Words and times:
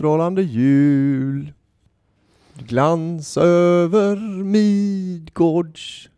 Strålande 0.00 0.42
jul. 0.42 1.52
Glans 2.58 3.36
över 3.36 4.16
Midgårds 4.44 6.08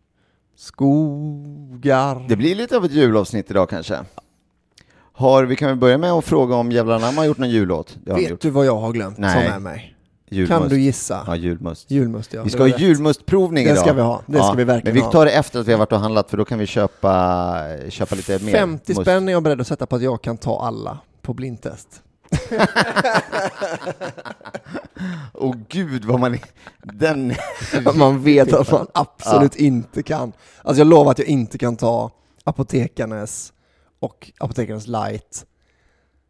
skogar. 0.57 2.25
Det 2.29 2.37
blir 2.37 2.55
lite 2.55 2.77
av 2.77 2.85
ett 2.85 2.93
julavsnitt 2.93 3.51
idag 3.51 3.69
kanske. 3.69 3.99
Har, 5.13 5.45
vi 5.45 5.57
kan 5.57 5.69
väl 5.69 5.77
börja 5.77 5.99
med 5.99 6.13
att 6.13 6.25
fråga 6.25 6.55
om 6.55 6.73
Jävlar 6.73 6.95
anamma 6.97 7.21
har 7.21 7.27
gjort 7.27 7.39
någon 7.39 7.51
jullåt? 7.51 7.99
Det 8.05 8.11
har 8.11 8.17
han 8.17 8.23
Vet 8.23 8.31
gjort. 8.31 8.41
du 8.41 8.51
vad 8.51 8.67
jag 8.67 8.77
har 8.77 8.93
glömt 8.93 9.19
Nej. 9.19 9.47
som 9.47 9.55
är 9.55 9.59
mig? 9.59 9.95
Julmust. 10.31 10.53
Kan 10.61 10.69
du 10.69 10.81
gissa? 10.81 11.25
Ja, 11.27 11.37
julmust. 11.37 11.91
Julmust, 11.91 12.33
ja. 12.35 12.41
Vi 12.41 12.45
det 12.45 12.51
ska 12.51 12.59
var 12.63 12.69
ha 12.69 12.75
rätt. 12.75 12.81
julmustprovning 12.83 13.65
Det 13.65 13.71
idag. 13.71 13.85
ska 13.85 13.93
vi 13.93 14.01
ha. 14.01 14.23
Det 14.27 14.39
ska 14.39 14.53
vi 14.53 14.65
verkligen 14.65 14.97
Men 14.97 15.05
vi 15.07 15.13
tar 15.13 15.25
det 15.25 15.33
efter 15.33 15.61
att 15.61 15.67
vi 15.69 15.73
har 15.73 15.79
varit 15.79 15.93
och 15.93 16.01
handlat 16.01 16.31
för 16.31 16.37
då 16.37 16.45
kan 16.45 16.59
vi 16.59 16.67
köpa, 16.67 17.57
köpa 17.89 18.15
lite 18.15 18.45
mer. 18.45 18.53
50 18.53 18.95
must. 18.95 19.01
spänn 19.01 19.29
är 19.29 19.33
jag 19.33 19.43
beredd 19.43 19.61
att 19.61 19.67
sätta 19.67 19.87
på 19.87 19.97
att 19.97 20.03
jag 20.03 20.23
kan 20.23 20.37
ta 20.39 20.61
alla 20.61 20.99
på 21.23 21.35
blindtest. 21.35 22.03
Åh 25.35 25.57
gud 25.69 26.05
vad 26.05 26.21
man... 26.21 26.39
Den... 26.83 27.35
man 27.95 28.23
vet 28.23 28.53
att 28.53 28.71
man 28.71 28.87
absolut 28.95 29.57
inte 29.57 30.03
kan. 30.03 30.33
Alltså 30.63 30.81
jag 30.81 30.87
lovar 30.87 31.11
att 31.11 31.19
jag 31.19 31.29
inte 31.29 31.59
kan 31.59 31.77
ta 31.77 32.11
Apotekarnes 32.45 33.53
och 34.01 34.33
Apotekarnes 34.39 34.87
light. 34.87 35.47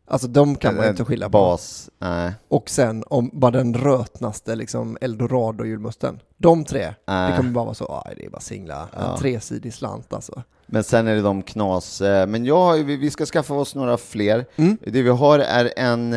Alltså 0.06 0.28
de 0.28 0.56
kan 0.56 0.76
man 0.76 0.88
inte 0.88 1.04
skilja 1.04 1.26
på. 1.26 1.30
Bas. 1.30 1.90
Nej. 1.98 2.32
Och 2.48 2.70
sen 2.70 3.04
om 3.06 3.30
bara 3.32 3.50
den 3.50 3.74
rötnaste 3.74 4.54
liksom 4.56 4.98
eldorado-julmusten. 5.00 6.20
De 6.36 6.64
tre, 6.64 6.94
Nej. 7.06 7.30
det 7.30 7.36
kommer 7.36 7.50
bara 7.50 7.64
vara 7.64 7.74
så, 7.74 8.02
aj 8.06 8.14
det 8.16 8.24
är 8.26 8.30
bara 8.30 8.40
singla, 8.40 8.88
en 8.92 9.18
tresidig 9.18 9.74
slant 9.74 10.12
alltså. 10.12 10.42
Men 10.66 10.84
sen 10.84 11.06
är 11.08 11.14
det 11.14 11.20
de 11.22 11.42
knas. 11.42 12.00
eh, 12.00 12.26
Men 12.26 12.44
jag, 12.44 12.74
vi 12.84 12.96
vi 12.96 13.10
ska 13.10 13.26
skaffa 13.26 13.54
oss 13.54 13.74
några 13.74 13.96
fler. 13.96 14.46
Mm. 14.56 14.78
Det 14.86 15.02
vi 15.02 15.08
har 15.10 15.38
är 15.38 15.72
en, 15.76 16.12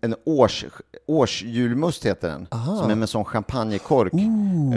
en 0.00 0.14
års, 0.26 0.64
årsjulmust 1.06 2.06
heter 2.06 2.28
den. 2.28 2.46
Som 2.78 2.90
är 2.90 2.94
med 2.94 3.08
sån 3.08 3.24
champagnekork. 3.24 4.12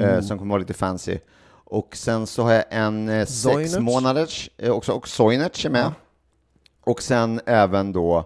eh, 0.04 0.22
Som 0.22 0.38
kommer 0.38 0.50
vara 0.52 0.60
lite 0.60 0.74
fancy. 0.74 1.18
Och 1.66 1.96
sen 1.96 2.28
så 2.28 2.44
har 2.44 2.52
jag 2.54 2.64
en 2.70 3.10
eh, 3.10 3.26
sex 3.26 3.42
Zoinerts. 3.42 3.80
månaders, 3.80 4.50
eh, 4.58 4.72
också, 4.72 4.92
och 4.92 5.08
Soinerts 5.08 5.66
är 5.66 5.70
med. 5.70 5.92
Och 6.84 7.02
sen 7.02 7.42
även 7.46 7.92
då 7.94 8.26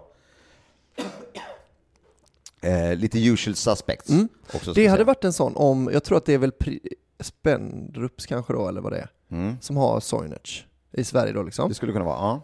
eh, 2.62 2.94
lite 2.96 3.18
usual 3.18 3.54
suspects. 3.56 4.10
Också, 4.10 4.14
Mm. 4.14 4.28
Det 4.74 4.82
jag 4.82 4.90
hade 4.90 4.98
säga. 5.00 5.04
varit 5.04 5.24
en 5.24 5.32
sån 5.32 5.56
om, 5.56 5.90
jag 5.92 6.04
tror 6.04 6.18
att 6.18 6.24
det 6.24 6.34
är 6.34 6.38
väl 6.38 6.52
Spendrups 7.20 8.26
kanske 8.26 8.52
då, 8.52 8.68
eller 8.68 8.80
vad 8.80 8.92
det 8.92 8.98
är, 8.98 9.10
Mm. 9.30 9.56
som 9.60 9.76
har 9.76 10.00
Soinerts 10.00 10.66
i 10.92 11.04
Sverige 11.04 11.32
då 11.32 11.42
liksom. 11.42 11.68
Det 11.68 11.74
skulle 11.74 11.92
kunna 11.92 12.04
vara, 12.04 12.16
ja. 12.18 12.40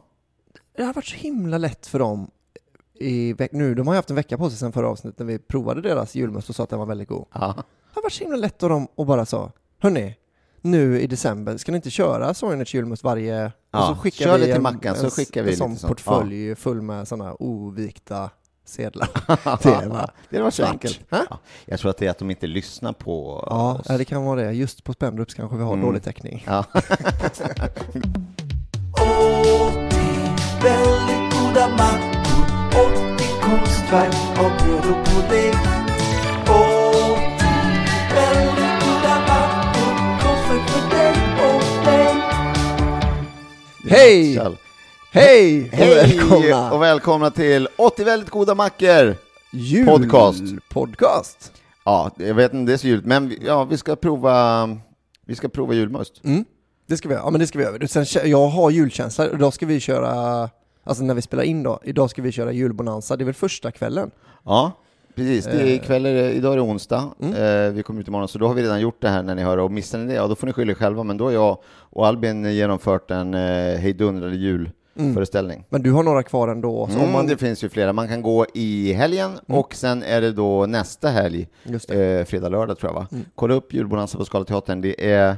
Det 0.77 0.83
har 0.85 0.95
varit 0.95 1.05
så 1.07 1.17
himla 1.17 1.59
lätt 1.59 1.87
för 1.87 1.99
dem 1.99 2.31
i 2.95 3.35
nu, 3.53 3.75
de 3.75 3.87
har 3.87 3.95
ju 3.95 3.99
haft 3.99 4.11
en 4.11 4.17
vecka 4.17 4.39
på 4.39 4.51
sig 4.51 4.59
sedan 4.59 4.73
förra 4.73 4.89
avsnittet 4.89 5.19
när 5.19 5.27
vi 5.27 5.39
provade 5.39 5.81
deras 5.83 6.15
julmust 6.15 6.49
och 6.49 6.55
sa 6.57 6.63
att 6.65 6.71
den 6.71 6.79
var 6.79 6.87
väldigt 6.87 7.09
god. 7.09 7.27
ja. 7.33 7.55
Det 7.57 7.95
har 7.99 8.03
varit 8.03 8.13
så 8.13 8.25
himla 8.25 8.37
lätt 8.37 8.63
av 8.63 8.69
dem 8.69 8.89
och 8.95 9.07
bara 9.07 9.27
sa, 9.27 9.53
hörni, 9.79 10.17
nu 10.61 11.01
i 11.01 11.07
december, 11.07 11.57
ska 11.57 11.73
ni 11.73 11.77
inte 11.77 11.91
köra 11.91 12.35
Soinerts 12.35 12.75
julmust 12.75 13.05
varje... 13.05 13.53
Ja, 13.71 13.91
och 13.91 13.97
så 13.97 14.03
skickar 14.03 14.25
kör 14.25 14.39
vi 14.39 14.45
lite 14.45 14.57
en, 14.57 14.63
mackan, 14.63 14.97
så 14.97 15.05
en, 15.05 15.11
skickar 15.11 15.43
vi 15.43 15.51
en 15.51 15.57
sån 15.57 15.71
lite 15.71 15.81
sånt. 15.81 15.89
portfölj 15.91 16.55
full 16.55 16.83
med 16.83 17.09
sådana 17.09 17.35
ovikta 17.35 18.31
sedlar. 18.73 19.09
det 19.63 19.69
är 19.85 19.89
bara 19.89 20.11
Det 20.31 20.41
var 20.41 20.51
så 20.51 20.65
enkelt. 20.65 21.01
Ja. 21.09 21.25
Jag 21.65 21.81
tror 21.81 21.91
att 21.91 21.97
det 21.99 22.07
är 22.07 22.11
att 22.11 22.19
de 22.19 22.31
inte 22.31 22.47
lyssnar 22.47 22.93
på 22.93 23.45
Ja, 23.51 23.75
oss. 23.75 23.87
ja, 23.89 23.99
det 23.99 24.05
kan 24.05 24.25
vara 24.25 24.41
det. 24.43 24.53
Just 24.53 24.85
på 24.85 24.93
Spendrups 24.93 25.35
kanske 25.35 25.57
vi 25.57 25.63
har 25.63 25.73
Mm. 25.73 25.87
dålig 25.87 26.03
täckning. 26.03 26.45
Ja. 26.47 26.65
Väldigt 30.63 31.33
goda 31.33 31.69
mackor 31.69 32.45
och 32.81 33.19
till 33.19 33.37
konstverk 33.43 34.39
av 34.39 34.51
bröd 34.59 34.87
och 34.97 35.07
pudding. 35.07 35.55
Och 36.49 37.19
till 37.39 38.15
väldigt 38.15 38.77
goda 38.85 39.15
mackor, 39.29 39.93
konstverk 40.23 40.69
för 40.71 40.97
dig 40.97 41.15
och 41.49 41.85
mig. 41.85 42.15
Hej! 43.91 44.39
Hej! 45.13 45.63
Och 45.73 45.77
Hej 45.77 45.95
välkomna! 45.95 46.73
och 46.73 46.83
välkomna 46.83 47.31
till 47.31 47.69
80 47.79 48.05
väldigt 48.05 48.31
goda 48.31 48.55
mackor! 48.55 49.17
Jul 49.53 49.87
podcast. 49.87 50.43
Podcast. 50.71 51.53
Ja, 51.85 52.11
jag 52.17 52.35
vet 52.35 52.55
inte, 52.55 52.71
det 52.73 52.75
är 52.75 52.79
så 52.79 52.87
jul, 52.87 53.03
men 53.05 53.29
vi- 53.29 53.39
ja, 53.47 53.65
vi 53.65 53.77
ska 53.77 53.97
prova, 53.97 54.69
vi 55.27 55.35
ska 55.35 55.49
prova 55.49 55.75
julmust. 55.75 56.21
Mm. 56.25 56.45
Det 56.89 56.97
ska 56.97 57.09
vi 57.09 57.15
göra. 57.15 57.25
Ja, 57.25 57.31
men 57.31 57.41
det 57.41 57.47
ska 57.47 57.59
vi 57.59 57.65
göra. 57.65 57.89
Sen, 57.89 58.31
jag 58.31 58.47
har 58.49 58.71
julkänsla. 58.71 59.31
Idag 59.31 59.53
ska 59.55 59.67
vi 59.67 59.81
köra, 59.81 60.49
alltså 60.85 61.05
när 61.05 61.15
vi 61.15 61.23
spelar 61.23 61.43
in 61.45 61.63
då, 61.63 61.81
idag 61.85 62.11
ska 62.11 62.23
vi 62.23 62.33
köra 62.33 62.53
julbonanza. 62.53 63.17
Det 63.17 63.23
är 63.23 63.27
väl 63.27 63.35
första 63.35 63.71
kvällen? 63.71 64.11
Ja, 64.45 64.73
precis. 65.15 65.45
Det 65.45 65.51
är 65.53 65.61
Eh. 65.67 65.73
ikväll, 65.75 66.07
är 66.07 66.15
det, 66.15 66.33
idag 66.33 66.53
är 66.53 66.57
det 66.57 66.63
onsdag. 66.63 67.09
Mm. 67.21 67.35
Eh, 67.67 67.73
vi 67.73 67.83
kommer 67.83 68.01
ut 68.01 68.09
imorgon, 68.09 68.29
så 68.29 68.39
då 68.39 68.47
har 68.47 68.55
vi 68.55 68.63
redan 68.63 68.81
gjort 68.81 69.03
det 69.03 69.09
här 69.09 69.23
när 69.23 69.35
ni 69.35 69.43
hör 69.43 69.57
det. 69.57 69.63
Och 69.63 69.71
missar 69.73 69.99
ni 69.99 70.07
det, 70.07 70.15
ja, 70.15 70.27
då 70.27 70.35
får 70.35 70.47
ni 70.47 70.53
skylla 70.53 70.71
er 70.73 70.77
själva. 70.77 71.03
Men 71.03 71.17
då 71.17 71.25
har 71.25 71.33
jag 71.33 71.59
och 71.81 72.07
Albin 72.07 72.45
genomfört 72.45 73.11
en 73.11 73.35
eh, 73.35 73.79
hejdundrande 73.79 74.37
julföreställning. 74.95 75.65
Men 75.69 75.83
du 75.83 75.93
har 75.93 76.03
några 76.03 76.23
kvar 76.23 76.49
ändå. 76.49 76.87
Så 76.87 76.93
Mm, 76.93 77.05
om 77.07 77.13
man, 77.13 77.27
Det 77.27 77.37
finns 77.37 77.65
ju 77.65 77.69
flera. 77.69 77.93
Man 77.93 78.09
kan 78.09 78.23
gå 78.23 78.47
i 78.55 78.93
helgen 78.93 79.39
och 79.47 79.75
sen 79.75 80.03
är 80.03 80.21
det 80.21 80.33
då 80.33 80.67
nästa 80.67 81.09
helg, 81.09 81.49
eh, 81.89 82.25
fredag, 82.25 82.49
lördag 82.49 82.79
tror 82.79 82.91
jag 82.93 82.95
va? 82.95 83.07
Mm. 83.13 83.25
Kolla 83.35 83.55
upp 83.55 83.75
julbonanza 83.75 84.19
på 84.19 84.25
Scalateatern. 84.25 84.81
Det 84.81 85.11
är, 85.13 85.37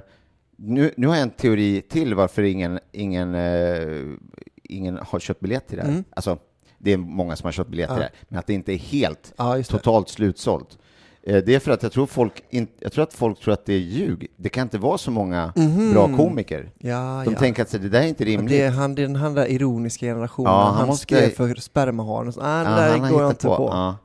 nu, 0.56 0.90
nu 0.96 1.06
har 1.06 1.14
jag 1.14 1.22
en 1.22 1.30
teori 1.30 1.80
till 1.88 2.14
varför 2.14 2.42
ingen, 2.42 2.78
ingen, 2.92 3.34
eh, 3.34 4.16
ingen 4.62 4.98
har 5.02 5.18
köpt 5.20 5.40
biljett 5.40 5.68
till 5.68 5.76
det 5.76 5.82
här. 5.82 5.90
Mm. 5.90 6.04
Alltså, 6.10 6.38
det 6.78 6.92
är 6.92 6.96
många 6.96 7.36
som 7.36 7.46
har 7.46 7.52
köpt 7.52 7.70
biljett 7.70 7.88
till 7.88 7.94
Ja. 7.96 7.98
det 7.98 8.04
här, 8.04 8.12
men 8.28 8.38
att 8.38 8.46
det 8.46 8.54
inte 8.54 8.72
är 8.72 8.78
helt 8.78 9.32
ja, 9.36 9.62
totalt 9.62 10.08
slutsålt. 10.08 10.78
Eh, 11.26 11.36
Det 11.46 11.54
är 11.54 11.58
för 11.58 11.70
att 11.70 11.82
jag 11.82 11.92
tror, 11.92 12.06
folk 12.06 12.44
in, 12.50 12.66
jag 12.80 12.92
tror 12.92 13.02
att 13.02 13.14
folk 13.14 13.40
tror 13.40 13.54
att 13.54 13.66
det 13.66 13.74
är 13.74 13.78
ljug. 13.78 14.26
Det 14.36 14.48
kan 14.48 14.62
inte 14.62 14.78
vara 14.78 14.98
så 14.98 15.10
många 15.10 15.52
Mhm. 15.56 15.92
bra 15.92 16.16
komiker. 16.16 16.70
Ja, 16.78 17.22
De 17.24 17.32
ja. 17.32 17.38
tänker 17.38 17.62
att 17.62 17.70
det 17.70 17.78
där 17.78 18.00
är 18.02 18.06
inte 18.06 18.24
rimligt. 18.24 18.48
det 18.50 18.62
är 18.62 18.70
han, 18.70 18.94
det 18.94 19.02
är 19.02 19.06
den 19.06 19.16
här 19.16 19.30
där 19.30 19.46
ironiska 19.46 20.06
generationen. 20.06 20.52
Ja, 20.52 20.64
han 20.64 20.74
han 20.74 20.86
måste- 20.86 21.02
skrev 21.02 21.28
för 21.30 21.54
spermaharen. 21.54 22.32
Nej, 22.40 22.64
det 22.64 22.70
Ja, 22.70 22.76
där 22.76 22.90
han 22.90 23.00
har 23.00 23.10
går 23.10 23.22
jag 23.22 23.30
inte 23.30 23.46
på. 23.46 23.68
Ja. 23.72 23.96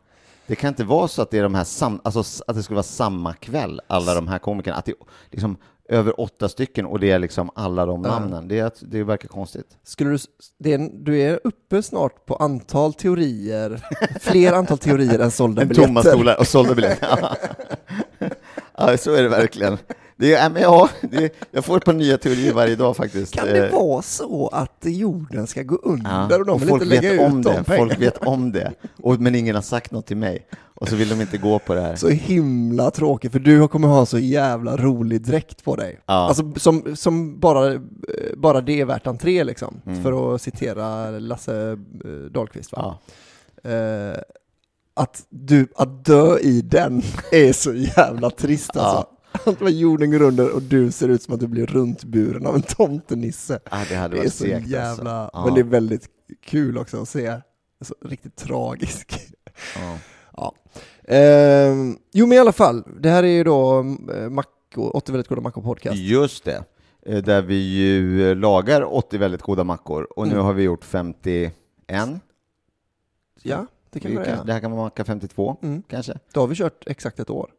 Det 0.47 0.55
kan 0.55 0.67
inte 0.67 0.83
vara 0.83 1.07
så 1.07 1.21
att 1.21 1.31
det 1.31 1.37
är 1.37 1.43
de 1.43 1.55
här 1.55 1.63
sam, 1.63 1.99
alltså 2.03 2.43
att 2.47 2.55
det 2.55 2.63
skulle 2.63 2.75
vara 2.75 2.83
samma 2.83 3.33
kväll, 3.33 3.81
alla 3.87 4.13
de 4.15 4.27
här 4.27 4.39
komikerna. 4.39 4.75
Att 4.75 4.85
det, 4.85 4.93
liksom, 5.31 5.57
över 5.89 6.21
åtta 6.21 6.49
stycken 6.49 6.85
och 6.85 6.99
det 6.99 7.11
är 7.11 7.19
liksom 7.19 7.49
alla 7.55 7.85
de 7.85 8.01
namnen. 8.01 8.47
Det, 8.47 8.59
är, 8.59 8.71
det 8.81 9.03
verkar 9.03 9.27
konstigt. 9.27 9.65
Skulle 9.83 10.09
du, 10.09 10.17
det 10.59 10.73
är, 10.73 10.89
du 10.93 11.21
är 11.21 11.39
uppe 11.43 11.83
snart 11.83 12.25
på 12.25 12.35
antal 12.35 12.93
teorier, 12.93 13.81
fler 14.19 14.53
antal 14.53 14.77
teorier 14.77 15.19
än 15.19 15.31
sålda 15.41 15.61
En 15.61 15.67
biljetter. 15.67 15.87
tomma 15.87 16.01
stolar 16.03 16.39
och 16.39 16.47
sålda 16.47 16.75
biljetter. 16.75 17.19
ja, 18.77 18.97
så 18.97 19.13
är 19.13 19.23
det 19.23 19.29
verkligen. 19.29 19.77
Det 20.19 20.33
är, 20.33 20.43
ja, 20.43 20.49
men 20.49 20.61
ja, 20.61 20.89
det, 21.01 21.33
jag 21.51 21.65
får 21.65 21.77
ett 21.77 21.85
par 21.85 21.93
nya 21.93 22.17
teorier 22.17 22.53
varje 22.53 22.75
dag 22.75 22.95
faktiskt. 22.97 23.33
Kan 23.33 23.45
det 23.47 23.67
Eh, 23.67 23.73
vara 23.73 24.01
så 24.01 24.47
att 24.47 24.77
jorden 24.81 25.47
ska 25.47 25.63
gå 25.63 25.75
under 25.83 26.09
Ja, 26.29 26.37
och 26.37 26.45
de 26.45 26.51
och 26.53 26.61
vill 26.61 26.69
folk 26.69 26.83
inte 26.83 26.95
lägga 26.95 27.11
vet 27.11 27.21
ut 27.21 27.33
om 27.33 27.41
de 27.41 27.53
det. 27.55 27.63
pengarna? 27.63 27.87
Folk 27.89 28.01
vet 28.01 28.17
om 28.17 28.51
det. 28.51 28.73
Och, 29.03 29.19
men 29.19 29.35
ingen 29.35 29.55
har 29.55 29.61
sagt 29.61 29.91
något 29.91 30.05
till 30.05 30.17
mig. 30.17 30.47
Och 30.75 30.87
så 30.89 30.95
vill 30.95 31.09
de 31.09 31.21
inte 31.21 31.37
gå 31.37 31.59
på 31.59 31.73
det 31.73 31.81
här. 31.81 31.95
Så 31.95 32.09
himla 32.09 32.91
tråkigt, 32.91 33.31
för 33.31 33.39
du 33.39 33.67
kommer 33.67 33.87
ha 33.87 34.05
så 34.05 34.19
jävla 34.19 34.77
rolig 34.77 35.21
dräkt 35.21 35.63
på 35.63 35.75
dig. 35.75 35.99
Ja. 36.05 36.13
Alltså 36.13 36.43
som, 36.55 36.95
som 36.95 37.39
bara, 37.39 37.73
eh, 37.73 37.79
bara 38.37 38.61
det 38.61 38.81
är 38.81 38.85
värt 38.85 39.07
entré 39.07 39.43
liksom, 39.43 39.81
Mm. 39.85 40.03
för 40.03 40.35
att 40.35 40.41
citera 40.41 41.09
Lasse 41.09 41.71
eh, 41.71 42.09
Dahlqvist. 42.31 42.71
Va? 42.71 42.97
Ja. 43.63 43.69
Eh, 43.71 44.17
att, 44.93 45.23
du, 45.29 45.67
att 45.75 46.05
dö 46.05 46.37
i 46.39 46.61
den 46.61 47.01
är 47.31 47.53
så 47.53 47.73
jävla 47.73 48.29
trist 48.29 48.77
alltså. 48.77 49.07
Att 49.31 49.61
vad 49.61 49.71
jorden 49.71 50.11
går 50.11 50.21
under 50.21 50.51
och 50.55 50.61
du 50.61 50.91
ser 50.91 51.09
ut 51.09 51.21
som 51.23 51.33
att 51.33 51.39
du 51.39 51.47
blir 51.47 51.65
runtburen 51.65 52.45
av 52.45 52.55
en 52.55 52.61
tomtenisse. 52.61 53.59
Ja, 53.71 53.77
det 53.89 53.95
hade 53.95 54.13
Det 54.15 54.17
är 54.17 54.23
varit 54.23 54.33
så 54.33 54.43
segt 54.43 54.67
jävla, 54.67 55.11
alltså. 55.11 55.45
Men 55.45 55.53
det 55.53 55.59
är 55.61 55.63
väldigt 55.63 56.07
kul 56.45 56.77
också 56.77 57.01
att 57.01 57.09
se. 57.09 57.39
Så 57.81 57.95
riktigt 58.05 58.35
tragisk. 58.35 59.19
Ja. 59.75 59.97
Ja. 60.37 60.53
Ehm, 61.15 61.97
jo 62.13 62.25
men 62.27 62.35
i 62.37 62.39
alla 62.39 62.51
fall, 62.51 62.83
det 62.99 63.09
här 63.09 63.23
är 63.23 63.27
ju 63.27 63.43
då 63.43 63.79
eh, 64.15 64.29
Macko, 64.29 64.81
80 64.89 65.11
väldigt 65.11 65.27
goda 65.27 65.41
mackor 65.41 65.61
podcast. 65.61 65.97
Just 65.97 66.43
det. 66.43 66.63
Eh, 67.05 67.17
Där 67.23 67.41
vi 67.41 67.55
ju 67.55 68.29
eh, 68.29 68.35
lagar 68.35 68.93
80 68.95 69.17
väldigt 69.17 69.41
goda 69.41 69.63
mackor 69.63 70.03
och 70.19 70.27
nu 70.27 70.33
Mm. 70.33 70.45
har 70.45 70.53
vi 70.53 70.63
gjort 70.63 70.85
51. 70.85 71.53
Ja, 73.43 73.65
det 73.89 73.99
kan 73.99 74.11
Vi 74.11 74.17
vi 74.17 74.25
kan- 74.25 74.45
det 74.45 74.53
här 74.53 74.59
kan 74.59 74.71
vara 74.71 74.83
macka 74.83 75.03
52 75.05 75.57
Mm. 75.61 75.83
kanske. 75.87 76.19
Då 76.33 76.39
har 76.39 76.47
vi 76.47 76.55
kört 76.55 76.83
exakt 76.87 77.19
ett 77.19 77.29
år. 77.29 77.49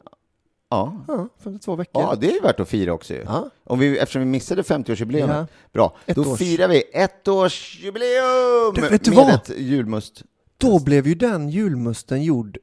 Ja. 0.70 1.05
Ja, 1.08 1.28
52 1.44 1.76
veckor. 1.76 2.02
ja, 2.02 2.14
det 2.20 2.37
är 2.37 2.43
värt 2.43 2.61
att 2.61 2.69
fira 2.69 2.93
också 2.93 3.14
ju. 3.14 3.22
Ja. 3.26 3.50
Om 3.64 3.78
vi, 3.78 3.99
eftersom 3.99 4.20
vi 4.22 4.26
missade 4.26 4.62
50-årsjubileet. 4.62 5.28
Ja. 5.38 5.46
Bra, 5.72 5.96
Ett 6.06 6.17
då 6.17 6.22
års- 6.22 6.38
firar 6.38 6.69
vi 6.69 6.82
ettårsjubileum 6.93 8.75
Du, 8.75 8.81
vet 8.81 9.05
du 9.05 9.11
med 9.11 9.17
vad? 9.25 9.34
ett 9.34 9.49
julmust. 9.58 10.22
Då 10.58 10.78
blev 10.84 11.06
ju 11.06 11.14
den 11.14 11.49
julmusten 11.49 12.22
gjord 12.22 12.58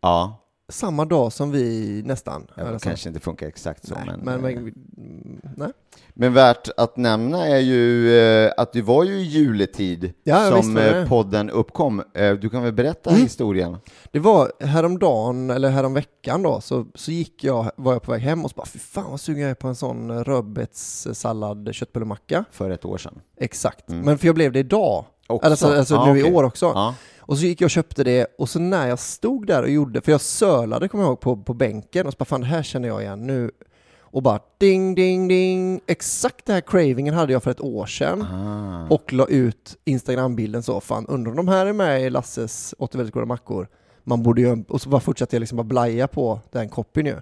Ja, 0.00 0.44
samma 0.68 1.04
dag 1.04 1.32
som 1.32 1.50
vi 1.50 2.02
nästan. 2.04 2.46
det 2.56 2.60
eller 2.62 2.78
så. 2.78 2.88
kanske 2.88 3.08
inte 3.08 3.20
funkar 3.20 3.46
exakt 3.46 3.86
så, 3.86 3.94
Nej, 3.94 4.04
men, 4.22 4.40
men, 4.40 4.40
men, 4.42 4.52
mm, 4.62 5.40
nej. 5.56 5.68
men 6.14 6.32
värt 6.32 6.68
att 6.76 6.96
nämna 6.96 7.46
är 7.46 7.58
ju 7.58 8.12
eh, 8.18 8.52
att 8.56 8.72
det 8.72 8.82
var 8.82 9.04
ju 9.04 9.18
juletid 9.18 10.12
Ja, 10.24 10.62
som 10.62 10.74
det 10.74 10.88
eh, 10.90 11.02
det. 11.02 11.08
podden 11.08 11.50
uppkom. 11.50 12.02
Eh, 12.14 12.32
Du 12.32 12.48
kan 12.50 12.62
väl 12.62 12.72
berätta 12.72 13.10
Mm. 13.10 13.22
historien? 13.22 13.76
Det 14.12 14.18
var 14.18 14.52
häromdagen, 14.60 15.50
eller 15.50 15.70
häromveckan 15.70 16.42
då, 16.42 16.60
så, 16.60 16.86
så 16.94 17.10
gick 17.12 17.44
jag, 17.44 17.70
var 17.76 17.92
jag 17.92 18.02
på 18.02 18.12
väg 18.12 18.20
hem 18.20 18.44
och 18.44 18.50
så 18.50 18.54
bara 18.56 18.66
fy 18.66 18.78
fan 18.78 19.10
vad 19.10 19.20
sugen 19.20 19.42
jag 19.42 19.50
är 19.50 19.54
på 19.54 19.68
en 19.68 19.74
sån 19.76 20.24
rödbetssallad 20.24 21.68
köttbullemacka. 21.72 22.44
För 22.50 22.70
ett 22.70 22.84
år 22.84 22.98
sedan. 22.98 23.20
Exakt. 23.36 23.88
Mm. 23.90 24.04
Men 24.04 24.18
för 24.18 24.26
jag 24.26 24.34
blev 24.34 24.52
det 24.52 24.58
idag. 24.58 25.04
Också? 25.28 25.50
Alltså, 25.50 25.66
alltså 25.74 25.94
Ja, 25.94 26.04
nu 26.04 26.10
okej. 26.20 26.30
i 26.32 26.34
år 26.34 26.44
också. 26.44 26.66
Ja. 26.66 26.94
Och 27.20 27.38
så 27.38 27.44
gick 27.44 27.60
jag 27.60 27.66
och 27.66 27.70
köpte 27.70 28.04
det 28.04 28.26
och 28.38 28.48
så 28.48 28.58
när 28.58 28.88
jag 28.88 28.98
stod 28.98 29.46
där 29.46 29.62
och 29.62 29.70
gjorde, 29.70 30.00
för 30.00 30.12
jag 30.12 30.20
sölade 30.20 30.88
kommer 30.88 31.04
jag 31.04 31.08
ihåg 31.10 31.20
på, 31.20 31.36
på 31.36 31.54
bänken 31.54 32.06
och 32.06 32.12
så 32.12 32.16
bara 32.18 32.24
fan 32.24 32.40
det 32.40 32.46
här 32.46 32.62
känner 32.62 32.88
jag 32.88 33.02
igen 33.02 33.26
nu. 33.26 33.50
Och 34.10 34.22
bara 34.22 34.40
ding 34.58 34.94
ding 34.94 35.28
ding, 35.28 35.80
exakt 35.86 36.46
det 36.46 36.52
här 36.52 36.60
cravingen 36.60 37.14
hade 37.14 37.32
jag 37.32 37.42
för 37.42 37.50
ett 37.50 37.60
år 37.60 37.86
sedan. 37.86 38.22
Ah. 38.22 38.94
Och 38.94 39.12
la 39.12 39.26
ut 39.26 39.76
Instagram-bilden 39.84 40.62
så, 40.62 40.80
fan 40.80 41.06
undrar 41.06 41.30
om 41.30 41.36
de 41.36 41.48
här 41.48 41.66
är 41.66 41.72
med 41.72 42.02
i 42.02 42.10
Lasses 42.10 42.74
80 42.78 42.98
väldigt 42.98 43.14
goda 43.14 43.26
mackor. 43.26 43.68
Man 44.04 44.22
borde 44.22 44.40
ju, 44.40 44.64
och 44.68 44.80
så 44.80 44.88
bara 44.88 45.00
fortsatte 45.00 45.36
jag 45.36 45.40
liksom 45.40 45.56
bara 45.56 45.64
blaja 45.64 46.08
på 46.08 46.40
den 46.50 46.68
copyn 46.68 47.06
ju. 47.06 47.16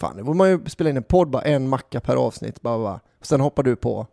Fan, 0.00 0.16
det 0.16 0.22
borde 0.22 0.38
man 0.38 0.50
ju 0.50 0.60
spela 0.66 0.90
in 0.90 0.96
en 0.96 1.02
podd, 1.02 1.30
bara 1.30 1.42
en 1.42 1.68
macka 1.68 2.00
per 2.00 2.16
avsnitt, 2.16 2.62
bara, 2.62 2.78
bara. 2.78 3.00
Sen 3.22 3.40
hoppar 3.40 3.62
du 3.62 3.76
på. 3.76 4.06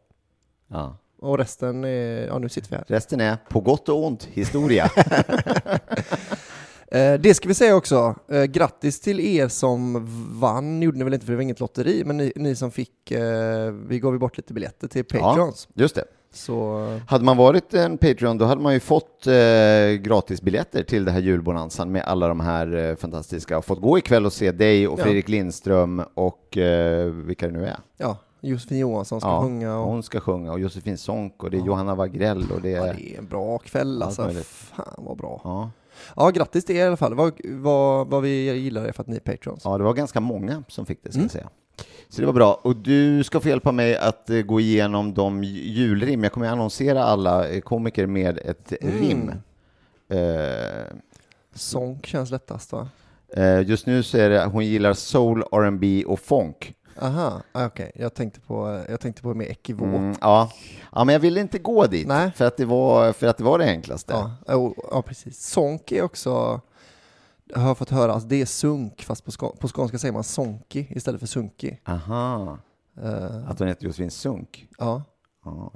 Ja. 0.68 0.98
Och 1.22 1.38
resten 1.38 1.84
är, 1.84 2.28
ja 2.28 2.40
nu 2.40 2.50
sitter 2.50 2.70
vi 2.70 2.76
här. 2.76 2.86
Resten 2.88 3.22
är 3.22 3.38
på 3.50 3.60
gott 3.60 3.90
och 3.90 4.06
ont 4.06 4.24
historia. 4.32 4.92
Eh, 6.94 7.14
det 7.20 7.34
ska 7.34 7.48
vi 7.48 7.54
säga 7.54 7.76
också, 7.76 8.16
eh, 8.32 8.44
grattis 8.44 9.00
till 9.00 9.20
er 9.20 9.48
som 9.48 10.08
vann, 10.40 10.82
gjorde 10.82 10.98
ni 10.98 11.04
väl 11.04 11.14
inte 11.14 11.26
för 11.26 11.34
det 11.34 11.38
var 11.38 11.44
inget 11.44 11.60
lotteri, 11.60 12.04
men 12.06 12.18
ni, 12.18 12.34
ni 12.36 12.56
som 12.56 12.72
fick, 12.72 13.12
eh, 13.12 13.72
vi 13.88 14.00
gav 14.00 14.14
ju 14.14 14.20
bort 14.20 14.38
lite 14.38 14.54
biljetter 14.54 14.88
till 14.88 15.06
Patreons. 15.06 15.68
Just 15.74 15.96
det. 15.96 16.04
Så 16.34 16.86
Hade 17.08 17.26
man 17.26 17.38
varit 17.38 17.74
en 17.74 17.98
Patreon 17.98 18.38
då 18.38 18.46
hade 18.46 18.62
man 18.62 18.74
ju 18.74 18.80
fått 18.80 19.28
eh, 19.28 19.34
gratisbiljetter 20.02 20.84
till 20.84 21.06
det 21.06 21.12
här 21.12 21.20
julbonanzan 21.20 21.92
med 21.92 22.04
alla 22.04 22.28
de 22.28 22.40
här 22.40 22.76
eh, 22.76 22.96
fantastiska 22.96 23.58
och 23.58 23.66
fått 23.66 23.82
gå 23.82 23.98
ikväll 23.98 24.26
och 24.26 24.34
se 24.34 24.52
dig 24.52 24.88
och 24.88 25.00
Ja. 25.00 25.04
Fredrik 25.04 25.30
Lindström 25.30 26.04
och 26.14 26.58
eh, 26.58 27.06
vilka 27.06 27.48
det 27.48 27.54
nu 27.54 27.66
är. 27.66 27.78
ja, 27.98 28.18
Josefin 28.42 28.78
Johansson 28.80 29.22
ska 29.22 29.30
Ja, 29.30 29.42
sjunga 29.42 29.78
och 29.78 29.86
Hon 29.88 30.04
ska 30.04 30.20
sjunga 30.20 30.52
och 30.52 30.60
Josefin 30.60 30.98
Sonck 30.98 31.44
och 31.44 31.52
det 31.52 31.58
är 31.58 31.62
Johanna 31.66 31.96
Wagrell 31.96 32.52
och 32.52 32.62
det 32.62 32.74
är... 32.74 32.88
ja, 32.88 32.94
det 32.94 33.14
är 33.16 33.18
en 33.18 33.28
bra 33.28 33.58
kväll 33.58 33.96
Allt 34.02 34.04
alltså. 34.06 34.24
möjligt. 34.24 34.46
Fan 34.48 34.94
vad 34.98 35.18
bra. 35.18 35.42
Ja. 35.44 35.72
Ja, 36.16 36.30
grattis 36.30 36.66
till 36.66 36.76
er 36.76 36.84
i 36.84 36.88
alla 36.88 36.98
fall. 36.98 37.14
Vad, 37.14 37.34
vad, 37.44 38.08
vad 38.08 38.22
vi 38.22 38.54
gillar 38.54 38.84
det 38.84 38.94
för 38.94 39.02
att 39.04 39.08
ni 39.08 39.16
är 39.16 39.20
Patreons. 39.20 39.62
ja, 39.66 39.78
det 39.78 39.84
var 39.84 39.94
ganska 39.94 40.20
många 40.20 40.64
som 40.68 40.86
fick 40.86 41.04
det 41.04 41.10
ska 41.12 41.18
Mm. 41.20 41.26
jag 41.26 41.32
säga. 41.32 41.50
Så 42.10 42.22
det 42.22 42.26
var 42.26 42.34
bra. 42.34 42.60
Och 42.64 42.76
du 42.76 43.24
ska 43.24 43.40
få 43.40 43.50
hjälpa 43.50 43.72
mig 43.72 43.98
att 43.98 44.30
eh, 44.30 44.38
gå 44.42 44.60
igenom 44.60 45.14
de 45.14 45.44
julrim. 45.44 46.24
Jag 46.24 46.32
kommer 46.34 46.48
att 46.48 46.52
annonsera 46.54 47.04
alla 47.04 47.48
eh, 47.50 47.62
komiker 47.62 48.06
med 48.08 48.38
ett 48.38 48.74
Mm. 48.82 49.00
rim. 49.02 49.32
Eh, 50.10 50.96
Sonk 51.56 52.06
känns 52.06 52.32
lättast 52.32 52.72
va? 52.72 52.90
Eh, 53.36 53.62
Just 53.62 53.86
nu 53.86 54.04
så 54.04 54.18
är 54.18 54.30
det, 54.30 54.46
hon 54.46 54.66
gillar 54.66 54.94
soul, 54.94 55.44
R&B 55.52 56.04
och 56.08 56.20
funk. 56.20 56.76
Aha, 57.02 57.42
ah, 57.52 57.66
okej. 57.66 57.92
Jag 57.96 58.14
tänkte 58.14 58.40
på, 58.40 58.84
jag 58.90 59.00
tänkte 59.00 59.22
på 59.22 59.34
mer 59.34 59.46
ekivok. 59.46 59.88
Mm, 59.88 60.16
ja. 60.22 60.52
ja, 60.92 61.04
men 61.04 61.14
jag 61.14 61.20
ville 61.20 61.40
inte 61.42 61.60
gå 61.60 61.86
dit 61.88 62.08
Nej. 62.08 62.32
för 62.32 62.46
att 62.46 62.58
det 62.58 62.66
var, 62.66 63.14
för 63.14 63.28
att 63.28 63.38
det, 63.38 63.44
var 63.44 63.60
det 63.60 63.66
enklaste. 63.66 64.14
Ja, 64.14 64.32
ja, 64.48 64.74
ja, 64.92 65.02
precis. 65.02 65.48
Sonk 65.48 65.92
är 65.92 66.02
också, 66.04 66.62
jag 67.46 67.60
har 67.60 67.76
fått 67.76 67.90
höra, 67.90 68.14
att 68.14 68.30
det 68.30 68.42
är 68.42 68.46
sunk, 68.46 69.04
fast 69.04 69.26
på, 69.26 69.32
skå- 69.32 69.58
på 69.58 69.68
skånska 69.68 69.98
säger 69.98 70.12
man 70.14 70.24
sonki 70.24 70.88
istället 70.90 71.20
för 71.20 71.28
sunki. 71.28 71.80
Aha, 71.86 72.58
Eh, 73.04 73.50
att 73.50 73.60
hon 73.60 73.68
heter 73.68 73.86
Josefin 73.86 74.12
Sunk. 74.12 74.68
ja, 74.78 75.04
Ja. 75.46 75.72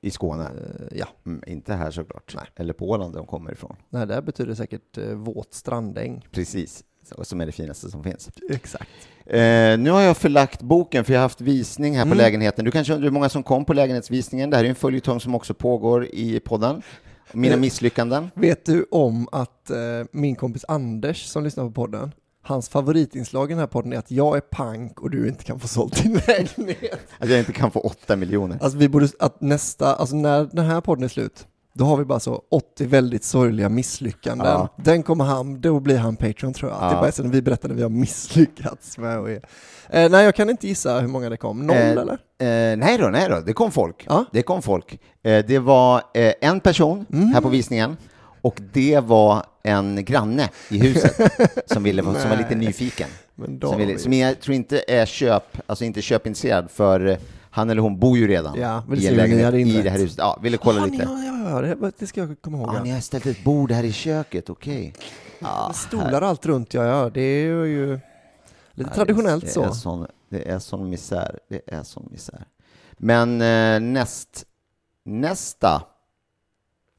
I 0.00 0.10
Skåne. 0.10 0.44
eh, 0.44 0.98
ja, 0.98 1.06
Mm, 1.26 1.42
inte 1.46 1.74
här 1.74 1.90
såklart. 1.90 2.32
Nej. 2.36 2.44
Eller 2.56 2.72
på 2.72 2.90
Åland 2.90 3.12
där 3.12 3.18
de 3.18 3.26
kommer 3.26 3.52
ifrån. 3.52 3.76
nej, 3.88 4.06
det 4.06 4.14
här 4.14 4.22
betyder 4.22 4.54
säkert 4.54 4.98
eh, 4.98 5.08
våt 5.14 5.54
strandäng. 5.54 6.28
Precis, 6.30 6.84
så, 7.16 7.24
som 7.24 7.40
är 7.40 7.46
det 7.46 7.52
finaste 7.52 7.90
som 7.90 8.04
finns. 8.04 8.28
Exakt. 8.50 8.90
Eh, 9.26 9.78
nu 9.78 9.90
har 9.90 10.00
jag 10.00 10.16
förlagt 10.16 10.62
boken 10.62 11.04
för 11.04 11.12
jag 11.12 11.20
har 11.20 11.24
haft 11.24 11.40
visning 11.40 11.96
här 11.96 12.02
på 12.02 12.06
Mm. 12.06 12.18
lägenheten. 12.18 12.64
Du 12.64 12.70
kanske 12.70 12.92
undrar 12.92 13.04
hur 13.06 13.12
många 13.12 13.28
som 13.28 13.42
kom 13.42 13.64
på 13.64 13.72
lägenhetsvisningen. 13.72 14.50
Det 14.50 14.56
här 14.56 14.64
är 14.64 14.68
en 14.68 14.74
följetong 14.74 15.20
som 15.20 15.34
också 15.34 15.54
pågår 15.54 16.06
i 16.06 16.40
podden. 16.40 16.82
Mina 17.32 17.54
Eh. 17.54 17.60
misslyckanden. 17.60 18.30
Vet 18.34 18.64
du 18.66 18.86
om 18.90 19.28
att 19.32 19.70
eh, 19.70 19.76
min 20.12 20.36
kompis 20.36 20.64
Anders 20.68 21.24
som 21.26 21.44
lyssnar 21.44 21.64
på 21.64 21.70
podden, 21.70 22.12
hans 22.42 22.68
favoritinslag 22.68 23.50
i 23.50 23.52
den 23.54 23.58
här 23.58 23.66
podden 23.66 23.92
är 23.92 23.96
att 23.98 24.10
jag 24.10 24.36
är 24.36 24.40
pank 24.40 25.00
och 25.00 25.10
du 25.10 25.28
inte 25.28 25.44
kan 25.44 25.60
få 25.60 25.68
sålt 25.68 26.02
din 26.02 26.20
lägenhet. 26.26 27.00
Att 27.18 27.28
jag 27.30 27.38
inte 27.38 27.52
kan 27.52 27.70
få 27.70 27.80
åtta 27.80 28.16
miljoner. 28.16 28.58
Alltså 28.60 28.78
vi 28.78 28.88
borde, 28.88 29.08
att 29.18 29.40
nästa, 29.40 29.94
alltså 29.94 30.16
när 30.16 30.48
den 30.52 30.64
här 30.66 30.80
podden 30.80 31.04
är 31.04 31.08
slut, 31.08 31.46
då 31.72 31.84
har 31.84 31.96
vi 31.96 32.04
bara 32.04 32.20
så 32.20 32.42
80 32.50 32.86
väldigt 32.86 33.24
sorgliga 33.24 33.68
misslyckanden. 33.68 34.46
Ja. 34.46 34.68
Den 34.76 35.02
kommer 35.02 35.24
han, 35.24 35.60
då 35.60 35.80
blir 35.80 35.98
han 35.98 36.16
Patreon 36.16 36.52
tror 36.54 36.70
jag. 36.70 36.76
Att 36.76 36.90
Det 36.90 36.94
är 36.94 36.96
Ja. 36.96 37.00
bara 37.00 37.12
sen 37.12 37.30
vi 37.30 37.42
berättar 37.42 37.68
när 37.68 37.76
vi 37.76 37.82
har 37.82 37.90
misslyckats 37.90 38.98
med 38.98 39.18
och. 39.18 39.30
Eh, 39.30 39.40
nej, 40.10 40.24
jag 40.24 40.34
kan 40.34 40.50
inte 40.50 40.68
gissa 40.68 41.00
hur 41.00 41.08
många 41.08 41.28
det 41.30 41.36
kom. 41.36 41.66
Noll 41.66 41.76
Eh, 41.76 41.90
eller? 41.90 42.12
Eh, 42.12 42.76
nej 42.76 42.98
då, 42.98 43.08
nej 43.08 43.28
då, 43.28 43.40
det 43.40 43.52
kom 43.52 43.70
folk. 43.70 44.04
Ja. 44.08 44.24
Det 44.32 44.42
kom 44.42 44.62
folk. 44.62 44.98
Eh, 45.22 45.44
det 45.46 45.58
var 45.58 46.02
eh, 46.14 46.32
en 46.40 46.60
person 46.60 47.06
Mm. 47.12 47.28
här 47.28 47.40
på 47.40 47.48
visningen 47.48 47.96
och 48.42 48.60
det 48.72 49.00
var 49.00 49.44
en 49.62 50.04
granne 50.04 50.48
i 50.70 50.78
huset 50.78 51.16
som, 51.66 51.82
ville, 51.82 52.02
som 52.02 52.12
var 52.30 52.36
lite 52.36 52.54
nyfiken. 52.54 53.08
Som, 53.60 53.78
ville, 53.78 53.98
som 53.98 54.12
jag 54.12 54.40
tror 54.40 54.54
inte 54.54 54.82
är 54.88 55.06
köp, 55.06 55.42
alltså 55.66 55.84
inte 55.84 56.02
köpintresserad 56.02 56.70
för 56.70 57.18
han 57.50 57.70
eller 57.70 57.82
hon 57.82 57.98
bor 57.98 58.18
ju 58.18 58.28
redan 58.28 58.60
Ja, 58.60 58.82
i 58.96 59.06
en 59.06 59.14
lägenhet 59.14 59.54
i 59.54 59.82
det 59.82 59.90
här 59.90 59.98
huset. 59.98 60.18
Ja, 60.18 60.38
ville 60.42 60.56
kolla 60.56 60.82
Ah, 60.82 60.86
lite. 60.86 61.04
Ja, 61.50 61.62
ja, 61.62 61.68
ja, 61.68 61.74
det, 61.74 61.92
det 61.98 62.06
ska 62.06 62.20
jag 62.20 62.42
komma 62.42 62.58
ihåg. 62.58 62.68
Ja, 62.68 62.74
Ja, 62.74 62.82
ni 62.82 62.90
har 62.90 63.00
ställt 63.00 63.26
ett 63.26 63.44
bord 63.44 63.72
här 63.72 63.84
i 63.84 63.92
köket, 63.92 64.50
okej. 64.50 64.94
Ja, 65.38 65.72
Stolar 65.74 66.22
allt 66.22 66.46
runt, 66.46 66.74
ja, 66.74 66.84
ja. 66.84 67.10
Det 67.10 67.20
är 67.20 67.64
ju 67.64 68.00
lite 68.72 68.90
traditionellt 68.90 69.44
det, 69.44 69.50
så. 69.50 69.60
Det 69.60 69.66
är 69.66 69.72
sån, 69.72 70.06
det 70.28 70.48
är 70.50 70.58
sån 70.58 70.90
misär. 70.90 71.38
Det 71.48 71.60
är 71.66 71.82
sån 71.82 72.08
misär. 72.10 72.44
Men 72.98 73.40
eh, 73.40 73.80
näst, 73.80 74.46
nästa 75.04 75.82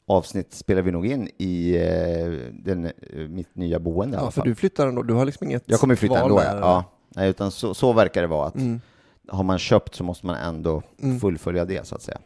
avsnitt 0.06 0.54
spelar 0.54 0.82
vi 0.82 0.92
nog 0.92 1.06
in 1.06 1.30
i 1.38 1.76
eh, 1.76 2.54
den, 2.64 2.86
eh, 2.86 2.92
mitt 3.30 3.56
nya 3.56 3.80
boende 3.80 4.18
Ja, 4.18 4.32
för 4.32 4.42
du 4.42 4.56
flyttar 4.56 4.88
ändå, 4.88 5.04
du 5.04 5.14
har 5.14 5.26
liksom 5.26 5.48
inget 5.48 5.64
Jag 5.66 5.80
kommer 5.80 5.96
flytta 5.96 6.20
ändå, 6.20 6.40
där, 6.40 6.56
ja. 6.56 6.62
ja. 6.62 6.84
Nej, 7.16 7.30
utan 7.30 7.52
så, 7.52 7.74
så 7.74 7.94
verkar 7.94 8.22
det 8.22 8.28
vara. 8.28 8.48
att 8.48 8.56
Mm. 8.56 8.82
Har 9.28 9.44
man 9.44 9.60
köpt 9.60 9.96
så 9.96 10.04
måste 10.04 10.26
man 10.26 10.36
ändå 10.36 10.84
fullfölja 11.22 11.66
det, 11.66 11.88
så 11.88 11.96
att 11.96 12.02
säga. 12.02 12.20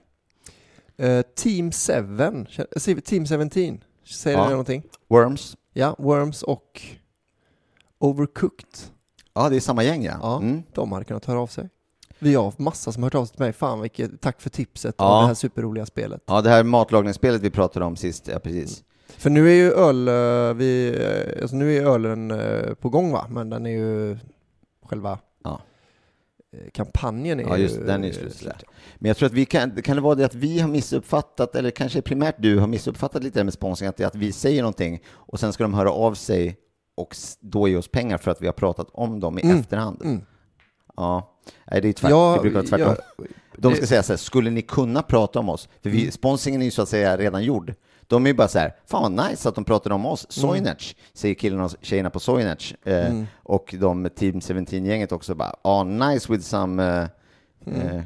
Eh, 0.98 1.22
Team 1.36 1.72
7, 1.72 1.76
Känner- 2.50 2.80
säger 2.80 2.96
vi 2.96 3.02
Team 3.02 3.26
17, 3.26 3.50
säger 4.06 4.38
Ja. 4.38 4.44
det 4.44 4.50
någonting? 4.50 4.84
Worms? 5.10 5.58
Ja, 5.74 5.96
Worms 6.00 6.44
och 6.44 6.82
Overcooked. 8.00 8.70
Ja, 9.34 9.50
det 9.50 9.56
är 9.56 9.60
samma 9.60 9.84
gäng, 9.84 10.04
ja. 10.04 10.18
Ja, 10.22 10.38
Mm. 10.38 10.64
de 10.74 10.92
hade 10.92 11.06
kunnat 11.06 11.26
höra 11.26 11.40
av 11.40 11.48
sig. 11.48 11.70
Vi 12.20 12.36
har 12.36 12.54
massa 12.58 12.92
som 12.92 13.04
har 13.04 13.06
hört 13.08 13.16
av 13.16 13.26
sig 13.26 13.36
till 13.36 13.44
mig. 13.46 13.54
Fan 13.54 13.82
vilket, 13.82 14.22
tack 14.22 14.42
för 14.42 14.50
tipset 14.50 14.96
Ja. 14.98 15.16
om 15.18 15.22
det 15.22 15.28
här 15.28 15.34
superroliga 15.34 15.86
spelet. 15.86 16.24
Ja, 16.26 16.42
det 16.42 16.50
här 16.50 16.64
matlagningsspelet 16.64 17.42
vi 17.42 17.50
pratade 17.50 17.86
om 17.86 17.96
sist, 17.96 18.28
ja 18.28 18.40
precis. 18.40 18.84
För 19.08 19.30
nu 19.30 19.50
är 19.50 19.54
ju 19.54 19.72
öl, 19.72 20.08
eh, 20.08 20.54
vi, 20.58 20.88
eh, 21.00 21.42
alltså 21.42 21.56
nu 21.56 21.78
är 21.78 21.86
ölen 21.86 22.32
eh, 22.32 22.74
på 22.74 22.90
gång 22.90 23.12
va, 23.12 23.26
men 23.30 23.50
den 23.50 23.66
är 23.66 23.70
ju 23.70 24.18
själva 24.86 25.12
eh, 25.12 25.18
kampanjen 26.74 27.40
är 27.40 27.44
Ja, 27.44 27.58
just 27.58 27.76
ju 27.78 27.84
den 27.84 28.04
är 28.04 28.08
ju 28.08 28.14
eh, 28.14 28.20
slut. 28.20 28.36
slut. 28.36 28.64
Men 28.96 29.08
jag 29.10 29.18
tror 29.18 29.28
att 29.28 29.34
vi 29.34 29.46
kan, 29.46 29.82
kan 29.82 29.96
det 29.96 30.02
vara 30.02 30.16
det 30.16 30.26
att 30.26 30.36
vi 30.36 30.60
har 30.60 30.70
missuppfattat, 30.70 31.56
eller 31.56 31.72
kanske 31.72 32.02
primärt 32.02 32.36
du 32.38 32.60
har 32.60 32.68
missuppfattat 32.68 33.24
lite 33.24 33.40
det 33.40 33.44
med 33.44 33.54
sponsring, 33.54 33.90
att 33.90 33.98
det 33.98 34.04
är 34.04 34.08
att 34.08 34.16
vi 34.16 34.32
säger 34.32 34.62
någonting 34.62 35.02
och 35.08 35.40
sen 35.40 35.54
ska 35.54 35.64
de 35.64 35.74
höra 35.74 35.92
av 35.92 36.14
sig 36.14 36.58
och 36.98 37.16
då 37.40 37.68
ge 37.68 37.76
oss 37.76 37.88
pengar 37.88 38.18
för 38.18 38.32
att 38.32 38.42
vi 38.42 38.46
har 38.46 38.54
pratat 38.54 38.88
om 38.92 39.20
dem 39.20 39.40
i 39.40 39.42
Mm. 39.42 39.60
efterhand. 39.60 40.02
Mm. 40.04 40.22
Ja, 40.98 41.36
nej 41.72 41.82
det 41.82 41.88
är 41.88 41.94
tvärt, 41.94 42.12
Ja, 42.12 42.34
det 42.36 42.42
brukar 42.42 42.56
vara 42.60 42.68
tvärtom. 42.68 42.96
ja, 43.18 43.26
De 43.58 43.70
det- 43.72 43.78
ska 43.78 43.86
säga 43.86 44.04
så 44.04 44.14
här, 44.14 44.18
skulle 44.18 44.50
ni 44.50 44.62
kunna 44.62 45.02
prata 45.02 45.40
om 45.40 45.50
oss? 45.50 45.70
För 45.84 45.90
vi, 45.90 46.12
sponsringen 46.12 46.62
är 46.62 46.66
ju 46.66 46.72
så 46.72 46.82
att 46.82 46.90
säga 46.90 47.18
redan 47.18 47.44
gjord. 47.44 47.74
De 48.08 48.26
är 48.26 48.30
ju 48.30 48.34
bara 48.34 48.48
så 48.48 48.60
här, 48.60 48.76
fan 48.86 49.16
vad 49.16 49.30
nice 49.30 49.50
att 49.50 49.56
de 49.56 49.64
pratade 49.64 49.96
om 49.96 50.06
oss. 50.06 50.26
Soinerts, 50.30 50.96
säger 51.14 51.36
killarna 51.36 51.66
och 51.66 51.72
tjejerna 51.82 52.10
på 52.10 52.20
Soinerts. 52.20 52.76
Eh, 52.84 53.22
Och 53.44 53.76
de 53.80 54.10
Team 54.16 54.40
17-gänget 54.40 55.12
också 55.12 55.36
bara, 55.36 55.56
ah 55.62 55.84
nice 55.84 56.32
with 56.34 56.44
some... 56.46 56.84
Eh, 57.66 57.96
eh, 57.96 58.02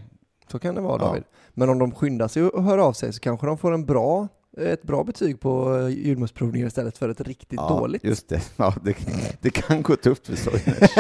Så 0.51 0.59
kan 0.59 0.75
det 0.75 0.81
vara 0.81 1.01
Ja. 1.01 1.07
David. 1.07 1.23
Men 1.53 1.69
om 1.69 1.79
de 1.79 1.91
skyndar 1.91 2.27
sig 2.27 2.43
och 2.43 2.63
hör 2.63 2.77
av 2.77 2.93
sig 2.93 3.13
så 3.13 3.19
kanske 3.19 3.47
de 3.47 3.57
får 3.57 3.71
en 3.73 3.85
bra, 3.85 4.27
ett 4.57 4.83
bra 4.83 5.03
betyg 5.03 5.39
på 5.39 5.77
eh, 5.77 5.87
julmustprovningen 5.89 6.67
istället 6.67 6.97
för 6.97 7.09
ett 7.09 7.21
riktigt 7.21 7.59
ja, 7.61 7.69
dåligt. 7.69 8.03
Just 8.03 8.29
det, 8.29 8.41
ja, 8.57 8.73
det, 8.83 8.95
det 9.41 9.49
kan 9.49 9.81
gå 9.81 9.95
tufft 9.95 10.27
för 10.27 10.35
Soinerts. 10.35 10.93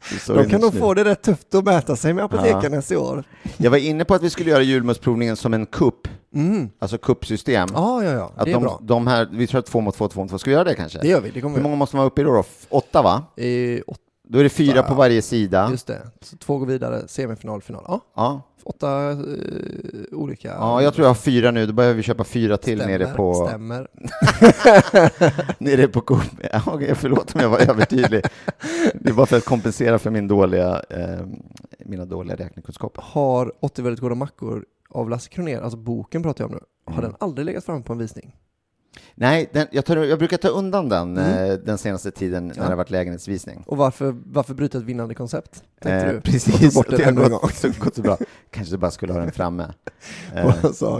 För 0.00 0.34
De 0.36 0.48
kan 0.50 0.60
nog 0.60 0.74
få 0.74 0.94
det 0.94 1.04
rätt 1.04 1.22
tufft 1.22 1.54
att 1.54 1.64
mäta 1.64 1.96
sig 1.96 2.12
med 2.14 2.24
apotekarnas 2.24 2.92
i 2.92 2.96
år. 2.96 3.24
Jag 3.56 3.70
var 3.70 3.78
inne 3.78 4.04
på 4.04 4.14
att 4.14 4.22
vi 4.22 4.30
skulle 4.30 4.50
göra 4.50 4.62
julmustprovningen 4.62 5.36
som 5.36 5.54
en 5.54 5.66
kupp, 5.66 6.08
Mm. 6.34 6.68
alltså 6.78 6.98
kuppsystem. 6.98 7.68
Ja, 7.74 8.04
ja, 8.04 8.10
ja. 8.10 8.32
Att 8.36 8.44
Det 8.44 8.50
är 8.50 8.54
de, 8.54 8.62
bra. 8.62 8.78
de 8.82 9.06
här, 9.06 9.28
vi 9.32 9.46
tror 9.46 9.58
att 9.58 9.66
två 9.66 9.80
mot 9.80 9.94
två, 9.96 10.08
två 10.08 10.20
mot 10.20 10.30
två. 10.30 10.38
Ska 10.38 10.50
vi 10.50 10.54
göra 10.54 10.64
det 10.64 10.74
kanske? 10.74 10.98
Det 10.98 11.08
gör 11.08 11.20
vi. 11.20 11.30
Det 11.30 11.40
kommer 11.40 11.56
Hur 11.56 11.62
många 11.62 11.76
måste 11.76 11.96
man 11.96 12.00
vara 12.00 12.10
uppe 12.10 12.20
i 12.20 12.24
då? 12.24 12.32
då? 12.32 12.44
Åtta 12.68 13.02
va? 13.02 13.22
göra. 13.36 13.82
åt- 13.86 13.98
Då 14.28 14.38
är 14.38 14.42
det 14.42 14.48
fyra 14.50 14.82
på 14.82 14.94
varje 14.94 15.22
sida. 15.22 15.68
Just 15.70 15.86
det. 15.86 16.02
Så 16.20 16.36
två 16.36 16.58
går 16.58 16.66
vidare, 16.66 17.08
semifinal, 17.08 17.62
final. 17.62 17.84
Ja, 17.86 18.00
Ja. 18.16 18.42
åtta 18.64 19.10
eh, 19.10 19.16
olika. 20.12 20.48
ja, 20.48 20.82
jag 20.82 20.94
tror 20.94 21.04
jag 21.04 21.10
har 21.10 21.14
fyra 21.14 21.50
nu. 21.50 21.66
Då 21.66 21.72
behöver 21.72 21.94
vi 21.94 22.02
köpa 22.02 22.24
fyra 22.24 22.56
till 22.56 22.78
stämmer, 22.78 22.98
nere 22.98 23.12
på... 23.14 23.34
Stämmer. 23.48 23.88
Nere 25.58 25.88
på 25.88 26.00
Coop. 26.00 26.20
Ja, 26.52 26.60
förlåt 26.94 27.34
om 27.34 27.40
jag 27.40 27.48
var 27.48 27.58
övertydlig. 27.58 28.22
Det 28.94 29.10
är 29.10 29.14
bara 29.14 29.26
för 29.26 29.36
att 29.36 29.44
kompensera 29.44 29.98
för 29.98 30.10
min 30.10 30.28
dåliga, 30.28 30.82
eh, 30.90 31.26
mina 31.86 32.04
dåliga 32.04 32.36
räknekunskaper. 32.36 33.02
Har 33.06 33.52
80 33.60 33.82
väldigt 33.82 34.00
goda 34.00 34.14
mackor 34.14 34.64
av 34.90 35.10
Lasse 35.10 35.28
Kronér, 35.30 35.60
alltså 35.60 35.76
boken 35.78 36.22
pratar 36.22 36.44
jag 36.44 36.50
om 36.50 36.54
nu, 36.56 36.92
har 36.92 36.98
Mm. 36.98 37.10
den 37.10 37.16
aldrig 37.20 37.46
legat 37.46 37.64
framme 37.64 37.82
på 37.82 37.92
en 37.92 37.98
visning? 37.98 38.36
Nej, 39.14 39.50
den, 39.52 39.66
jag, 39.72 39.84
tar, 39.84 39.96
jag 39.96 40.18
brukar 40.18 40.36
ta 40.36 40.48
undan 40.48 40.88
den 40.88 41.18
Mm. 41.18 41.50
eh, 41.50 41.58
den 41.58 41.78
senaste 41.78 42.10
tiden 42.10 42.46
när 42.46 42.54
Ja. 42.56 42.62
det 42.62 42.68
har 42.68 42.76
varit 42.76 42.90
lägenhetsvisning. 42.90 43.64
Och 43.66 43.76
varför, 43.76 44.16
varför 44.26 44.54
bryta 44.54 44.78
ett 44.78 44.84
vinnande 44.84 45.14
koncept? 45.14 45.62
Eh, 45.80 46.04
du? 46.06 46.20
precis, 46.20 46.74
bort 46.74 46.90
det 46.90 46.96
har 47.04 47.12
ännu 47.12 47.22
en 47.24 47.30
gång. 47.30 47.40
gått, 47.40 47.54
så, 47.54 47.68
gått 47.78 47.94
så 47.94 48.02
bra. 48.02 48.18
Kanske 48.50 48.76
bara 48.78 48.90
skulle 48.90 49.12
ha 49.12 49.20
den 49.20 49.32
framme. 49.32 49.72
Eh, 50.34 50.54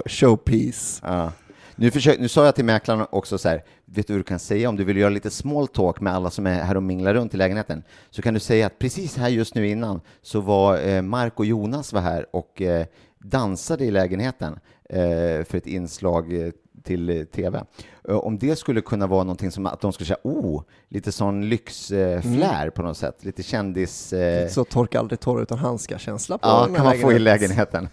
showpiece. 0.07 1.01
Ja. 1.05 1.33
Nu, 1.77 1.91
försök, 1.91 2.19
nu 2.21 2.29
sa 2.29 2.45
jag 2.45 2.55
till 2.55 2.65
mäklaren 2.65 3.07
också 3.11 3.39
så 3.39 3.49
här, 3.49 3.65
vet 3.85 4.07
du 4.07 4.13
vad 4.13 4.19
du 4.21 4.25
kan 4.25 4.39
säga 4.39 4.69
om 4.69 4.77
du 4.77 4.85
vill 4.85 4.97
göra 4.97 5.11
lite 5.11 5.31
small 5.31 5.69
talk 5.69 6.01
med 6.01 6.15
alla 6.15 6.31
som 6.31 6.47
är 6.47 6.63
här 6.63 6.77
och 6.77 6.83
minglar 6.83 7.15
runt 7.15 7.35
i 7.35 7.37
lägenheten? 7.37 7.83
Så 8.11 8.23
kan 8.23 8.35
du 8.35 8.41
säga 8.41 8.67
att 8.67 8.79
precis 8.79 9.17
här 9.17 9.29
just 9.29 9.55
nu 9.55 9.69
innan 9.69 10.01
så 10.23 10.41
var 10.41 10.79
eh, 10.89 11.03
Mark 11.03 11.39
och 11.39 11.47
Jonas 11.47 11.93
var 11.93 12.01
här 12.01 12.27
och 12.37 12.63
eh, 12.63 12.87
dansade 13.21 13.85
i 13.85 13.91
lägenheten 13.91 14.59
eh, 14.89 15.45
för 15.45 15.55
ett 15.55 15.67
inslag 15.67 16.33
eh, 16.47 16.53
till 16.83 17.11
eh, 17.11 17.25
tv. 17.25 17.65
Om 18.09 18.39
det 18.39 18.57
skulle 18.57 18.81
kunna 18.81 19.07
vara 19.07 19.25
någonting 19.25 19.51
som 19.51 19.67
att 19.67 19.81
de 19.81 19.93
skulle 19.93 20.07
säga, 20.07 20.19
oh, 20.23 20.63
lite 20.89 21.13
sån 21.13 21.49
lyxflär 21.49 22.21
flär 22.21 22.71
på 22.71 22.83
något 22.83 22.97
sätt, 22.97 23.25
lite 23.25 23.43
kändis... 23.43 24.13
Eh, 24.13 24.49
Så 24.49 24.65
torka 24.65 24.99
aldrig 24.99 25.21
torr 25.21 25.43
utan 25.43 25.59
handskar-känsla 25.59 26.39
på 26.39 26.49
Ja, 26.49 26.69
kan 26.75 26.85
man 26.85 26.99
få 26.99 27.13
i 27.13 27.19
lägenheten. 27.19 27.89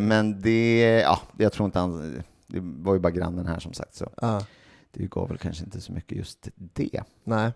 Men 0.00 0.40
det, 0.40 0.80
ja, 1.04 1.18
jag 1.38 1.52
tror 1.52 1.66
inte 1.66 1.78
han, 1.78 2.22
det 2.46 2.60
var 2.60 2.94
ju 2.94 3.00
bara 3.00 3.10
grannen 3.10 3.46
här 3.46 3.58
som 3.58 3.72
sagt, 3.72 3.94
så 3.94 4.10
Ja, 4.20 4.46
det 4.92 5.06
gav 5.06 5.28
väl 5.28 5.38
kanske 5.38 5.64
inte 5.64 5.80
så 5.80 5.92
mycket 5.92 6.18
just 6.18 6.48
det. 6.56 7.02
nej. 7.24 7.52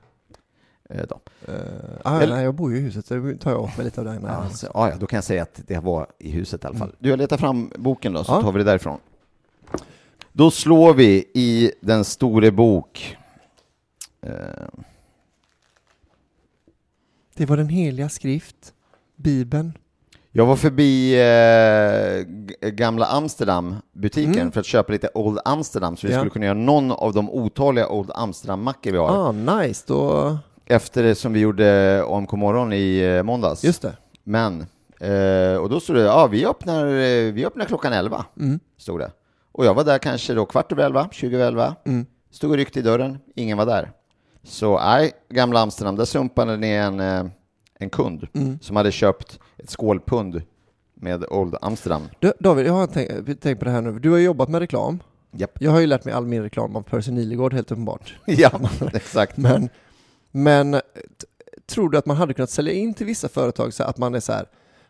Eh, 0.90 1.02
Då. 1.08 1.20
Uh, 1.52 1.58
ah, 2.04 2.20
Eller- 2.20 2.34
nej, 2.34 2.44
jag 2.44 2.54
bor 2.54 2.72
ju 2.72 2.78
i 2.78 2.80
huset, 2.80 3.06
så 3.06 3.14
det 3.14 3.36
tar 3.36 3.50
jag 3.50 3.60
åt 3.62 3.76
mig 3.76 3.84
lite 3.84 4.00
av 4.00 4.04
den. 4.04 4.24
här. 4.24 4.44
Ja, 4.44 4.50
så, 4.50 4.66
ja, 4.74 4.92
då 5.00 5.06
kan 5.06 5.16
jag 5.16 5.24
säga 5.24 5.42
att 5.42 5.60
det 5.66 5.78
var 5.78 6.06
i 6.18 6.30
huset 6.30 6.64
i 6.64 6.66
alla 6.66 6.76
fall. 6.78 6.92
Du, 6.98 7.08
jag 7.08 7.18
letar 7.18 7.36
fram 7.36 7.70
boken 7.76 8.12
då, 8.12 8.24
så 8.24 8.32
Ja. 8.32 8.42
tar 8.42 8.52
vi 8.52 8.58
det 8.58 8.64
därifrån. 8.64 8.98
Då 10.32 10.50
slår 10.50 10.94
vi 10.94 11.24
i 11.34 11.72
den 11.80 12.04
store 12.04 12.50
bok. 12.50 13.16
Eh, 14.22 14.30
Det 17.34 17.46
var 17.46 17.56
den 17.56 17.68
heliga 17.68 18.08
skrift, 18.08 18.74
Bibeln. 19.16 19.72
Jag 20.32 20.46
var 20.46 20.56
förbi 20.56 21.14
eh, 21.14 22.70
gamla 22.70 23.06
Amsterdam-butiken 23.06 24.34
Mm. 24.34 24.52
för 24.52 24.60
att 24.60 24.66
köpa 24.66 24.92
lite 24.92 25.08
Old 25.14 25.38
Amsterdam, 25.44 25.96
så 25.96 26.06
vi 26.06 26.12
Ja. 26.12 26.18
skulle 26.18 26.30
kunna 26.30 26.44
göra 26.46 26.58
någon 26.58 26.92
av 26.92 27.12
de 27.12 27.30
otaliga 27.30 27.88
Old 27.88 28.10
Amsterdam-mackor 28.14 28.92
vi 28.92 28.98
har. 28.98 29.08
Ah, 29.28 29.32
nice. 29.32 29.84
Då... 29.86 30.38
Efter 30.66 31.02
det 31.02 31.14
som 31.14 31.32
vi 31.32 31.40
gjorde 31.40 32.02
OMK 32.04 32.32
morgon 32.32 32.72
i 32.72 32.98
eh, 32.98 33.22
måndags. 33.22 33.64
Just 33.64 33.82
det. 33.82 33.96
Men, 34.24 34.66
eh, 35.00 35.56
och 35.56 35.68
då 35.70 35.80
stod 35.80 35.96
det, 35.96 36.02
ja 36.02 36.26
vi 36.26 36.46
öppnar, 36.46 36.86
eh, 36.86 37.32
vi 37.32 37.46
öppnar 37.46 37.64
klockan 37.64 37.92
11, 37.92 38.24
Mm. 38.40 38.60
stod 38.78 39.00
det. 39.00 39.10
Och 39.52 39.64
jag 39.66 39.74
var 39.74 39.84
där 39.84 39.98
kanske 39.98 40.34
då 40.34 40.46
kvart 40.46 40.72
över 40.72 40.84
11, 40.84 41.08
20 41.12 41.36
över 41.36 41.46
11. 41.46 41.74
Mm. 41.84 42.06
Stod 42.30 42.50
och 42.50 42.56
ryckte 42.56 42.78
i 42.78 42.82
dörren, 42.82 43.18
ingen 43.34 43.58
var 43.58 43.66
där. 43.66 43.90
Så 44.42 44.78
nej, 44.78 45.12
gamla 45.28 45.60
Amsterdam, 45.60 45.96
där 45.96 46.04
sumpade 46.04 46.56
ni 46.56 46.68
en, 46.70 47.00
eh, 47.00 47.24
en 47.78 47.90
kund 47.90 48.26
Mm. 48.34 48.58
som 48.62 48.76
hade 48.76 48.92
köpt 48.92 49.38
ett 49.58 49.70
skålpund 49.70 50.42
med 50.94 51.24
Old 51.30 51.56
Amsterdam. 51.62 52.02
Du, 52.18 52.32
David, 52.40 52.66
jag 52.66 52.72
har 52.72 52.86
tänkt 52.86 53.42
tänk 53.42 53.58
på 53.58 53.64
det 53.64 53.70
här 53.70 53.80
nu. 53.82 53.98
Du 53.98 54.10
har 54.10 54.18
jobbat 54.18 54.48
med 54.48 54.58
reklam. 54.60 55.02
Japp. 55.32 55.50
Jag 55.60 55.70
har 55.70 55.80
ju 55.80 55.86
lärt 55.86 56.04
mig 56.04 56.14
all 56.14 56.26
min 56.26 56.42
reklam 56.42 56.76
av 56.76 56.82
Percy 56.82 57.10
Nilegård 57.12 57.52
helt 57.54 57.70
uppenbart. 57.72 58.14
ja, 58.26 58.50
exakt. 58.94 59.36
Men, 59.36 59.68
men 60.30 60.72
t- 60.72 60.80
tror 61.66 61.90
du 61.90 61.98
att 61.98 62.06
man 62.06 62.16
hade 62.16 62.34
kunnat 62.34 62.50
sälja 62.50 62.72
in 62.72 62.94
till 62.94 63.06
vissa 63.06 63.28
företag 63.28 63.74
så 63.74 63.82
att 63.84 63.98
man 63.98 64.14
är 64.14 64.20
så 64.20 64.32
här, 64.32 64.46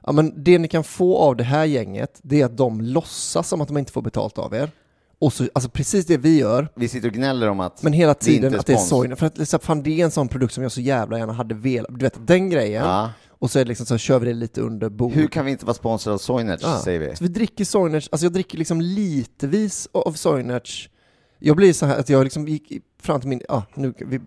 ja 0.06 0.12
men 0.12 0.32
det 0.44 0.58
ni 0.58 0.68
kan 0.68 0.84
få 0.84 1.18
av 1.18 1.36
det 1.36 1.44
här 1.44 1.64
gänget, 1.64 2.18
det 2.22 2.40
är 2.40 2.44
att 2.46 2.56
de 2.56 2.80
låtsas 2.80 3.48
som 3.48 3.60
att 3.60 3.68
de 3.68 3.78
inte 3.78 3.92
får 3.92 4.02
betalt 4.02 4.38
av 4.38 4.54
er. 4.54 4.70
Och 5.18 5.32
så, 5.32 5.48
alltså 5.52 5.70
precis 5.70 6.06
det 6.06 6.16
vi 6.16 6.38
gör, 6.38 6.68
Vi 6.74 6.88
sitter 6.88 7.08
och 7.08 7.14
gnäller 7.14 7.48
om 7.48 7.60
att 7.60 7.82
men 7.82 7.92
hela 7.92 8.12
Det 8.12 8.18
tiden 8.20 8.44
inte 8.46 8.58
att 8.60 8.66
det 8.66 8.72
är 8.72 8.76
sorgen. 8.76 9.16
För 9.16 9.26
att 9.26 9.38
liksom, 9.38 9.60
fan, 9.60 9.82
det 9.82 10.00
är 10.00 10.04
en 10.04 10.10
sån 10.10 10.28
produkt 10.28 10.54
som 10.54 10.62
jag 10.62 10.72
så 10.72 10.80
jävla 10.80 11.18
gärna 11.18 11.32
hade 11.32 11.54
velat, 11.54 11.90
du 11.98 12.04
vet 12.04 12.26
den 12.26 12.50
grejen. 12.50 12.84
ja, 12.84 13.10
Och 13.28 13.50
så 13.50 13.58
är 13.58 13.64
det 13.64 13.68
liksom 13.68 13.86
så 13.86 13.98
kör 13.98 14.18
vi 14.18 14.26
det 14.26 14.32
lite 14.34 14.60
under 14.60 14.88
bordet. 14.88 15.16
hur 15.16 15.26
kan 15.28 15.44
vi 15.44 15.50
inte 15.50 15.64
vara 15.66 15.74
sponsrade 15.74 16.14
av 16.14 16.18
Soinerts, 16.18 16.62
Ja. 16.62 16.80
säger 16.84 17.00
vi. 17.00 17.16
Så 17.16 17.24
vi 17.24 17.28
dricker 17.30 17.64
Soinerts, 17.64 18.08
alltså 18.12 18.24
jag 18.26 18.32
dricker 18.32 18.58
liksom 18.58 18.80
litevis 18.80 19.88
av 19.92 20.12
Soinerts. 20.12 20.90
Jag 21.38 21.56
blir 21.56 21.72
så 21.72 21.86
här 21.86 21.98
att 21.98 22.08
jag 22.08 22.24
liksom 22.24 22.48
gick 22.48 22.72
fram 23.02 23.20
till 23.20 23.28
min, 23.28 23.40
ja 23.48 23.62
nu, 23.74 23.94
vi, 23.98 24.20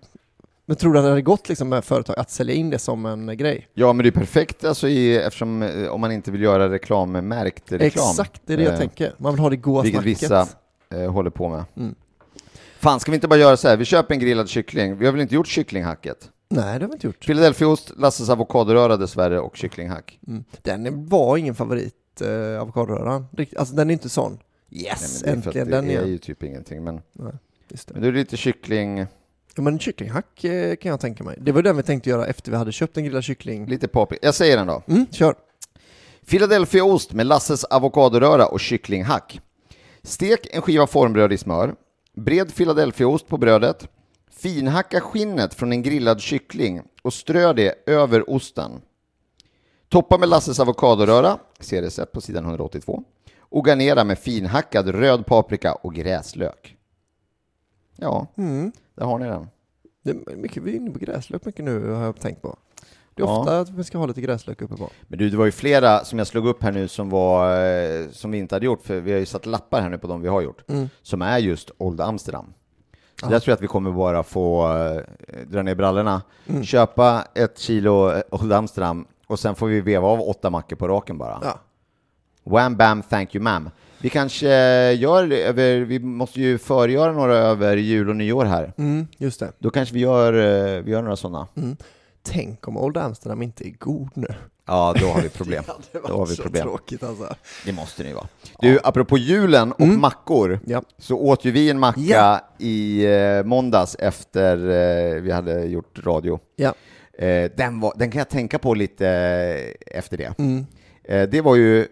men 0.69 0.77
tror 0.77 0.93
du 0.93 0.99
att 0.99 1.05
det 1.05 1.09
hade 1.09 1.21
gått 1.21 1.49
liksom 1.49 1.69
med 1.69 1.85
företag 1.85 2.19
att 2.19 2.31
sälja 2.31 2.53
in 2.53 2.69
det 2.69 2.79
som 2.79 3.05
en 3.05 3.37
grej? 3.37 3.67
Ja, 3.73 3.93
men 3.93 4.03
det 4.03 4.09
är 4.09 4.19
perfekt 4.19 4.63
alltså 4.63 4.87
i, 4.87 5.15
eftersom 5.17 5.61
eh, 5.63 5.87
om 5.87 6.01
man 6.01 6.11
inte 6.11 6.31
vill 6.31 6.41
göra 6.41 6.69
reklammärkt 6.71 7.71
reklam. 7.71 8.09
Exakt, 8.09 8.41
det 8.45 8.53
är 8.53 8.57
det 8.57 8.63
jag 8.63 8.73
Eh, 8.73 8.79
tänker. 8.79 9.13
Man 9.17 9.33
vill 9.33 9.39
ha 9.39 9.49
det 9.49 9.55
goda 9.55 9.81
Vilket 9.81 10.01
snacket. 10.01 10.23
vissa 10.23 10.47
eh, 11.03 11.11
håller 11.11 11.29
på 11.29 11.49
med. 11.49 11.63
Mm. 11.77 11.95
Fan, 12.79 12.99
ska 12.99 13.11
vi 13.11 13.15
inte 13.15 13.27
bara 13.27 13.39
göra 13.39 13.57
så 13.57 13.67
här? 13.67 13.77
Vi 13.77 13.85
köper 13.85 14.13
en 14.13 14.19
grillad 14.19 14.49
kyckling. 14.49 14.97
Vi 14.97 15.05
har 15.05 15.11
väl 15.13 15.21
inte 15.21 15.35
gjort 15.35 15.47
kycklinghacket? 15.47 16.29
Nej, 16.49 16.79
det 16.79 16.85
har 16.85 16.89
vi 16.89 16.93
inte 16.93 17.07
gjort. 17.07 17.25
Philadelphiaost, 17.25 17.91
Lasses 17.97 18.29
avokadoröra 18.29 18.97
dessvärre 18.97 19.39
och 19.39 19.57
kycklinghack. 19.57 20.19
Mm. 20.27 20.43
Den 20.61 21.05
var 21.07 21.37
ingen 21.37 21.55
favorit, 21.55 22.21
eh, 22.21 22.61
avokadoröran. 22.61 23.25
Alltså 23.57 23.75
den 23.75 23.89
är 23.89 23.93
inte 23.93 24.09
sån. 24.09 24.31
Nej, 24.69 24.83
Yes, 24.83 25.23
men 25.25 25.33
det 25.33 25.37
är 25.39 25.41
för 25.41 25.49
att 25.49 25.55
äntligen 25.55 25.67
det 25.69 25.75
den 25.75 25.85
är 25.85 25.89
igen. 25.89 26.07
ju 26.07 26.17
typ 26.17 26.43
ingenting, 26.43 26.83
men, 26.83 27.01
Just 27.69 27.87
det. 27.87 27.93
men 27.93 28.01
då 28.03 28.07
är 28.07 28.11
det 28.11 28.17
lite 28.19 28.37
kyckling, 28.37 29.05
Ja, 29.55 29.61
men 29.61 29.79
kycklinghack 29.79 30.43
eh, 30.43 30.75
kan 30.75 30.89
jag 30.89 30.99
tänka 30.99 31.23
mig. 31.23 31.37
Det 31.41 31.51
var 31.51 31.61
den 31.61 31.77
vi 31.77 31.83
tänkte 31.83 32.09
göra 32.09 32.25
efter 32.27 32.51
vi 32.51 32.57
hade 32.57 32.71
köpt 32.71 32.97
en 32.97 33.03
grillad 33.03 33.23
kyckling. 33.23 33.65
lite 33.65 33.87
paprika. 33.87 34.25
Jag 34.25 34.35
säger 34.35 34.57
den 34.57 34.67
då. 34.67 34.83
Mm, 34.87 35.05
kör. 35.11 35.35
Philadelphiaost 36.29 37.13
med 37.13 37.25
Lasses 37.25 37.63
avokadoröra 37.63 38.45
och 38.47 38.59
kycklinghack. 38.59 39.41
Stek 40.03 40.47
en 40.55 40.61
skiva 40.61 40.87
formbröd 40.87 41.33
i 41.33 41.37
smör. 41.37 41.75
Bred 42.15 42.55
Philadelphiaost 42.55 43.27
på 43.27 43.37
brödet. 43.37 43.87
Finhacka 44.31 45.01
skinnet 45.01 45.53
från 45.53 45.71
en 45.71 45.83
grillad 45.83 46.21
kyckling 46.21 46.81
och 47.01 47.13
strö 47.13 47.53
det 47.53 47.73
över 47.85 48.29
osten. 48.29 48.71
Toppa 49.89 50.17
med 50.17 50.29
Lasses 50.29 50.59
avokadoröra, 50.59 51.39
ser 51.59 51.81
recept 51.81 52.11
på 52.11 52.21
sidan 52.21 52.45
182. 52.45 53.03
Och 53.39 53.65
garnera 53.65 54.03
med 54.03 54.19
finhackad 54.19 54.87
röd 54.87 55.25
paprika 55.25 55.73
och 55.73 55.93
gräslök. 55.95 56.75
Ja, 58.01 58.27
där 58.95 59.05
har 59.05 59.19
ni 59.19 59.25
den. 59.25 59.47
Det 60.03 60.11
är 60.11 60.35
mycket, 60.35 60.63
vi 60.63 60.71
är 60.71 60.75
inne 60.75 60.91
på 60.91 60.99
gräslök 60.99 61.45
mycket 61.45 61.65
nu 61.65 61.89
har 61.91 62.03
jag 62.03 62.19
tänkt 62.19 62.41
på. 62.41 62.57
Det 63.15 63.23
är 63.23 63.27
Ja. 63.27 63.39
ofta 63.39 63.59
att 63.59 63.69
vi 63.69 63.83
ska 63.83 63.97
ha 63.97 64.05
lite 64.05 64.21
gräslök 64.21 64.61
uppe 64.61 64.75
på. 64.75 64.89
Men 65.07 65.19
du, 65.19 65.29
det 65.29 65.37
var 65.37 65.45
ju 65.45 65.51
flera 65.51 66.05
som 66.05 66.17
jag 66.19 66.27
slog 66.27 66.47
upp 66.47 66.63
här 66.63 66.71
nu 66.71 66.87
som 66.87 67.09
var 67.09 67.65
eh, 67.65 68.09
som 68.11 68.31
vi 68.31 68.37
inte 68.37 68.55
hade 68.55 68.65
gjort, 68.65 68.81
för 68.83 68.99
vi 68.99 69.11
har 69.11 69.19
ju 69.19 69.25
satt 69.25 69.45
lappar 69.45 69.81
här 69.81 69.89
nu 69.89 69.97
på 69.97 70.07
de 70.07 70.21
vi 70.21 70.27
har 70.27 70.41
gjort, 70.41 70.63
som 71.01 71.21
är 71.21 71.37
just 71.37 71.71
Old 71.77 72.01
Amsterdam. 72.01 72.53
Så 73.19 73.25
där 73.29 73.39
tror 73.39 73.51
jag 73.51 73.55
att 73.55 73.61
vi 73.63 73.67
kommer 73.67 73.91
bara 73.91 74.23
få 74.23 74.73
eh, 74.77 75.01
dra 75.47 75.61
ner 75.61 75.75
brallorna, 75.75 76.21
köpa 76.63 77.25
ett 77.35 77.59
kilo 77.59 78.11
eh, 78.11 78.21
Old 78.31 78.53
Amsterdam 78.53 79.05
och 79.27 79.39
sen 79.39 79.55
får 79.55 79.67
vi 79.67 79.81
veva 79.81 80.07
av 80.07 80.21
åtta 80.21 80.49
mackor 80.49 80.75
på 80.75 80.87
raken 80.87 81.17
bara. 81.17 81.39
Ja. 81.43 81.59
Wham 82.43 82.75
bam, 82.75 83.01
thank 83.01 83.35
you 83.35 83.43
ma'am. 83.45 83.69
Vi 84.01 84.09
kanske 84.09 84.47
gör 84.93 85.27
det 85.27 85.43
över, 85.43 85.79
vi 85.79 85.99
måste 85.99 86.39
ju 86.41 86.57
förgöra 86.57 87.11
några 87.11 87.33
över 87.37 87.77
jul 87.77 88.09
och 88.09 88.15
nyår 88.15 88.45
här. 88.45 88.73
Mm, 88.77 89.07
just 89.17 89.39
det. 89.39 89.51
Då 89.59 89.69
kanske 89.69 89.93
vi 89.95 89.99
gör, 89.99 90.33
eh, 90.33 90.81
vi 90.83 90.91
gör 90.91 91.01
några 91.01 91.15
sådana. 91.15 91.47
Tänk 92.23 92.67
om 92.67 92.77
Old 92.77 92.97
Amsterdam 92.97 93.41
inte 93.41 93.67
är 93.67 93.73
god 93.79 94.09
nu. 94.13 94.27
Ja, 94.67 94.95
då 94.99 95.07
har 95.07 95.21
vi 95.21 95.29
problem. 95.29 95.63
Det 95.91 95.99
Då 96.07 96.17
har 96.17 96.25
vi 96.25 96.35
problem. 96.37 96.63
tråkigt 96.63 97.03
alltså. 97.03 97.35
Det 97.65 97.71
måste 97.71 98.03
ni 98.03 98.13
vara. 98.13 98.27
Du, 98.59 98.79
apropå 98.83 99.17
julen 99.17 99.71
och 99.71 99.87
mackor, 99.87 100.59
Ja. 100.65 100.83
så 100.97 101.17
åt 101.17 101.45
ju 101.45 101.51
vi 101.51 101.69
en 101.69 101.79
macka 101.79 102.01
Ja. 102.01 102.39
i 102.57 103.05
eh, 103.05 103.43
måndags 103.43 103.95
efter 103.99 104.57
eh, 104.57 105.21
vi 105.21 105.31
hade 105.31 105.63
gjort 105.65 105.99
radio. 106.05 106.39
Ja. 106.55 106.73
Eh, 107.17 107.51
den, 107.57 107.79
var, 107.79 107.93
den 107.95 108.11
kan 108.11 108.19
jag 108.19 108.29
tänka 108.29 108.59
på 108.59 108.73
lite 108.73 109.07
eh, 109.07 109.97
efter 109.97 110.17
det. 110.17 110.39
Mm. 110.39 110.65
Eh, 111.03 111.29
det 111.29 111.41
var 111.41 111.55
ju 111.55 111.87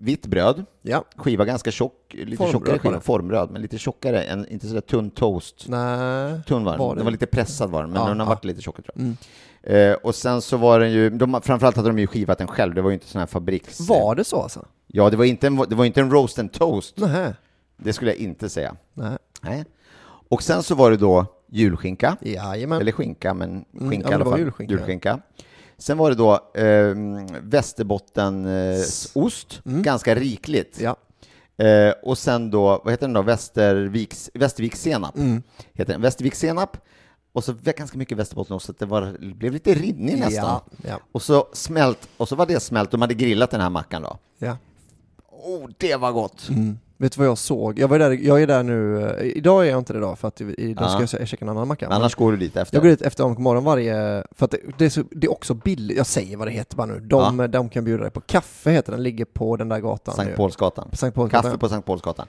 vitt 0.00 0.26
bröd, 0.26 0.64
Ja. 0.82 1.04
skiva 1.16 1.44
ganska 1.44 1.70
tjock, 1.70 1.94
lite 2.14 2.36
Formbröd 2.36 2.52
tjockare 2.52 2.78
skiva, 2.78 3.00
formbröd, 3.00 3.50
men 3.50 3.62
lite 3.62 3.78
tjockare, 3.78 4.22
än, 4.22 4.48
inte 4.48 4.66
sådär 4.68 4.80
tunn 4.80 5.10
toast. 5.10 5.64
Nej. 5.68 6.40
Tunn 6.46 6.64
var 6.64 6.72
den. 6.72 6.78
Var 6.80 6.94
Den 6.94 7.04
var 7.04 7.10
lite 7.12 7.26
pressad 7.26 7.70
var 7.70 7.82
den, 7.82 7.90
men 7.90 8.02
Ja, 8.02 8.08
den 8.08 8.20
har 8.20 8.26
ja. 8.26 8.30
varit 8.30 8.44
lite 8.44 8.60
tjockare 8.62 8.82
tror 8.82 9.06
jag. 9.62 9.90
Eh, 9.90 9.94
och 9.94 10.14
sen 10.14 10.42
så 10.42 10.56
var 10.56 10.80
den 10.80 10.92
ju, 10.92 11.10
de, 11.10 11.40
framförallt 11.42 11.76
hade 11.76 11.88
de 11.88 11.98
ju 11.98 12.06
skivat 12.06 12.38
den 12.38 12.46
själv, 12.46 12.74
det 12.74 12.82
var 12.82 12.90
ju 12.90 12.94
inte 12.94 13.06
sån 13.06 13.18
här 13.18 13.26
fabriks... 13.26 13.80
Var 13.88 14.14
det 14.14 14.24
så 14.24 14.42
alltså? 14.42 14.66
Ja, 14.86 15.10
det 15.10 15.16
var 15.16 15.24
inte 15.24 15.46
en, 15.46 15.56
det 15.68 15.74
var 15.74 15.84
inte 15.84 16.00
en 16.00 16.10
roast 16.10 16.38
and 16.38 16.52
toast, 16.52 16.94
Nej. 16.98 17.32
det 17.76 17.92
skulle 17.92 18.10
jag 18.10 18.18
inte 18.20 18.48
säga. 18.48 18.76
Nej. 18.94 19.18
Nej. 19.42 19.64
Och 20.28 20.42
sen 20.42 20.62
så 20.62 20.74
var 20.74 20.90
det 20.90 20.96
då 20.96 21.26
julskinka, 21.52 22.16
Jajamän. 22.20 22.80
eller 22.80 22.92
skinka, 22.92 23.34
men 23.34 23.64
skinka 23.72 23.84
Mm, 23.84 23.92
ja, 23.92 23.94
i 23.94 23.98
men 23.98 24.06
alla 24.06 24.18
det 24.18 24.24
var 24.24 24.30
fall. 24.52 24.66
julskinka. 24.70 25.20
Sen 25.80 25.98
var 25.98 26.10
det 26.10 26.16
då 26.16 26.32
eh, 26.54 26.94
Västerbottenost, 27.42 29.60
ganska 29.64 30.14
rikligt. 30.14 30.80
Ja. 30.80 30.96
Eh, 31.64 31.92
och 32.02 32.18
sen 32.18 32.50
då, 32.50 32.80
vad 32.84 32.92
heter 32.92 33.06
den 33.06 33.14
då, 33.14 33.22
Västerviks, 33.22 34.30
Västervikssenap. 34.34 35.16
Mm. 35.16 35.42
Heter 35.72 35.92
den. 35.92 36.02
Västervikssenap, 36.02 36.76
och 37.32 37.44
så 37.44 37.54
ganska 37.62 37.98
mycket 37.98 38.18
västerbottenost, 38.18 38.66
så 38.66 38.72
det 38.78 38.86
var, 38.86 39.34
blev 39.34 39.52
lite 39.52 39.74
rinnig 39.74 40.18
nästan. 40.18 40.44
Ja. 40.44 40.64
Ja. 40.88 41.00
Och 41.12 41.22
så 41.22 41.48
smält, 41.52 42.08
och 42.16 42.28
så 42.28 42.36
var 42.36 42.46
det 42.46 42.60
smält, 42.60 42.90
de 42.90 43.00
hade 43.00 43.14
grillat 43.14 43.50
den 43.50 43.60
här 43.60 43.70
mackan 43.70 44.02
då. 44.02 44.18
ja. 44.38 44.56
Oh, 45.42 45.68
det 45.78 45.96
var 45.96 46.12
gott! 46.12 46.48
Mm. 46.48 46.78
Vet 47.00 47.12
du 47.12 47.18
vad 47.18 47.26
jag 47.28 47.38
såg? 47.38 47.78
Jag, 47.78 47.88
var 47.88 47.98
där, 47.98 48.10
jag 48.10 48.42
är 48.42 48.46
där 48.46 48.62
nu, 48.62 49.04
eh, 49.10 49.26
idag 49.36 49.66
är 49.66 49.70
jag 49.70 49.78
inte 49.78 49.92
det 49.92 49.98
idag 49.98 50.18
för 50.18 50.28
att 50.28 50.40
idag 50.40 50.84
Ja. 51.00 51.06
ska 51.06 51.18
jag 51.18 51.28
käka 51.28 51.44
en 51.44 51.48
annan 51.48 51.68
macka. 51.68 51.88
Men 51.88 51.96
annars 51.96 52.14
går 52.14 52.30
du 52.30 52.36
dit 52.38 52.56
efter. 52.56 52.76
Jag 52.76 52.82
går 52.82 52.90
dit 52.90 53.02
efter 53.02 53.24
AMK 53.24 53.38
morgon 53.38 53.64
varje, 53.64 54.24
för 54.30 54.44
att 54.44 54.50
det, 54.50 54.58
det, 54.78 54.84
är 54.84 54.88
så, 54.90 55.02
det 55.10 55.26
är 55.26 55.30
också 55.32 55.54
billigt, 55.54 55.96
jag 55.96 56.06
säger 56.06 56.36
vad 56.36 56.46
det 56.46 56.50
heter 56.52 56.76
bara 56.76 56.86
nu, 56.86 57.00
de, 57.00 57.46
de 57.50 57.68
kan 57.68 57.84
bjuda 57.84 58.02
dig 58.02 58.10
på 58.12 58.20
kaffe 58.20 58.70
heter 58.70 58.92
den, 58.92 59.02
ligger 59.02 59.24
på 59.24 59.56
den 59.56 59.68
där 59.68 59.78
gatan 59.80 60.14
Sankt. 60.14 60.36
Paulsgatan. 60.36 60.88
På 60.90 60.96
Sankt 60.96 61.14
Paulsgatan. 61.14 61.42
Kaffe 61.50 61.58
på 61.58 61.68
Sankt 61.68 61.86
Paulsgatan. 61.86 62.26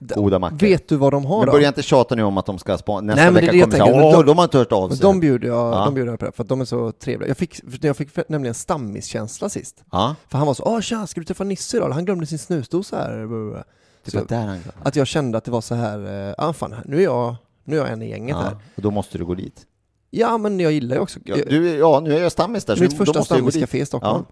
Goda 0.00 0.38
mackor. 0.38 0.56
Vet 0.58 0.88
du 0.88 0.96
vad 0.96 1.12
de 1.12 1.24
har 1.24 1.38
Men 1.38 1.46
då? 1.46 1.52
börja 1.52 1.68
inte 1.68 1.82
tjata 1.82 2.14
nu 2.14 2.22
om 2.22 2.38
att 2.38 2.46
de 2.46 2.58
ska 2.58 2.78
spå... 2.78 3.00
Nästa 3.00 3.22
Nej, 3.22 3.24
men 3.32 3.34
vecka 3.34 3.52
det 3.52 3.58
jag 3.58 3.70
kommer 3.70 3.84
tänker. 3.86 4.02
åh, 4.04 4.12
De- 4.12 4.26
de 4.26 4.36
har 4.38 4.44
inte 4.44 4.58
hört 4.58 4.72
av 4.72 4.88
Men 4.88 4.96
sig. 4.96 5.02
de 5.04 5.20
bjuder 5.20 5.48
jag, 5.48 5.74
Ja. 5.74 5.84
de 5.84 5.94
bjuder 5.94 6.12
jag 6.12 6.18
på 6.20 6.26
det, 6.26 6.32
för 6.32 6.42
att 6.42 6.48
de 6.48 6.60
är 6.60 6.64
så 6.64 6.92
trevliga. 6.92 7.28
Jag 7.28 7.36
fick, 7.36 7.60
jag 7.80 7.96
fick 7.96 8.28
nämligen 8.28 8.54
stammiskänsla 8.54 9.48
sist. 9.48 9.84
Ja, 9.92 10.14
För 10.28 10.38
han 10.38 10.46
var 10.46 10.54
så, 10.54 10.62
åh 10.64 10.80
tja, 10.80 11.06
ska 11.06 11.20
du 11.20 11.24
träffa 11.24 11.44
Nisse 11.44 11.76
idag? 11.76 11.90
Han 11.90 12.04
glömde 12.04 12.26
sin 12.26 12.38
snusdosa 12.38 12.96
här. 12.96 13.64
Så- 14.10 14.18
var 14.18 14.26
där 14.26 14.46
han 14.46 14.58
Att 14.82 14.96
jag 14.96 15.06
kände 15.06 15.38
att 15.38 15.44
det 15.44 15.50
var 15.50 15.60
så 15.60 15.74
här, 15.74 15.98
ja 15.98 16.34
ah, 16.38 16.52
fan, 16.52 16.74
nu 16.84 16.96
är 16.98 17.02
jag, 17.04 17.36
nu 17.64 17.76
är 17.76 17.80
jag 17.80 17.92
en 17.92 18.02
i 18.02 18.08
gänget 18.10 18.36
här. 18.36 18.50
ja, 18.50 18.60
och 18.76 18.82
då 18.82 18.90
måste 18.90 19.18
du 19.18 19.24
gå 19.24 19.34
dit. 19.34 19.66
Ja, 20.10 20.38
men 20.38 20.60
jag 20.60 20.72
gillar 20.72 20.96
ju 20.96 21.02
också, 21.02 21.20
Ja, 21.24 21.36
du, 21.48 21.70
ja 21.76 22.00
nu 22.00 22.14
är 22.16 22.22
jag 22.22 22.32
stammis 22.32 22.64
där, 22.64 22.76
så 22.76 22.82
mitt 22.82 22.96
första 22.96 23.22
stammiscafé 23.24 23.78
i 23.78 23.86
Stockholm. 23.86 24.24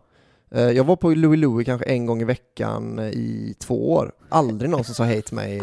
Eh, 0.51 0.63
Jag 0.63 0.85
var 0.85 0.97
på 0.97 1.11
Louie 1.11 1.37
Louie 1.41 1.65
kanske 1.65 1.87
en 1.87 2.07
gång 2.07 2.21
i 2.23 2.25
veckan 2.25 2.99
eh, 2.99 3.05
i 3.05 3.55
två 3.59 3.93
år. 3.93 4.13
Aldrig 4.29 4.71
någon 4.71 4.85
som 4.85 4.95
sa 4.95 5.05
hej 5.05 5.23
till 5.23 5.35
mig 5.35 5.61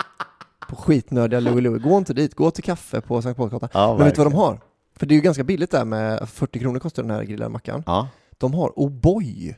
på 0.68 0.76
skitnödiga 0.76 1.40
Louie 1.40 1.60
Louie. 1.60 1.78
Gå 1.82 1.98
inte 1.98 2.14
dit, 2.14 2.34
gå 2.34 2.50
till 2.50 2.64
kaffe 2.64 3.00
på 3.00 3.22
Sankt 3.22 3.36
Paulsgatan. 3.36 3.68
Ja, 3.72 3.96
Men 3.96 4.04
vet 4.06 4.14
du 4.14 4.22
vad 4.24 4.32
de 4.32 4.36
har? 4.36 4.60
För 4.96 5.06
det 5.06 5.12
är 5.14 5.16
ju 5.16 5.22
ganska 5.22 5.44
billigt 5.44 5.70
där 5.70 5.84
med 5.84 6.28
40 6.28 6.58
kronor 6.58 6.80
kostar 6.80 7.02
den 7.02 7.10
här 7.10 7.22
grillade 7.24 7.50
mackan. 7.50 7.82
Ja. 7.86 8.08
De 8.38 8.54
har 8.54 8.68
O'boy. 8.70 9.54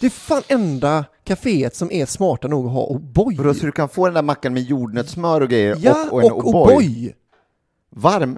Det 0.00 0.06
är 0.06 0.10
fan 0.10 0.42
enda 0.48 1.04
kaféet 1.24 1.74
som 1.76 1.90
är 1.92 2.06
smarta 2.06 2.48
nog 2.48 2.66
att 2.66 2.72
ha 2.72 2.86
O'boy. 2.86 3.54
Så 3.54 3.66
du 3.66 3.72
kan 3.72 3.88
få 3.88 4.04
den 4.04 4.14
där 4.14 4.22
mackan 4.22 4.52
med 4.54 4.62
jordnötssmör 4.62 5.40
och 5.40 5.48
grejer 5.48 5.76
Ja, 5.80 6.06
och, 6.10 6.12
och 6.12 6.22
en 6.24 6.32
och 6.32 6.44
O'boy? 6.44 6.74
O'boy! 6.76 7.12
Varm? 7.90 8.36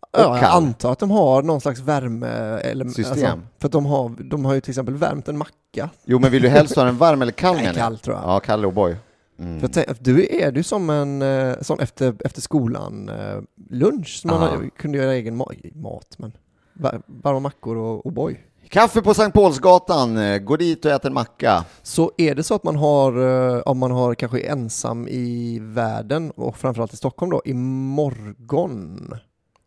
Och 0.00 0.08
Ja, 0.12 0.20
jag 0.36 0.40
kall? 0.40 0.62
antar 0.64 0.92
att 0.92 0.98
de 0.98 1.10
har 1.10 1.42
någon 1.42 1.60
slags 1.60 1.80
värme... 1.80 2.26
Eller, 2.62 2.88
System. 2.88 3.42
för 3.58 3.68
att 3.68 3.72
de 3.72 3.86
har, 3.86 4.08
de 4.30 4.44
har 4.44 4.54
ju 4.54 4.60
till 4.60 4.70
exempel 4.70 4.94
värmt 4.94 5.28
en 5.28 5.38
macka. 5.38 5.90
Jo, 6.04 6.18
men 6.18 6.30
vill 6.30 6.42
du 6.42 6.48
helst 6.48 6.76
ha 6.76 6.84
den 6.84 6.96
varm 6.98 7.22
eller 7.22 7.32
kall 7.32 7.54
Nej, 7.54 7.62
menar 7.64 7.78
jag? 7.78 7.84
kall, 7.84 7.98
tror 7.98 8.16
jag. 8.16 8.24
Ja, 8.24 8.40
kall 8.40 8.64
O'boy. 8.66 8.96
Mm. 9.38 9.60
För 9.60 9.66
jag 9.66 9.72
tänk- 9.86 10.00
du 10.04 10.26
är 10.42 10.52
du 10.52 10.62
som 10.62 10.90
en 10.90 11.22
eh, 11.22 11.54
sån 11.60 11.80
efter, 11.80 12.14
efter 12.24 12.40
skolan 12.40 13.08
eh, 13.08 13.38
lunch 13.70 14.18
som 14.20 14.30
man 14.30 14.42
Ja. 14.64 14.70
kunde 14.78 14.98
göra 14.98 15.14
egen 15.14 15.42
ma- 15.42 15.76
mat, 15.82 16.14
men 16.18 16.32
var- 16.72 17.02
varma 17.06 17.40
mackor 17.40 17.76
och 17.76 18.04
O'boy. 18.06 18.36
Kaffe 18.70 19.02
på 19.02 19.14
Sankt 19.14 19.34
Paulsgatan, 19.34 20.16
eh, 20.16 20.38
gå 20.38 20.56
dit 20.56 20.84
och 20.84 20.90
ät 20.90 21.04
en 21.04 21.14
macka. 21.14 21.64
Så 21.82 22.12
är 22.16 22.34
det 22.34 22.42
så 22.42 22.54
att 22.54 22.64
man 22.64 22.76
har, 22.76 23.12
eh, 23.56 23.62
om 23.66 23.78
man 23.78 23.90
har 23.90 24.14
kanske 24.14 24.40
ensam 24.40 25.08
i 25.08 25.58
världen 25.62 26.30
och 26.30 26.56
framförallt 26.56 26.92
i 26.92 26.96
Stockholm 26.96 27.30
då, 27.30 27.42
imorgon, 27.44 29.14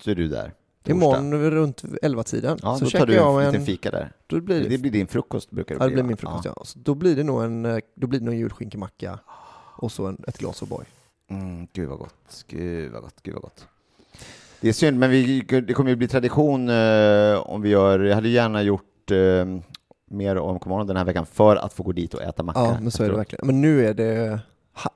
Så 0.03 0.11
är 0.11 0.15
du 0.15 0.27
där. 0.27 0.53
Torsdag. 0.83 0.91
imorgon 0.91 1.51
runt 1.51 1.83
11-tiden, 2.01 2.57
Ja, 2.61 2.77
så 2.77 2.85
då 2.85 2.91
tar 2.91 3.05
du 3.05 3.13
jag 3.13 3.41
en 3.41 3.47
en, 3.47 3.51
liten 3.51 3.65
fika 3.65 3.91
där. 3.91 4.11
då 4.27 4.41
blir 4.41 4.63
Det 4.63 4.69
det, 4.69 4.77
blir 4.77 4.91
din 4.91 5.07
frukost 5.07 5.51
brukar 5.51 5.75
det 5.75 5.83
ja, 5.83 5.87
det 5.87 5.93
bli, 5.93 6.03
blir 6.03 6.07
min 6.07 6.17
frukost 6.17 6.45
ja. 6.45 6.55
Så 6.65 6.79
då 6.79 6.95
blir 6.95 7.15
det 7.15 7.23
nog 7.23 7.43
en, 7.43 7.65
eh, 7.65 7.77
då 7.95 8.07
blir 8.07 8.19
det 8.19 8.25
nog 8.25 8.33
en 8.33 8.39
julskinkemacka 8.39 9.19
och 9.77 9.91
så 9.91 10.05
en, 10.07 10.17
ett 10.27 10.37
glas 10.37 10.61
O'boy. 10.61 10.83
Mm, 11.29 11.67
gud 11.73 11.89
vad 11.89 11.99
gott, 11.99 12.45
gud 12.47 12.91
vad 12.91 13.01
gott, 13.01 13.15
gud 13.23 13.33
vad 13.33 13.43
gott. 13.43 13.65
Det 14.61 14.69
är 14.69 14.73
synd, 14.73 14.99
men 14.99 15.09
vi, 15.09 15.41
det 15.67 15.73
kommer 15.73 15.89
ju 15.89 15.95
bli 15.95 16.07
tradition 16.07 16.69
eh, 16.69 17.37
om 17.37 17.61
vi 17.61 17.69
gör, 17.69 17.99
jag 17.99 18.15
hade 18.15 18.29
gärna 18.29 18.61
gjort 18.61 18.83
eh, 19.11 19.45
mer 20.11 20.37
om 20.37 20.59
morgonen 20.65 20.87
den 20.87 20.97
här 20.97 21.05
veckan 21.05 21.25
för 21.25 21.55
att 21.55 21.73
få 21.73 21.83
gå 21.83 21.91
dit 21.91 22.13
och 22.13 22.21
äta 22.21 22.43
macka. 22.43 22.59
Ja, 22.59 22.77
men 22.81 22.91
så 22.91 23.03
är 23.03 23.09
det 23.09 23.15
verkligen. 23.15 23.47
Men 23.47 23.61
nu 23.61 23.87
är 23.87 23.93
det, 23.93 24.39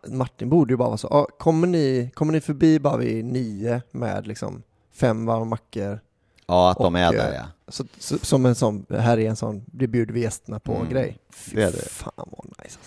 Martin 0.08 0.50
borde 0.50 0.74
ju 0.74 0.78
bara 0.78 0.88
vara 0.90 0.98
så, 0.98 1.08
ja, 1.12 1.28
kommer, 1.38 1.68
ni, 1.68 2.10
kommer 2.14 2.34
ni 2.34 2.42
förbi 2.42 2.80
bara 2.80 2.98
vid 2.98 3.26
nio 3.26 3.82
med 3.92 4.28
liksom 4.28 4.64
fem 4.94 5.26
varma 5.26 5.46
mackor? 5.46 6.00
Ja, 6.48 6.72
att 6.72 6.78
de 6.78 6.94
Och, 6.94 7.00
är 7.00 7.06
eh, 7.06 7.12
där 7.12 7.34
ja. 7.34 7.44
Så, 7.68 7.84
så, 8.00 8.18
som 8.18 8.46
en 8.46 8.56
sån, 8.56 8.86
här 8.90 9.20
är 9.20 9.30
en 9.30 9.36
sån, 9.36 9.64
det 9.66 9.88
bjuder 9.88 10.14
vi 10.14 10.22
gästerna 10.22 10.60
på 10.60 10.76
Mm, 10.76 10.90
grej. 10.90 11.18
Fy 11.34 11.56
det 11.56 11.64
är 11.64 11.72
det. 11.72 11.90
fan 11.90 12.12
vad 12.16 12.46
nice 12.46 12.54
alltså. 12.62 12.80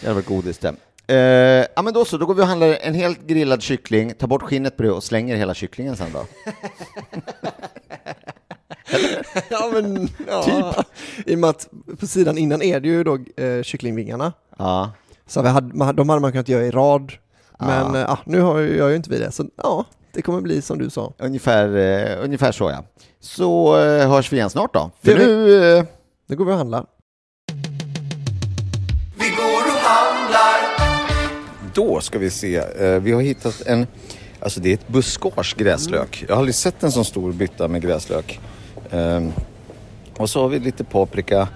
Det 0.00 0.06
hade 0.06 0.14
varit 0.14 0.26
godis 0.26 0.58
det. 0.58 0.74
Eh, 1.08 1.66
ja 1.76 1.82
men 1.82 1.92
då 1.94 2.04
så, 2.04 2.18
då 2.18 2.26
går 2.26 2.34
vi 2.34 2.42
och 2.42 2.46
handlar 2.46 2.68
en 2.80 2.94
helt 2.94 3.26
grillad 3.26 3.62
kyckling, 3.62 4.14
tar 4.14 4.26
bort 4.26 4.42
skinnet 4.42 4.76
på 4.76 4.82
det 4.82 4.90
och 4.90 5.02
slänger 5.04 5.36
hela 5.36 5.54
kycklingen 5.54 5.96
sen 5.96 6.12
då. 6.12 6.26
Ja 9.48 9.70
men, 9.72 10.08
ja. 10.28 10.42
Typ. 10.42 10.86
I 11.26 11.34
och 11.34 11.38
med 11.38 11.50
att 11.50 11.68
på 12.00 12.06
sidan 12.06 12.38
innan 12.38 12.62
är 12.62 12.80
det 12.80 12.88
ju 12.88 13.04
då 13.04 13.18
eh, 13.36 13.62
kycklingvingarna. 13.62 14.32
Ja, 14.58 14.90
Så 15.26 15.42
vi 15.42 15.48
hade, 15.48 15.74
man, 15.74 15.96
de 15.96 16.08
hade 16.08 16.20
man 16.20 16.32
kunnat 16.32 16.48
göra 16.48 16.64
i 16.64 16.70
rad. 16.70 17.12
Men 17.58 17.94
Ja. 17.94 17.98
ja. 17.98 18.06
ah, 18.08 18.18
nu 18.26 18.40
har 18.40 18.60
jag, 18.60 18.76
jag 18.76 18.90
ju 18.90 18.96
inte 18.96 19.10
vi 19.10 19.18
det, 19.18 19.30
så 19.32 19.44
ja, 19.62 19.84
det 20.12 20.22
kommer 20.22 20.40
bli 20.40 20.62
som 20.62 20.78
du 20.78 20.90
sa. 20.90 21.12
ungefär, 21.18 21.76
eh, 21.76 22.24
ungefär 22.24 22.52
så 22.52 22.70
ja. 22.70 22.84
Så 23.20 23.78
eh, 23.80 24.08
hörs 24.10 24.32
vi 24.32 24.36
igen 24.36 24.50
snart 24.50 24.74
då. 24.74 24.90
Det 25.00 25.10
För 25.12 25.20
gör 25.20 25.26
nu... 25.26 25.76
Eh, 25.78 25.84
Nu 26.26 26.36
går 26.36 26.44
vi 26.44 26.52
och 26.52 26.56
handlar. 26.56 26.86
Vi 29.18 29.28
går 29.28 29.62
och 29.74 29.80
handlar. 29.80 30.76
Då 31.74 32.00
ska 32.00 32.18
vi 32.18 32.30
se. 32.30 32.56
Eh, 32.56 33.00
Vi 33.00 33.12
har 33.12 33.20
hittat 33.22 33.62
en, 33.66 33.86
alltså 34.40 34.60
det 34.60 34.68
är 34.70 34.74
ett 34.74 34.88
buskage 34.88 35.54
gräslök. 35.58 36.24
Jag 36.28 36.34
har 36.34 36.38
aldrig 36.38 36.54
sett 36.54 36.82
en 36.82 36.92
sån 36.92 37.04
stor 37.04 37.32
bytta 37.32 37.68
med 37.68 37.82
gräslök. 37.82 38.40
Ehm, 38.90 39.32
Och 40.18 40.30
så 40.30 40.40
har 40.42 40.48
vi 40.48 40.58
lite 40.58 40.84
paprika, 40.84 41.48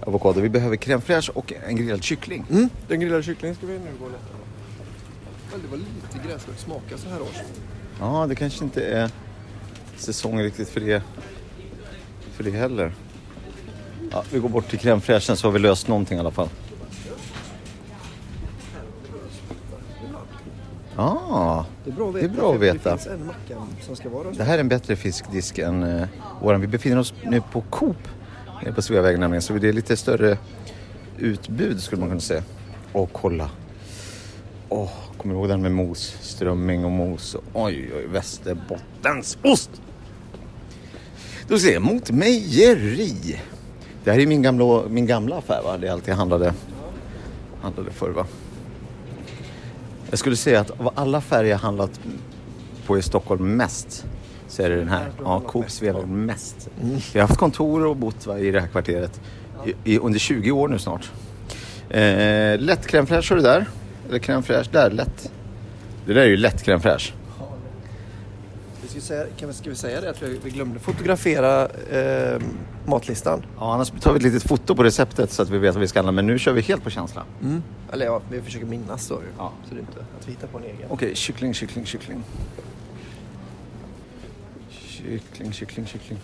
avokado. 0.00 0.40
Vi 0.40 0.48
behöver 0.48 0.76
crème 0.76 1.00
fraîche 1.00 1.30
och 1.30 1.52
en 1.68 1.76
grillad 1.76 2.04
kyckling. 2.04 2.44
Mm, 2.50 2.68
den 2.88 3.00
grillade 3.00 3.22
kycklingen 3.22 3.56
ska 3.56 3.66
vi 3.66 3.72
nu 3.72 3.90
gå 4.00 4.04
och 4.04 4.10
leta 4.10 4.24
Men 5.52 5.62
det 5.62 5.68
var 5.68 5.76
lite 5.76 6.28
gräslök 6.28 6.58
smaka 6.58 6.96
så 6.96 7.08
här 7.08 7.22
års. 7.22 7.36
Ja, 8.00 8.26
det 8.28 8.34
kanske 8.34 8.64
inte 8.64 8.84
är 8.86 9.10
säsong 9.96 10.40
riktigt 10.42 10.68
för 10.68 10.80
det 10.80 11.02
för 12.32 12.44
det 12.44 12.50
heller. 12.50 12.92
Ja, 14.12 14.24
vi 14.32 14.38
går 14.38 14.48
bort 14.48 14.68
till 14.70 14.78
crème 14.78 15.00
fraîchen 15.00 15.36
så 15.36 15.46
har 15.46 15.52
vi 15.52 15.58
löst 15.58 15.88
någonting 15.88 16.16
i 16.16 16.20
alla 16.20 16.30
fall. 16.30 16.48
Ah, 20.96 21.64
Det 21.84 21.90
är 21.90 21.94
bra 21.94 22.08
att 22.08 22.14
Det 22.14 22.20
veta. 22.20 22.32
är 22.32 22.36
bra 22.38 22.54
att 22.54 22.60
veta. 22.60 22.90
Det 22.90 22.98
finns 22.98 23.06
en 23.20 23.26
macka 23.26 23.66
som 23.86 23.96
ska 23.96 24.08
vara 24.08 24.30
det 24.30 24.44
här 24.44 24.54
är 24.54 24.58
en 24.60 24.68
bättre 24.68 24.96
fiskdisk 24.96 25.58
än 25.58 25.82
uh, 25.82 26.06
våran. 26.42 26.60
Vi 26.60 26.66
befinner 26.66 26.98
oss 26.98 27.14
nu 27.24 27.42
på 27.52 27.60
Coop 27.60 27.96
nere 28.64 28.72
på 28.72 28.82
Sveavägen 28.82 29.20
nämligen. 29.20 29.42
Så 29.42 29.52
det 29.52 29.68
är 29.68 29.72
lite 29.72 29.96
större 29.96 30.38
utbud 31.18 31.82
skulle 31.82 32.00
man 32.00 32.08
kunna 32.08 32.20
säga. 32.20 32.42
Åh, 32.92 33.08
kolla. 33.12 33.50
Åh, 34.68 34.90
kommer 35.18 35.34
du 35.34 35.40
ihåg 35.40 35.48
den 35.48 35.62
med 35.62 35.72
mos? 35.72 36.16
Strömming 36.20 36.84
och 36.84 36.90
mos. 36.90 37.36
Oj, 37.52 37.90
oj, 37.96 38.06
Västerbottensost! 38.06 39.70
Då 41.48 41.58
ser 41.58 41.72
jag 41.72 41.82
mot 41.82 42.10
mejeri. 42.10 43.40
Det 44.04 44.12
här 44.12 44.18
är 44.18 44.26
min 44.26 44.42
gamla, 44.42 44.82
min 44.88 45.06
gamla 45.06 45.36
affär 45.38 45.62
va? 45.64 45.78
Det 45.78 45.88
är 45.88 45.92
alltid 45.92 46.14
handlade, 46.14 46.54
handlade 47.62 47.90
förr 47.90 48.10
va? 48.10 48.26
Jag 50.10 50.18
skulle 50.18 50.36
säga 50.36 50.60
att 50.60 50.70
av 50.70 50.92
alla 50.94 51.20
färger 51.20 51.50
jag 51.50 51.58
handlat 51.58 52.00
på 52.86 52.98
i 52.98 53.02
Stockholm 53.02 53.56
mest 53.56 54.06
så 54.48 54.62
är 54.62 54.70
det 54.70 54.76
den 54.76 54.88
här. 54.88 55.10
Ja, 55.24 55.40
Coops 55.40 55.82
vevar 55.82 56.02
mest. 56.02 56.68
Jag 57.12 57.22
har 57.22 57.28
haft 57.28 57.40
kontor 57.40 57.86
och 57.86 57.96
bott 57.96 58.26
va, 58.26 58.38
i 58.38 58.50
det 58.50 58.60
här 58.60 58.68
kvarteret 58.68 59.20
i, 59.64 59.94
i, 59.94 59.98
under 59.98 60.18
20 60.18 60.50
år 60.50 60.68
nu 60.68 60.78
snart. 60.78 61.10
Eh, 61.90 62.58
lätt 62.58 62.86
crème 62.86 63.06
fraîche 63.06 63.30
har 63.30 63.36
du 63.36 63.42
där. 63.42 63.66
Eller 64.08 64.18
crème 64.18 64.42
fraîche 64.42 64.68
där, 64.72 64.90
lätt. 64.90 65.32
Det 66.06 66.12
där 66.12 66.20
är 66.20 66.26
ju 66.26 66.36
lätt 66.36 66.66
crème 66.66 66.80
fraîche. 66.80 67.12
Vi 68.96 69.02
ska, 69.02 69.08
säga, 69.08 69.26
kan 69.36 69.48
vi, 69.48 69.54
ska 69.54 69.70
vi 69.70 69.76
säga 69.76 70.00
det 70.00 70.10
att 70.10 70.22
vi, 70.22 70.38
vi 70.44 70.50
glömde 70.50 70.78
fotografera 70.80 71.68
eh, 71.68 72.40
matlistan? 72.86 73.46
Ja, 73.58 73.74
annars 73.74 73.90
tar 73.90 74.12
vi 74.12 74.16
ett 74.16 74.22
litet 74.22 74.42
foto 74.42 74.74
på 74.74 74.84
receptet 74.84 75.32
så 75.32 75.42
att 75.42 75.50
vi 75.50 75.58
vet 75.58 75.74
vad 75.74 75.80
vi 75.80 75.88
ska 75.88 75.98
handla. 75.98 76.12
Men 76.12 76.26
nu 76.26 76.38
kör 76.38 76.52
vi 76.52 76.60
helt 76.60 76.84
på 76.84 76.90
känsla. 76.90 77.24
Eller 77.92 78.06
ja, 78.06 78.20
vi 78.30 78.42
försöker 78.42 78.66
minnas 78.66 79.08
då 79.08 79.14
ju. 79.14 79.28
Ja. 79.38 79.52
Så 79.68 79.74
det 79.74 79.80
är 79.80 79.80
inte 79.80 80.00
att 80.20 80.28
vi 80.28 80.30
hittar 80.32 80.46
på 80.48 80.58
en 80.58 80.64
egen. 80.64 80.88
Okej, 80.88 81.14
kyckling, 81.14 81.54
kyckling, 81.54 81.86
kyckling. 81.86 82.22
Kyckling, 84.70 85.52
kyckling, 85.52 85.86
kyckling. 85.86 86.18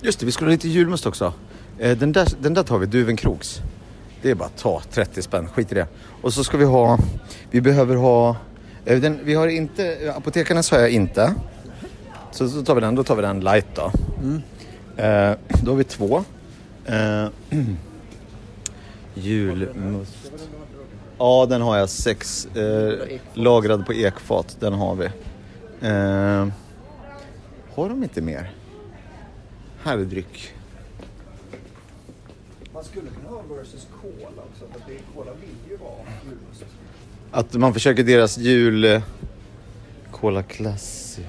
Just 0.00 0.20
det, 0.20 0.26
vi 0.26 0.32
skulle 0.32 0.50
ha 0.50 0.52
lite 0.52 0.68
julmust 0.68 1.06
också. 1.06 1.32
Eh, 1.78 1.98
Den 1.98 2.12
där, 2.12 2.28
den 2.40 2.54
där 2.54 2.62
tar 2.62 2.78
vi, 2.78 2.86
Duvenkroks. 2.86 3.60
Det 4.22 4.30
är 4.30 4.34
bara 4.34 4.44
att 4.44 4.56
ta 4.56 4.82
30 4.90 5.22
spänn, 5.22 5.48
skit 5.48 5.72
i 5.72 5.74
det. 5.74 5.86
Och 6.22 6.34
så 6.34 6.44
ska 6.44 6.56
vi 6.56 6.64
ha, 6.64 6.98
vi 7.50 7.60
behöver 7.60 7.96
ha, 7.96 8.36
eh, 8.84 9.00
den, 9.00 9.20
vi 9.22 9.34
har 9.34 9.48
inte, 9.48 10.14
apotekarnas 10.16 10.70
har 10.70 10.78
jag 10.78 10.90
inte. 10.90 11.34
Så, 12.30 12.48
så 12.48 12.62
tar 12.62 12.74
vi 12.74 12.80
den, 12.80 12.94
då 12.94 13.04
tar 13.04 13.16
vi 13.16 13.22
den 13.22 13.40
light 13.40 13.66
då. 13.74 13.92
Eh, 15.02 15.32
då 15.62 15.70
har 15.70 15.76
vi 15.76 15.84
två. 15.84 16.24
Eh, 16.86 17.28
julmust. 19.14 20.32
Ja, 21.18 21.46
den 21.48 21.62
har 21.62 21.76
jag. 21.76 21.88
Sex 21.88 22.46
eh, 22.46 23.18
lagrad 23.34 23.86
på 23.86 23.94
ekfat. 23.94 24.56
Den 24.60 24.72
har 24.72 24.94
vi. 24.94 25.06
Eh, 25.80 26.48
har 27.74 27.88
de 27.88 28.02
inte 28.02 28.20
mer? 28.20 28.52
Här 29.82 29.98
är 29.98 30.04
dryck. 30.04 30.54
Man 32.72 32.84
skulle 32.84 33.10
kunna 33.10 33.27
versus 33.56 33.86
cola 34.02 34.42
också. 34.52 34.64
För 34.72 34.92
det, 34.92 34.98
cola 35.14 35.30
vill 35.40 35.70
ju 35.70 35.76
vara 35.76 35.92
julmust. 36.24 36.64
Att 37.30 37.54
man 37.54 37.74
försöker 37.74 38.04
deras 38.04 38.38
jul... 38.38 38.84
eh, 38.84 39.02
Cola 40.10 40.42
Classic. 40.42 41.24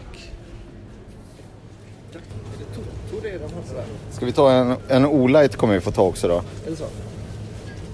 Ska 4.11 4.25
vi 4.25 4.31
ta 4.31 4.51
en, 4.51 4.75
en 4.87 5.05
O-light 5.05 5.55
kommer 5.55 5.73
vi 5.73 5.81
få 5.81 5.91
ta 5.91 6.01
också 6.01 6.27
då. 6.27 6.43
Eller 6.65 6.75
så. 6.77 6.85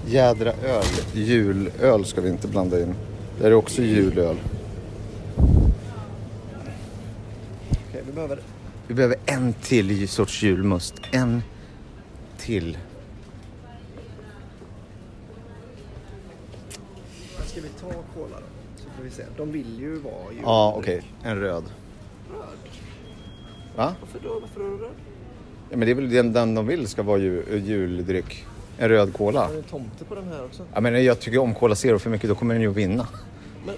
Jädra 0.06 0.52
öl. 0.52 0.84
Julöl 1.12 2.04
ska 2.04 2.20
vi 2.20 2.28
inte 2.28 2.48
blanda 2.48 2.80
in. 2.82 2.94
Det 3.40 3.46
är 3.46 3.52
också 3.52 3.82
julöl. 3.82 4.36
Okej, 7.88 8.02
vi 8.06 8.12
behöver 8.12 8.40
Vi 8.86 8.94
behöver 8.94 9.16
en 9.26 9.52
till 9.52 10.08
sorts 10.08 10.42
julmust. 10.42 10.94
En 11.12 11.42
till. 12.38 12.78
Ska 17.46 17.60
vi 17.60 17.68
ta 17.68 17.88
cola 17.88 18.36
då? 18.40 18.46
Se. 19.16 19.22
De 19.36 19.52
vill 19.52 19.80
ju 19.80 19.94
vara 19.94 20.32
jul. 20.32 20.42
Ja, 20.42 20.74
okej. 20.76 21.02
En 21.22 21.40
röd. 21.40 21.64
Va? 23.76 23.94
Varför 24.00 24.18
då? 24.28 24.40
Varför 24.40 24.60
då? 24.60 24.88
Ja, 25.70 25.76
men 25.76 25.80
det 25.80 25.90
är 25.90 25.94
väl 25.94 26.10
den, 26.10 26.32
den 26.32 26.54
de 26.54 26.66
vill 26.66 26.86
ska 26.88 27.02
vara 27.02 27.18
ju, 27.18 27.62
juldryck. 27.64 28.44
En 28.78 28.88
röd 28.88 29.12
cola. 29.14 29.40
Har 29.46 29.52
du 29.52 29.58
en 29.58 29.62
tomte 29.62 30.04
på 30.04 30.14
den 30.14 30.24
här 30.28 30.44
också? 30.44 30.62
Ja, 30.74 30.80
men 30.80 31.04
jag 31.04 31.20
tycker 31.20 31.38
om 31.38 31.54
Cola 31.54 31.74
Zero 31.74 31.98
för 31.98 32.10
mycket, 32.10 32.28
då 32.28 32.34
kommer 32.34 32.54
den 32.54 32.62
ju 32.62 32.70
att 32.70 32.76
vinna. 32.76 33.06
Men. 33.66 33.74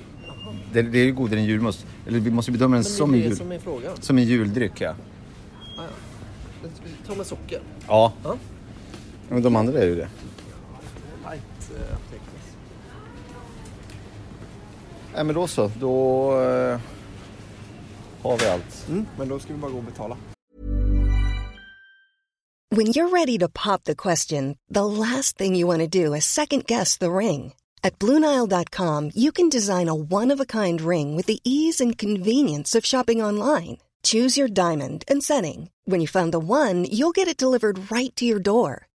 Det, 0.72 0.82
det 0.82 0.98
är 0.98 1.04
ju 1.04 1.12
godare 1.12 1.40
än 1.40 1.46
julmust. 1.46 1.86
Eller 2.06 2.20
vi 2.20 2.30
måste 2.30 2.52
bedöma 2.52 2.76
den 2.76 2.82
Men 2.82 2.84
som, 2.84 3.12
det 3.12 3.18
en 3.18 3.20
är 3.20 3.24
det 3.24 3.28
jul, 3.28 3.36
som 3.38 3.52
är 3.52 3.58
frågan. 3.58 3.92
som 4.00 4.18
en 4.18 4.24
juldryck, 4.24 4.80
ja. 4.80 4.90
Ah, 4.90 5.82
ja. 6.62 6.68
Ta 7.06 7.14
med 7.14 7.26
socker. 7.26 7.60
Ja. 7.88 8.12
Ja. 8.24 8.36
Men 9.28 9.42
de 9.42 9.56
andra 9.56 9.78
är 9.78 9.86
ju 9.86 9.96
det. 9.96 10.08
Nej, 15.18 15.24
men 15.24 15.34
då 15.34 15.46
så. 15.46 15.70
Då 15.80 16.30
eh, 16.32 16.80
har 18.22 18.38
vi 18.38 18.48
allt. 18.48 18.88
Mm, 18.88 19.06
men 19.18 19.28
då 19.28 19.38
ska 19.38 19.52
vi 19.52 19.58
bara 19.58 19.70
gå 19.70 19.78
och 19.78 19.84
betala. 19.84 20.16
When 22.76 22.86
you're 22.86 23.08
ready 23.08 23.38
to 23.38 23.48
pop 23.48 23.84
the 23.84 23.94
question, 23.94 24.56
the 24.74 24.84
last 24.84 25.38
thing 25.38 25.56
you 25.56 25.66
want 25.66 25.92
to 25.92 26.04
do 26.04 26.14
is 26.14 26.24
second 26.24 26.66
guess 26.66 26.98
the 26.98 27.10
ring. 27.10 27.52
At 27.82 27.98
Bluenile.com, 27.98 29.10
you 29.14 29.32
can 29.32 29.48
design 29.48 29.88
a 29.88 29.94
one 29.94 30.34
of 30.34 30.40
a 30.40 30.44
kind 30.44 30.80
ring 30.80 31.16
with 31.16 31.26
the 31.26 31.40
ease 31.44 31.84
and 31.84 31.98
convenience 31.98 32.78
of 32.78 32.86
shopping 32.86 33.24
online. 33.24 33.76
Choose 34.02 34.40
your 34.40 34.48
diamond 34.48 35.04
and 35.08 35.22
setting. 35.24 35.70
When 35.84 36.00
you 36.00 36.08
find 36.08 36.32
the 36.32 36.38
one, 36.38 36.84
you'll 36.84 37.18
get 37.18 37.28
it 37.28 37.40
delivered 37.40 37.90
right 37.90 38.14
to 38.16 38.24
your 38.24 38.40
door. 38.40 38.87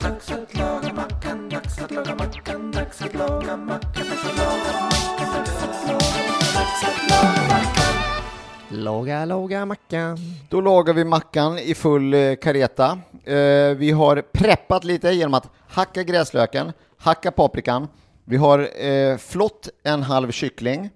Dags 0.00 0.30
att 0.30 0.56
laga 0.58 0.92
mackan, 0.94 1.48
dags 1.48 1.78
att 1.78 1.90
laga 1.90 2.14
mackan, 2.14 2.70
dags 2.72 3.02
att 3.02 3.14
laga 3.14 3.56
mackan, 3.56 3.80
dags 3.94 4.24
att 4.24 4.38
laga 4.38 4.80
mackan, 4.82 5.32
dags 5.34 5.62
att 5.62 5.88
laga 5.88 5.98
mackan, 5.98 6.54
dags 6.54 6.84
att 6.84 7.10
laga 7.10 7.48
mackan. 7.48 8.84
Laga, 8.84 9.24
laga 9.24 9.66
mackan. 9.66 10.18
Då 10.48 10.60
lagar 10.60 10.94
vi 10.94 11.04
mackan 11.04 11.58
i 11.58 11.74
full 11.74 12.14
eh, 12.14 12.34
kareta. 12.34 12.98
Eh, 13.24 13.36
vi 13.76 13.90
har 13.90 14.22
preppat 14.32 14.84
lite 14.84 15.10
genom 15.10 15.34
att 15.34 15.48
hacka 15.68 16.02
gräslöken, 16.02 16.72
hacka 16.98 17.30
paprikan. 17.30 17.88
Vi 18.24 18.36
har 18.36 18.84
eh, 18.86 19.16
flott 19.16 19.68
en 19.82 20.02
halv 20.02 20.30
kyckling. 20.30 20.90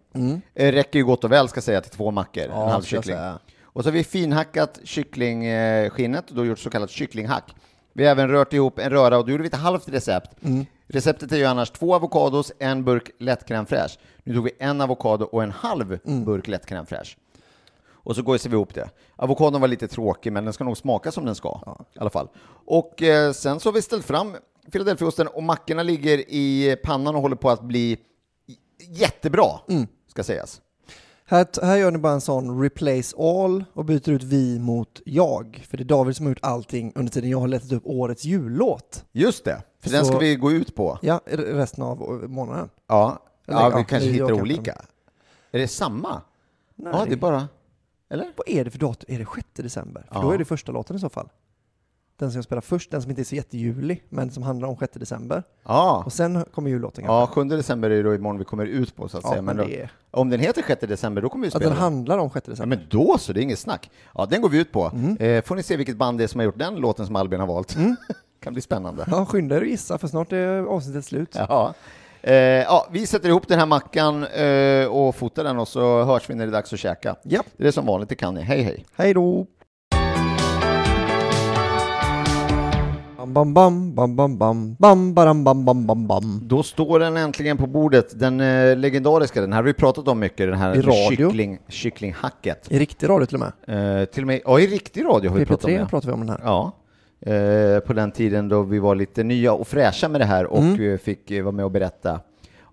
Eh, 0.54 0.72
räcker 0.72 0.98
ju 0.98 1.04
gott 1.04 1.24
och 1.24 1.32
väl 1.32 1.48
ska 1.48 1.56
jag 1.58 1.64
säga 1.64 1.80
till 1.80 1.90
två 1.90 2.10
mackor. 2.10 2.44
Mm. 2.44 2.56
Ja, 2.56 2.64
en 2.64 2.70
halv 2.70 2.82
kyckling. 2.82 3.16
Och 3.62 3.82
så 3.82 3.88
har 3.88 3.92
vi 3.92 4.04
finhackat 4.04 4.80
kycklingskinnet 4.84 6.30
och 6.30 6.36
då 6.36 6.44
gjort 6.44 6.58
så 6.58 6.70
kallat 6.70 6.90
kycklinghack. 6.90 7.54
Vi 7.96 8.04
har 8.04 8.10
även 8.10 8.28
rört 8.28 8.52
ihop 8.52 8.78
en 8.78 8.90
röra 8.90 9.18
och 9.18 9.24
då 9.26 9.30
gjorde 9.32 9.42
vi 9.42 9.48
ett 9.48 9.54
halvt 9.54 9.88
recept. 9.88 10.30
Mm. 10.44 10.66
Receptet 10.86 11.32
är 11.32 11.36
ju 11.36 11.44
annars 11.44 11.70
två 11.70 11.94
avokados, 11.94 12.52
en 12.58 12.84
burk 12.84 13.10
lätt 13.18 13.48
crème 13.48 13.66
fraîche. 13.66 13.98
Nu 14.24 14.34
tog 14.34 14.44
vi 14.44 14.50
en 14.58 14.80
avokado 14.80 15.24
och 15.24 15.42
en 15.42 15.50
halv 15.50 15.98
Mm. 16.04 16.24
burk 16.24 16.48
lätt 16.48 16.66
crème 16.66 16.84
fraîche. 16.86 17.16
Och 17.86 18.16
så 18.16 18.22
gosar 18.22 18.50
vi 18.50 18.54
ihop 18.56 18.74
det. 18.74 18.90
Avokadon 19.16 19.60
var 19.60 19.68
lite 19.68 19.88
tråkig, 19.88 20.32
men 20.32 20.44
den 20.44 20.52
ska 20.52 20.64
nog 20.64 20.76
smaka 20.76 21.12
som 21.12 21.24
den 21.24 21.34
ska. 21.34 21.60
I 21.94 21.98
alla 21.98 22.10
fall. 22.10 22.28
Och 22.66 23.02
eh, 23.02 23.32
sen 23.32 23.60
så 23.60 23.68
har 23.68 23.74
vi 23.74 23.82
ställt 23.82 24.04
fram 24.04 24.36
Philadelphiaosten 24.72 25.26
och 25.26 25.42
mackorna 25.42 25.82
ligger 25.82 26.18
i 26.18 26.76
pannan 26.84 27.14
och 27.16 27.22
håller 27.22 27.36
på 27.36 27.50
att 27.50 27.62
bli 27.62 27.98
jättebra, 28.88 29.46
Mm. 29.68 29.86
ska 30.08 30.24
sägas. 30.24 30.60
Här, 31.26 31.46
här 31.62 31.76
gör 31.76 31.90
ni 31.90 31.98
bara 31.98 32.12
en 32.12 32.20
sån 32.20 32.60
replace 32.62 33.16
all 33.18 33.64
och 33.72 33.84
byter 33.84 34.10
ut 34.10 34.22
vi 34.22 34.58
mot 34.58 35.00
jag. 35.04 35.64
För 35.70 35.76
det 35.76 35.82
är 35.82 35.84
David 35.84 36.16
som 36.16 36.26
har 36.26 36.30
gjort 36.30 36.38
allting 36.42 36.92
under 36.94 37.12
tiden 37.12 37.30
jag 37.30 37.40
har 37.40 37.48
letat 37.48 37.72
upp 37.72 37.82
årets 37.86 38.24
jullåt. 38.24 39.04
Just 39.12 39.44
det, 39.44 39.62
för 39.80 39.90
den 39.90 40.00
Så- 40.04 40.10
ska 40.10 40.18
vi 40.18 40.36
gå 40.36 40.52
ut 40.52 40.74
på. 40.74 40.98
Ja, 41.02 41.20
resten 41.26 41.84
av 41.84 42.24
månaden. 42.28 42.68
Ja, 42.86 43.18
Eller, 43.46 43.58
ja 43.58 43.70
ja, 43.70 43.76
vi 43.76 43.84
kanske 43.84 44.08
jag 44.08 44.12
hittar 44.12 44.32
olika. 44.42 44.72
Är 45.52 45.58
det 45.58 45.68
samma? 45.68 46.22
Nej. 46.74 46.92
Ja, 46.96 47.04
det 47.04 47.12
är 47.12 47.16
bara... 47.16 47.48
Eller? 48.10 48.32
Vad 48.36 48.48
är 48.48 48.64
det 48.64 48.70
för 48.70 48.78
datum? 48.78 49.14
Är 49.14 49.18
det 49.18 49.26
6 49.34 49.46
december? 49.54 50.04
För 50.08 50.14
Ja. 50.16 50.22
då 50.22 50.30
är 50.30 50.38
det 50.38 50.44
första 50.44 50.72
låten 50.72 50.96
i 50.96 50.98
så 50.98 51.08
fall. 51.08 51.28
Den 52.18 52.30
som 52.30 52.38
jag 52.38 52.44
spelar 52.44 52.60
först, 52.62 52.90
den 52.90 53.02
som 53.02 53.10
inte 53.10 53.22
är 53.22 53.24
så 53.24 53.34
jättejulig, 53.34 54.04
men 54.08 54.30
som 54.30 54.42
handlar 54.42 54.68
om 54.68 54.76
6 54.76 54.92
december. 54.94 55.42
Ja. 55.64 56.02
Och 56.06 56.12
sen 56.12 56.44
kommer 56.54 56.70
jullåten 56.70 57.04
Ja, 57.04 57.26
7 57.32 57.44
december 57.44 57.90
är 57.90 57.96
det 57.96 58.02
då 58.02 58.14
imorgon 58.14 58.38
vi 58.38 58.44
kommer 58.44 58.66
ut 58.66 58.96
på 58.96 59.08
så 59.08 59.18
att 59.18 59.24
Ja, 59.24 59.30
säga. 59.30 59.42
men 59.42 59.56
då, 59.56 59.64
är- 59.64 59.90
Om 60.10 60.30
den 60.30 60.40
heter 60.40 60.62
6 60.66 60.80
december, 60.86 61.22
då 61.22 61.28
kommer 61.28 61.42
vi 61.42 61.48
Att 61.48 61.54
spela 61.54 61.70
den 61.70 61.78
handlar 61.78 62.18
om 62.18 62.30
6 62.30 62.46
december. 62.46 62.76
Ja, 62.76 62.80
men 62.80 62.88
då 62.90 63.18
så, 63.18 63.32
det 63.32 63.40
är 63.40 63.42
inget 63.42 63.58
snack. 63.58 63.90
Ja, 64.14 64.26
den 64.26 64.42
går 64.42 64.48
vi 64.48 64.58
ut 64.60 64.72
på. 64.72 64.90
Mm. 64.94 65.16
Eh, 65.16 65.42
får 65.44 65.56
ni 65.56 65.62
se 65.62 65.76
vilket 65.76 65.96
band 65.96 66.18
det 66.18 66.24
är 66.24 66.28
som 66.28 66.38
har 66.40 66.44
gjort 66.44 66.58
den 66.58 66.76
låten 66.76 67.06
som 67.06 67.16
Albin 67.16 67.40
har 67.40 67.46
valt. 67.46 67.76
kan 68.40 68.52
bli 68.52 68.62
spännande. 68.62 69.04
Ja, 69.10 69.26
skynda 69.26 69.56
er 69.56 69.60
att 69.62 69.68
gissa 69.68 69.98
för 69.98 70.08
snart 70.08 70.32
är 70.32 70.62
avsnittet 70.62 71.04
slut. 71.04 71.30
Ja. 71.34 71.74
Eh, 72.22 72.34
ja, 72.34 72.86
vi 72.90 73.06
sätter 73.06 73.28
ihop 73.28 73.48
den 73.48 73.58
här 73.58 73.66
mackan 73.66 74.24
eh, 74.24 74.86
och 74.86 75.14
fotar 75.14 75.44
den 75.44 75.58
och 75.58 75.68
så 75.68 76.02
hörs 76.04 76.30
vi 76.30 76.34
när 76.34 76.46
det 76.46 76.50
är 76.50 76.52
dags 76.52 76.72
att 76.72 76.78
käka. 76.78 77.16
Ja. 77.22 77.42
Det 77.56 77.66
är 77.66 77.72
som 77.72 77.86
vanligt, 77.86 78.08
det 78.08 78.14
kan 78.14 78.34
ni. 78.34 78.40
Hej 78.42 78.62
hej! 78.62 78.84
Hej 78.96 79.14
då! 79.14 79.46
Bam, 83.26 83.54
bam, 83.54 83.94
bam, 83.94 84.16
bam, 84.16 84.38
bam, 84.38 84.74
bam, 84.78 85.14
baram, 85.14 85.44
bam, 85.44 85.64
bam, 85.64 85.86
bam, 85.86 86.06
bam. 86.06 86.40
Då 86.44 86.62
står 86.62 86.98
den 87.00 87.16
äntligen 87.16 87.56
på 87.56 87.66
bordet, 87.66 88.20
den 88.20 88.40
eh, 88.40 88.76
legendariska, 88.76 89.40
den 89.40 89.52
här 89.52 89.58
har 89.58 89.64
vi 89.64 89.72
pratat 89.72 90.08
om 90.08 90.18
mycket, 90.18 90.38
den 90.50 90.58
här 90.58 90.74
I 90.76 90.80
radio. 90.80 91.16
kyckling, 91.30 91.58
kycklinghacket. 91.68 92.72
I 92.72 92.78
riktig 92.78 93.08
radio 93.08 93.26
till 93.26 93.36
och 93.42 93.52
med. 93.66 94.00
Eh, 94.00 94.04
till 94.04 94.22
och 94.22 94.26
med, 94.26 94.40
ja 94.44 94.60
i 94.60 94.66
riktig 94.66 95.04
radio 95.04 95.30
har 95.30 95.38
vi 95.38 95.46
pratat 95.46 95.64
om 95.64 95.70
PP3 95.70 95.78
det. 95.78 95.86
pratar 95.86 96.08
vi 96.08 96.14
om 96.14 96.20
den 96.20 96.28
här. 96.28 96.40
Ja, 96.44 96.72
eh, 97.32 97.80
på 97.80 97.92
den 97.92 98.10
tiden 98.12 98.48
då 98.48 98.62
vi 98.62 98.78
var 98.78 98.94
lite 98.94 99.22
nya 99.22 99.52
och 99.52 99.68
fräscha 99.68 100.08
med 100.08 100.20
det 100.20 100.24
här 100.24 100.46
och 100.46 100.58
Mm. 100.58 100.92
eh, 100.92 100.98
fick 100.98 101.30
eh, 101.30 101.42
vara 101.42 101.52
med 101.52 101.64
och 101.64 101.70
berätta 101.70 102.20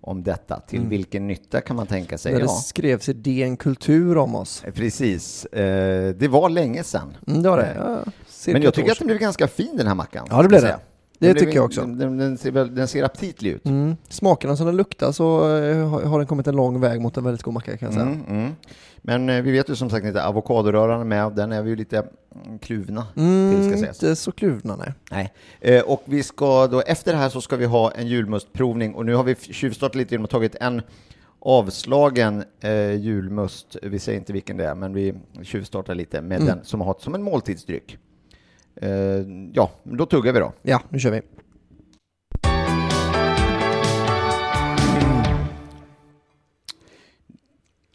om 0.04 0.22
detta. 0.22 0.60
Till 0.60 0.78
Mm. 0.78 0.90
vilken 0.90 1.26
nytta 1.26 1.60
kan 1.60 1.76
man 1.76 1.86
tänka 1.86 2.18
sig? 2.18 2.32
Det 2.34 2.40
Ja, 2.40 2.48
skrevs 2.48 3.08
i 3.08 3.12
DN 3.12 3.56
Kultur 3.56 4.18
om 4.18 4.34
oss. 4.34 4.62
precis. 4.74 5.44
Eh, 5.44 6.14
det 6.14 6.28
var 6.28 6.48
länge 6.48 6.82
sedan. 6.84 7.16
Mm, 7.26 7.42
det 7.42 7.48
var 7.50 7.56
det. 7.58 7.64
Eh, 7.64 7.76
Ja, 7.78 8.12
Men 8.46 8.62
jag 8.62 8.74
tycker 8.74 8.92
att 8.92 8.98
den 8.98 9.06
blev 9.06 9.18
ganska 9.18 9.48
fin 9.48 9.76
den 9.76 9.86
här 9.86 9.94
mackan. 9.94 10.26
Ja, 10.30 10.42
det 10.42 10.48
blev 10.48 10.60
det. 10.62 10.68
Det 11.18 11.26
Den 11.26 11.32
blev- 11.34 11.44
tycker 11.44 11.56
jag 11.56 11.64
också. 11.64 11.80
Den, 11.80 12.16
den, 12.18 12.38
ser, 12.38 12.52
den 12.52 12.88
ser 12.88 13.02
aptitlig 13.04 13.50
ut. 13.50 13.66
Mm. 13.66 13.96
Smakerna 14.08 14.56
som 14.56 14.66
den 14.66 14.76
luktar 14.76 15.12
så 15.12 15.56
eh, 15.56 15.88
har 15.88 16.18
den 16.18 16.26
kommit 16.26 16.46
en 16.46 16.56
lång 16.56 16.80
väg 16.80 17.00
mot 17.00 17.16
en 17.16 17.24
väldigt 17.24 17.42
god 17.42 17.54
macka 17.54 17.76
kan 17.76 17.86
jag 17.86 17.94
säga. 17.94 18.06
Mm, 18.06 18.24
mm. 18.28 18.52
Men 19.02 19.28
eh, 19.28 19.42
vi 19.42 19.50
vet 19.50 19.68
ju 19.70 19.76
som 19.76 19.90
sagt 19.90 20.06
inte, 20.06 20.24
avokadoröran 20.24 21.08
med, 21.08 21.32
den 21.32 21.52
är 21.52 21.62
vi 21.62 21.70
ju 21.70 21.76
lite 21.76 21.98
mm, 22.46 22.58
kluvna 22.58 23.06
till 23.14 23.22
Mm, 23.22 23.68
ska 23.70 23.78
sägas. 23.78 24.02
inte 24.02 24.16
så 24.16 24.32
kluvna 24.32 24.76
nej. 24.76 24.92
Nej. 25.10 25.32
Eh, 25.76 25.82
och 25.82 26.02
vi 26.04 26.22
ska 26.22 26.66
då, 26.66 26.80
efter 26.80 27.12
det 27.12 27.18
här 27.18 27.28
så 27.28 27.40
ska 27.40 27.56
vi 27.56 27.64
ha 27.64 27.90
en 27.90 28.06
julmustprovning 28.06 28.94
och 28.94 29.06
nu 29.06 29.14
har 29.14 29.24
vi 29.24 29.34
tjuvstartat 29.34 29.94
lite 29.94 30.14
genom 30.14 30.24
att 30.24 30.30
tagit 30.30 30.54
en 30.60 30.82
avslagen 31.40 32.44
eh, 32.60 32.92
julmust, 32.94 33.76
vi 33.82 33.98
säger 33.98 34.18
inte 34.18 34.32
vilken 34.32 34.56
det 34.56 34.66
är, 34.66 34.74
men 34.74 34.94
vi 34.94 35.14
tjuvstartar 35.42 35.94
lite 35.94 36.20
med 36.22 36.36
Mm. 36.40 36.46
den 36.46 36.64
som 36.64 36.80
har 36.80 36.96
som 36.98 37.14
en 37.14 37.22
måltidsdryck. 37.22 37.98
Eh, 38.76 38.90
ja, 39.52 39.70
då 39.82 40.06
tuggar 40.06 40.32
vi 40.32 40.38
då. 40.40 40.52
Ja, 40.62 40.82
nu 40.88 40.98
kör 40.98 41.10
vi. 41.10 41.20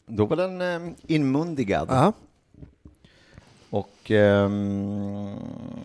Då 0.06 0.26
var 0.26 0.38
den 0.38 0.62
eh, 0.62 0.94
inmundigad. 1.08 1.88
Ja. 1.92 2.14
Och 3.70 4.12
ehm, 4.12 5.36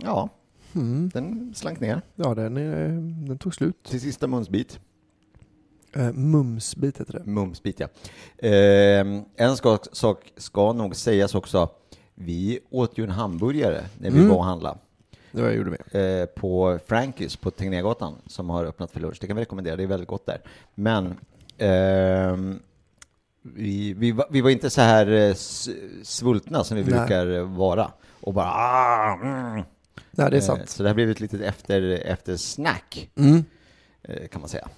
ja, 0.02 0.28
Mm. 0.74 1.10
den 1.14 1.52
slank 1.54 1.80
ner 1.80 2.00
Ja, 2.14 2.34
den, 2.34 2.56
är, 2.56 2.88
den 3.28 3.38
tog 3.38 3.54
slut. 3.54 3.82
till 3.82 4.00
sista 4.00 4.26
munsbit. 4.26 4.80
Eh, 5.96 6.12
mumsbit 6.12 7.00
heter 7.00 7.12
det. 7.12 7.30
Mumsbit, 7.30 7.80
ja. 7.80 7.88
Ehm, 8.48 9.22
en 9.36 9.56
ska, 9.56 9.78
sak 9.92 10.32
ska 10.36 10.72
nog 10.72 10.96
sägas 10.96 11.34
också. 11.34 11.68
Vi 12.24 12.58
åt 12.70 12.98
ju 12.98 13.04
en 13.04 13.10
hamburgare 13.10 13.84
när 13.98 14.10
vi 14.10 14.16
Mm. 14.18 14.28
var 14.28 14.36
och 14.36 14.44
handlade. 14.44 14.78
Det 15.32 15.40
var 15.42 15.48
jag 15.48 15.56
gjorde 15.56 15.70
vi. 15.92 16.20
Eh, 16.20 16.26
på 16.26 16.78
Frankis 16.86 17.36
på 17.36 17.50
Tegnérgatan 17.50 18.14
som 18.26 18.50
har 18.50 18.64
öppnat 18.64 18.90
för 18.90 19.00
lunch. 19.00 19.16
Det 19.20 19.26
kan 19.26 19.36
vi 19.36 19.42
rekommendera, 19.42 19.76
det 19.76 19.82
är 19.82 19.86
väldigt 19.86 20.08
gott 20.08 20.26
där. 20.26 20.40
Men 20.74 21.14
ehm, 21.58 22.58
vi, 23.42 23.92
vi, 23.94 24.12
var, 24.12 24.26
vi 24.30 24.40
var 24.40 24.50
inte 24.50 24.70
så 24.70 24.80
här 24.80 25.06
eh, 25.06 25.34
svultna 26.02 26.64
som 26.64 26.76
vi 26.76 26.82
Nej. 26.84 26.92
brukar 26.92 27.26
eh, 27.36 27.42
vara. 27.56 27.90
Och 28.20 28.34
bara 28.34 28.50
ah, 28.50 29.18
mm. 29.22 29.54
Nej, 30.10 30.30
det 30.30 30.36
är 30.36 30.40
Eh, 30.40 30.40
sant. 30.40 30.68
Så 30.68 30.82
det 30.82 30.88
har 30.88 30.94
blivit 30.94 31.16
ett 31.16 31.20
litet 31.20 31.40
efter, 31.40 31.82
efter 32.06 32.36
snack 32.36 33.10
Mm. 33.16 33.44
eh, 34.02 34.28
kan 34.28 34.40
man 34.40 34.48
säga. 34.50 34.68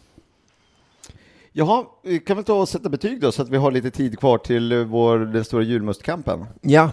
Jaha, 1.53 1.85
vi 2.03 2.19
kan 2.19 2.37
väl 2.37 2.45
ta 2.45 2.55
och 2.61 2.69
sätta 2.69 2.89
betyg 2.89 3.21
då 3.21 3.33
så 3.33 3.43
att 3.43 3.49
vi 3.49 3.57
har 3.57 3.71
lite 3.71 3.91
tid 3.91 4.19
kvar 4.19 4.39
till 4.39 4.73
eh, 4.73 4.79
vår, 4.79 5.19
den 5.19 5.45
stora 5.45 5.63
julmustkampen. 5.63 6.45
Ja, 6.61 6.91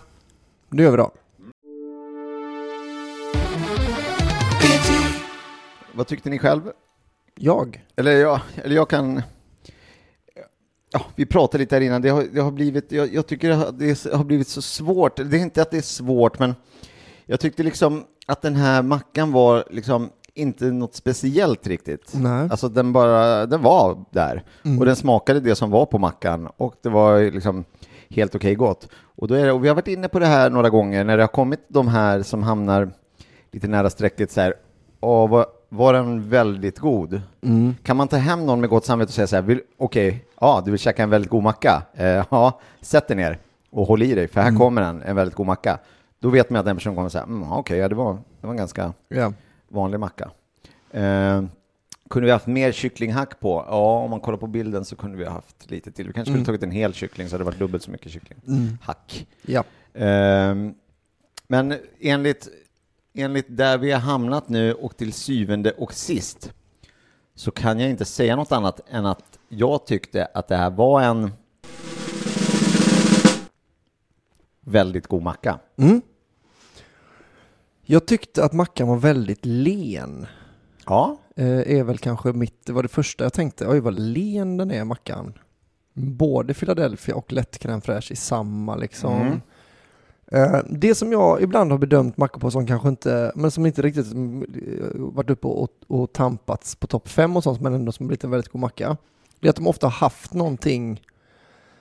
det 0.78 0.84
gör 0.84 0.92
vi 0.92 0.98
då. 0.98 1.12
Vad 5.94 6.08
tyckte 6.08 6.30
ni 6.30 6.40
själv? 6.40 6.62
Jag? 7.36 7.86
Eller 7.96 8.12
jag, 8.12 8.40
eller 8.56 8.76
jag 8.76 8.90
kan... 8.90 9.22
Ja, 10.92 11.06
vi 11.16 11.26
pratade 11.26 11.62
lite 11.62 11.76
här 11.76 11.82
innan, 11.82 12.02
det 12.02 12.10
har, 12.10 12.24
det 12.34 12.42
har 12.42 12.52
blivit, 12.52 12.92
jag, 12.92 13.14
jag 13.14 13.28
tycker 13.28 13.50
det 13.50 13.56
har, 13.56 13.72
det 13.72 14.14
har 14.14 14.24
blivit 14.24 14.48
så 14.48 14.62
svårt. 14.62 15.16
Det 15.16 15.38
är 15.38 15.42
inte 15.42 15.62
att 15.62 15.72
det 15.72 15.78
är 15.78 15.82
svårt, 15.82 16.40
men 16.40 16.56
jag 17.26 17.40
tyckte 17.40 17.64
liksom 17.64 18.04
att 18.26 18.42
den 18.42 18.56
här 18.56 18.84
mackan 18.84 19.32
var 19.32 19.64
liksom 19.70 20.10
inte 20.34 20.66
något 20.66 20.96
speciellt 20.96 21.68
riktigt. 21.68 22.12
Nej. 22.14 22.48
Alltså 22.52 22.70
den 22.70 22.94
bara, 22.94 23.46
den 23.46 23.62
var 23.62 24.06
där. 24.12 24.44
Mm. 24.66 24.80
Och 24.80 24.86
den 24.86 24.96
smakade 24.96 25.40
det 25.40 25.56
som 25.56 25.72
var 25.72 25.86
på 25.86 25.98
mackan 25.98 26.48
och 26.58 26.76
det 26.82 26.90
var 26.90 27.18
ju 27.18 27.32
liksom 27.32 27.66
helt 28.16 28.36
okej 28.36 28.56
gott. 28.56 28.88
Och, 29.16 29.28
då 29.28 29.34
är 29.36 29.46
det, 29.46 29.52
och 29.52 29.64
vi 29.64 29.68
har 29.68 29.76
varit 29.76 29.88
inne 29.88 30.08
på 30.08 30.20
det 30.20 30.26
här 30.26 30.50
några 30.50 30.70
gånger 30.70 31.04
när 31.04 31.18
det 31.18 31.24
har 31.24 31.28
kommit 31.28 31.60
de 31.68 31.88
här 31.88 32.22
som 32.22 32.44
hamnar 32.44 32.90
lite 33.52 33.68
nära 33.68 33.90
strecket 33.90 34.32
så 34.32 34.42
här, 34.42 34.54
Åh, 35.00 35.30
var, 35.30 35.46
var 35.70 35.94
den 35.94 36.30
väldigt 36.30 36.80
god? 36.80 37.22
Mm. 37.44 37.76
Kan 37.84 37.98
man 37.98 38.08
ta 38.08 38.18
hem 38.18 38.46
någon 38.46 38.60
med 38.62 38.70
gott 38.70 38.86
samvete 38.86 39.10
och 39.10 39.14
säga 39.14 39.28
så 39.28 39.36
här, 39.36 39.62
okej, 39.78 40.26
ja, 40.42 40.62
du 40.66 40.72
vill 40.72 40.80
käka 40.80 41.04
en 41.04 41.10
väldigt 41.10 41.32
god 41.32 41.44
macka? 41.44 41.84
Eh, 41.94 42.06
ja, 42.30 42.60
sätt 42.82 43.08
dig 43.08 43.18
ner 43.18 43.38
och 43.72 43.88
håll 43.88 44.02
i 44.04 44.14
dig, 44.16 44.28
för 44.28 44.42
här 44.42 44.48
Mm. 44.48 44.60
kommer 44.60 44.82
en, 44.82 45.02
en 45.02 45.16
väldigt 45.16 45.36
god 45.36 45.46
macka. 45.46 45.78
Då 46.20 46.30
vet 46.30 46.50
man 46.50 46.60
att 46.60 46.66
den 46.66 46.76
personen 46.76 46.96
kommer 46.96 47.10
säga, 47.10 47.24
mm, 47.24 47.52
okej, 47.52 47.78
ja, 47.78 47.88
det, 47.90 47.96
var, 47.96 48.14
det 48.14 48.48
var 48.48 48.52
en 48.52 48.58
ganska 48.58 48.94
Ja. 49.10 49.34
vanlig 49.70 50.00
macka. 50.00 50.30
Eh, 50.92 51.44
kunde 52.12 52.26
vi 52.26 52.32
haft 52.32 52.48
mer 52.48 52.72
kycklinghack 52.72 53.40
på? 53.40 53.66
Ja, 53.68 53.98
om 54.00 54.10
man 54.10 54.20
kollar 54.20 54.38
på 54.38 54.48
bilden 54.48 54.86
så 54.86 54.96
kunde 54.96 55.18
vi 55.18 55.26
ha 55.26 55.32
haft 55.32 55.72
lite 55.72 55.92
till. 55.92 56.08
Vi 56.08 56.14
kanske 56.14 56.26
skulle 56.32 56.38
Mm. 56.38 56.46
tagit 56.46 56.64
en 56.64 56.72
hel 56.72 56.94
kyckling 56.94 57.30
så 57.30 57.34
hade 57.34 57.42
det 57.44 57.46
varit 57.46 57.60
dubbelt 57.60 57.84
så 57.84 57.92
mycket 57.92 58.16
Mm. 58.16 58.20
kycklinghack. 58.22 59.28
Ja. 59.42 59.64
Ehm, 59.94 60.74
men 61.48 61.74
enligt, 62.00 62.48
enligt 63.14 63.46
där 63.58 63.78
vi 63.78 63.92
har 63.92 64.00
hamnat 64.00 64.50
nu 64.50 64.74
och 64.74 64.98
till 64.98 65.14
syvende 65.14 65.72
och 65.72 65.94
sist 65.94 66.54
så 67.36 67.52
kan 67.52 67.80
jag 67.80 67.90
inte 67.90 68.06
säga 68.06 68.36
något 68.36 68.52
annat 68.52 68.80
än 68.90 69.06
att 69.06 69.40
jag 69.50 69.86
tyckte 69.86 70.26
att 70.26 70.48
det 70.48 70.56
här 70.58 70.70
var 70.70 71.02
en 71.02 71.32
väldigt 74.62 75.08
god 75.08 75.22
macka. 75.24 75.60
Mm. 75.78 76.02
Jag 77.84 78.06
tyckte 78.08 78.44
att 78.44 78.54
mackan 78.54 78.88
var 78.88 78.98
väldigt 78.98 79.46
len. 79.46 80.28
Ja. 80.86 81.18
Eh, 81.36 81.78
är 81.78 81.84
väl 81.84 81.98
kanske 81.98 82.34
mitt, 82.34 82.66
det 82.66 82.74
var 82.74 82.84
det 82.84 82.90
första 82.90 83.24
jag 83.24 83.34
tänkte, 83.34 83.68
oj 83.68 83.80
vad 83.80 84.00
len 84.00 84.58
den 84.58 84.72
är 84.72 84.84
mackan. 84.84 85.34
Både 85.94 86.54
Philadelphia 86.54 87.16
och 87.16 87.34
lätt 87.34 87.64
fraîche 87.64 88.12
i 88.12 88.16
samma 88.16 88.76
liksom. 88.76 89.22
Mm. 89.22 89.42
Eh, 90.32 90.60
Det 90.70 90.96
som 90.96 91.12
jag 91.12 91.42
ibland 91.42 91.72
har 91.72 91.78
bedömt 91.78 92.18
mackor 92.18 92.40
på 92.40 92.52
som 92.52 92.68
kanske 92.68 92.88
inte, 92.90 93.32
men 93.36 93.52
som 93.52 93.66
inte 93.66 93.82
riktigt 93.82 94.12
mm, 94.14 94.44
eh, 94.44 95.00
varit 95.00 95.30
uppe 95.30 95.48
och, 95.48 95.70
och 95.88 96.14
tampats 96.14 96.76
på 96.76 96.88
topp 96.88 97.10
fem 97.10 97.38
och 97.38 97.44
sånt, 97.44 97.62
men 97.62 97.74
ändå 97.74 97.92
som 97.92 98.08
blivit 98.08 98.24
en 98.24 98.32
väldigt 98.32 98.52
god 98.52 98.62
macka, 98.62 98.98
det 99.40 99.48
är 99.48 99.50
att 99.50 99.56
de 99.56 99.68
ofta 99.68 99.88
har 99.88 99.92
haft 99.92 100.34
någonting 100.34 101.02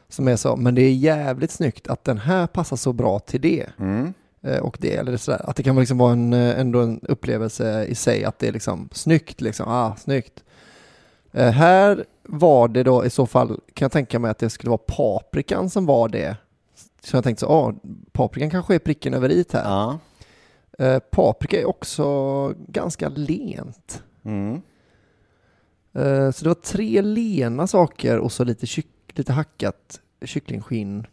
som 0.08 0.28
är 0.28 0.36
så, 0.36 0.56
men 0.56 0.74
det 0.74 0.82
är 0.82 0.92
jävligt 0.92 1.50
snyggt 1.50 1.88
att 1.88 2.04
den 2.04 2.18
här 2.18 2.46
passar 2.46 2.76
så 2.76 2.92
bra 2.92 3.18
till 3.18 3.40
det. 3.40 3.66
Mm. 3.78 4.12
Eh, 4.42 4.58
Och 4.58 4.76
det, 4.80 4.96
eller 4.96 5.16
sådär, 5.16 5.48
att 5.50 5.56
det 5.56 5.62
kan 5.62 5.76
liksom 5.76 5.98
vara 5.98 6.12
en, 6.12 6.32
eh, 6.32 6.60
ändå 6.60 6.80
en 6.80 7.00
upplevelse 7.02 7.84
i 7.84 7.94
sig, 7.94 8.24
att 8.24 8.38
det 8.38 8.48
är 8.48 8.52
liksom 8.52 8.88
snyggt, 8.92 9.40
liksom, 9.40 9.68
ah, 9.68 9.96
snyggt. 9.96 10.44
Eh, 11.32 11.50
här 11.50 12.04
var 12.22 12.68
det 12.68 12.82
då 12.82 13.04
i 13.04 13.10
så 13.10 13.26
fall, 13.26 13.48
kan 13.48 13.84
jag 13.84 13.92
tänka 13.92 14.18
mig 14.18 14.30
att 14.30 14.38
det 14.38 14.50
skulle 14.50 14.70
vara 14.70 14.82
paprikan 14.86 15.70
som 15.70 15.86
var 15.86 16.08
det. 16.08 16.36
Så 17.02 17.16
jag 17.16 17.24
tänkte 17.24 17.40
så, 17.40 17.48
ah, 17.52 17.74
paprikan 18.12 18.50
kanske 18.50 18.74
är 18.74 18.78
pricken 18.78 19.14
över 19.14 19.28
i 19.28 19.44
här. 19.52 19.64
Ja. 19.64 19.98
Eh, 20.78 20.98
paprika 20.98 21.60
är 21.60 21.68
också 21.68 22.04
ganska 22.68 23.08
lent. 23.08 24.02
Mm. 24.24 24.54
Eh, 25.92 26.30
så 26.30 26.44
det 26.44 26.48
var 26.48 26.54
tre 26.54 27.02
lena 27.02 27.66
saker 27.66 28.18
och 28.18 28.32
så 28.32 28.44
lite, 28.44 28.66
kyck, 28.66 28.86
lite 29.14 29.32
hackat 29.32 30.00
kycklingskinn. 30.24 31.06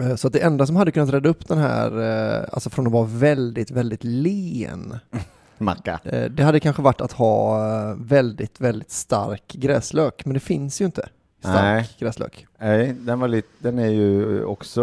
Eh, 0.00 0.16
så 0.16 0.26
att 0.26 0.32
det 0.32 0.40
enda 0.40 0.66
som 0.66 0.76
hade 0.76 0.90
kunnat 0.90 1.10
rädda 1.14 1.28
upp 1.28 1.48
den 1.48 1.58
här, 1.58 2.00
eh, 2.40 2.48
alltså 2.52 2.70
från 2.70 2.86
att 2.86 2.92
vara 2.92 3.06
väldigt, 3.06 3.70
väldigt 3.70 4.04
len, 4.04 4.98
Macka. 5.58 6.00
eh, 6.04 6.30
det 6.30 6.42
hade 6.42 6.60
kanske 6.60 6.82
varit 6.82 7.00
att 7.00 7.12
ha 7.12 7.58
väldigt, 7.94 8.60
väldigt 8.60 8.90
stark 8.90 9.52
gräslök. 9.52 10.24
Men 10.24 10.34
det 10.34 10.40
finns 10.40 10.80
ju 10.80 10.84
inte 10.84 11.08
stark 11.40 11.54
Nej. 11.62 11.90
gräslök. 11.98 12.46
Nej, 12.58 12.92
den, 13.00 13.20
var 13.20 13.28
lite, 13.28 13.48
den 13.58 13.78
är 13.78 13.88
ju 13.88 14.44
också 14.44 14.82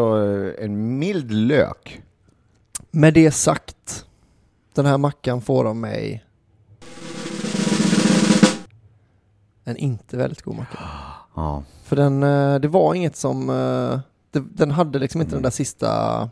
en 0.60 1.00
mild 1.00 1.32
lök. 1.32 2.02
Med 2.92 3.14
det 3.14 3.32
sagt, 3.32 4.06
den 4.74 4.86
här 4.86 4.98
mackan 4.98 5.42
får 5.42 5.66
av 5.66 5.76
mig 5.76 6.24
en 9.64 9.78
inte 9.78 10.18
väldigt 10.18 10.42
god 10.42 10.56
macka. 10.56 10.78
Ja. 11.36 11.64
För 11.84 11.96
den, 11.96 12.20
det 12.62 12.68
var 12.68 12.94
inget 12.94 13.16
som, 13.16 13.50
det, 14.32 14.40
den 14.40 14.72
hade 14.72 15.00
liksom 15.00 15.22
inte 15.22 15.36
den 15.36 15.44
där 15.44 15.50
sista, 15.50 16.30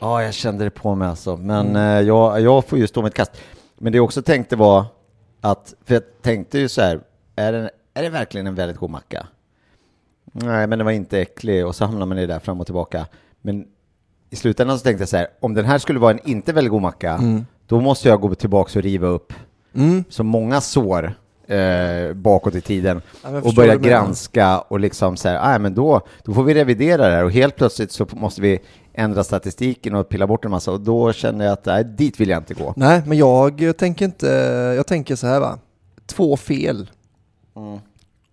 Ja, 0.00 0.22
jag 0.22 0.34
kände 0.34 0.64
det 0.64 0.70
på 0.70 0.94
mig 0.94 1.08
alltså. 1.08 1.36
Men 1.36 1.66
Mm. 1.68 1.76
eh, 1.76 2.06
jag, 2.08 2.40
jag 2.40 2.64
får 2.64 2.78
ju 2.78 2.86
stå 2.86 3.02
mitt 3.02 3.14
kast. 3.14 3.32
Men 3.78 3.92
det 3.92 3.96
jag 3.96 4.04
också 4.04 4.22
tänkte 4.22 4.56
var 4.56 4.84
att, 5.40 5.74
för 5.84 5.94
jag 5.94 6.02
tänkte 6.22 6.58
ju 6.58 6.68
så 6.68 6.82
här, 6.82 7.00
är 7.36 7.52
det, 7.52 7.70
är 7.94 8.02
det 8.02 8.08
verkligen 8.08 8.46
en 8.46 8.54
väldigt 8.54 8.76
god 8.78 8.90
macka? 8.90 9.26
Nej, 10.32 10.66
men 10.66 10.78
den 10.78 10.84
var 10.84 10.92
inte 10.92 11.20
äcklig 11.20 11.66
och 11.66 11.76
så 11.76 11.84
hamnar 11.84 12.06
man 12.06 12.18
i 12.18 12.20
det 12.26 12.32
där 12.32 12.38
fram 12.40 12.60
och 12.60 12.66
tillbaka. 12.66 13.06
Men 13.42 13.66
i 14.30 14.36
slutändan 14.36 14.78
så 14.78 14.82
tänkte 14.84 15.02
jag 15.02 15.08
så 15.08 15.16
här, 15.16 15.26
om 15.40 15.54
den 15.54 15.64
här 15.64 15.78
skulle 15.78 15.98
vara 15.98 16.10
en 16.12 16.28
inte 16.28 16.52
väldigt 16.52 16.70
god 16.70 16.82
macka, 16.82 17.12
Mm. 17.12 17.46
då 17.66 17.80
måste 17.80 18.08
jag 18.08 18.20
gå 18.20 18.34
tillbaka 18.34 18.78
och 18.78 18.82
riva 18.82 19.06
upp 19.06 19.32
Mm. 19.74 20.04
så 20.08 20.24
många 20.24 20.60
sår 20.60 21.14
eh, 21.52 22.12
bakåt 22.14 22.54
i 22.54 22.60
tiden 22.60 23.02
Ja, 23.22 23.28
och 23.40 23.54
börja 23.54 23.76
granska 23.76 24.58
och 24.58 24.80
liksom 24.80 25.16
så 25.16 25.28
här, 25.28 25.44
"Nej, 25.50 25.58
men 25.58 25.74
då, 25.74 26.00
då 26.24 26.34
får 26.34 26.42
vi 26.44 26.54
revidera 26.54 27.08
det 27.08 27.14
här 27.14 27.24
och 27.24 27.32
helt 27.32 27.56
plötsligt 27.56 27.92
så 27.92 28.06
måste 28.12 28.40
vi 28.40 28.58
ändra 28.94 29.24
statistiken 29.24 29.94
och 29.94 30.08
pilla 30.08 30.26
bort 30.26 30.44
en 30.44 30.50
massa 30.50 30.72
och 30.72 30.80
då 30.80 31.12
känner 31.12 31.44
jag 31.44 31.52
att 31.52 31.66
nej, 31.66 31.84
dit 31.84 32.20
vill 32.20 32.28
jag 32.28 32.38
inte 32.40 32.54
gå. 32.54 32.72
nej 32.76 33.02
men 33.06 33.18
jag 33.18 33.74
tänker 33.78 34.04
inte, 34.04 34.26
jag 34.76 34.86
tänker 34.86 35.16
så 35.16 35.26
här 35.26 35.40
va, 35.40 35.58
två 36.06 36.36
fel 36.36 36.90
Mm. 37.56 37.78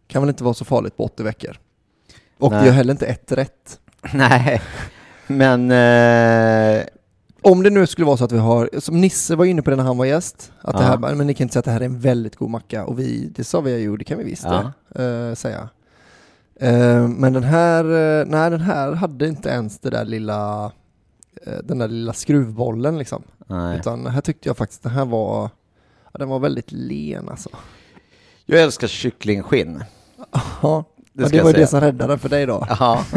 kan 0.07 0.21
väl 0.21 0.29
inte 0.29 0.43
vara 0.43 0.53
så 0.53 0.65
farligt 0.65 0.97
på 0.97 1.03
80 1.03 1.23
veckor. 1.23 1.57
Och 2.39 2.51
Nej. 2.51 2.59
det 2.61 2.65
gör 2.67 2.73
heller 2.73 2.91
inte 2.91 3.05
ett 3.05 3.31
rätt. 3.31 3.79
Nej, 4.13 4.61
men 5.27 5.71
eh, 5.71 6.83
Om 7.41 7.63
det 7.63 7.69
nu 7.69 7.87
skulle 7.87 8.05
vara 8.05 8.17
så 8.17 8.23
att 8.25 8.31
vi 8.31 8.37
har, 8.37 8.69
som 8.79 9.01
Nisse 9.01 9.35
var 9.35 9.45
inne 9.45 9.61
på 9.61 9.69
det 9.69 9.75
när 9.75 9.83
han 9.83 9.97
var 9.97 10.05
gäst, 10.05 10.51
att 10.61 10.77
det 10.77 10.83
Ja. 10.83 10.87
här, 10.87 11.15
men 11.15 11.27
ni 11.27 11.33
kan 11.33 11.45
inte 11.45 11.53
säga 11.53 11.59
att 11.59 11.65
det 11.65 11.71
här 11.71 11.81
är 11.81 11.85
en 11.85 11.99
väldigt 11.99 12.35
god 12.35 12.49
macka 12.49 12.85
och 12.85 12.99
vi, 12.99 13.31
det 13.35 13.43
sa 13.43 13.61
vi 13.61 13.77
ju, 13.77 13.97
det 13.97 14.03
kan 14.03 14.17
vi 14.17 14.23
visst 14.23 14.43
Ja. 14.45 14.71
eh, 15.03 15.33
säga. 15.35 15.69
Eh, 16.59 17.07
men 17.07 17.33
den 17.33 17.43
här, 17.43 17.83
eh, 18.19 18.25
nej 18.25 18.49
den 18.49 18.61
här 18.61 18.91
hade 18.91 19.27
inte 19.27 19.49
ens 19.49 19.79
det 19.79 19.89
där 19.89 20.05
lilla, 20.05 20.71
den 21.63 21.77
där 21.77 21.87
lilla 21.87 22.13
skruvbollen 22.13 22.97
liksom. 22.97 23.23
nej. 23.47 23.77
Utan 23.79 24.07
här 24.07 24.21
tyckte 24.21 24.49
jag 24.49 24.57
faktiskt 24.57 24.83
den 24.83 24.91
här 24.91 25.05
var, 25.05 25.49
ja, 26.13 26.17
den 26.19 26.29
var 26.29 26.39
väldigt 26.39 26.71
len 26.71 27.29
alltså. 27.29 27.49
jag 28.45 28.61
älskar 28.61 28.87
kycklingskinn. 28.87 29.83
Ja, 30.61 30.83
Det 31.13 31.23
det, 31.23 31.27
ska 31.27 31.37
det 31.37 31.43
var 31.43 31.49
ju 31.51 31.57
det 31.57 31.67
som 31.67 31.81
räddade 31.81 32.17
för 32.17 32.29
dig 32.29 32.45
då. 32.45 32.67
Ja, 32.79 33.05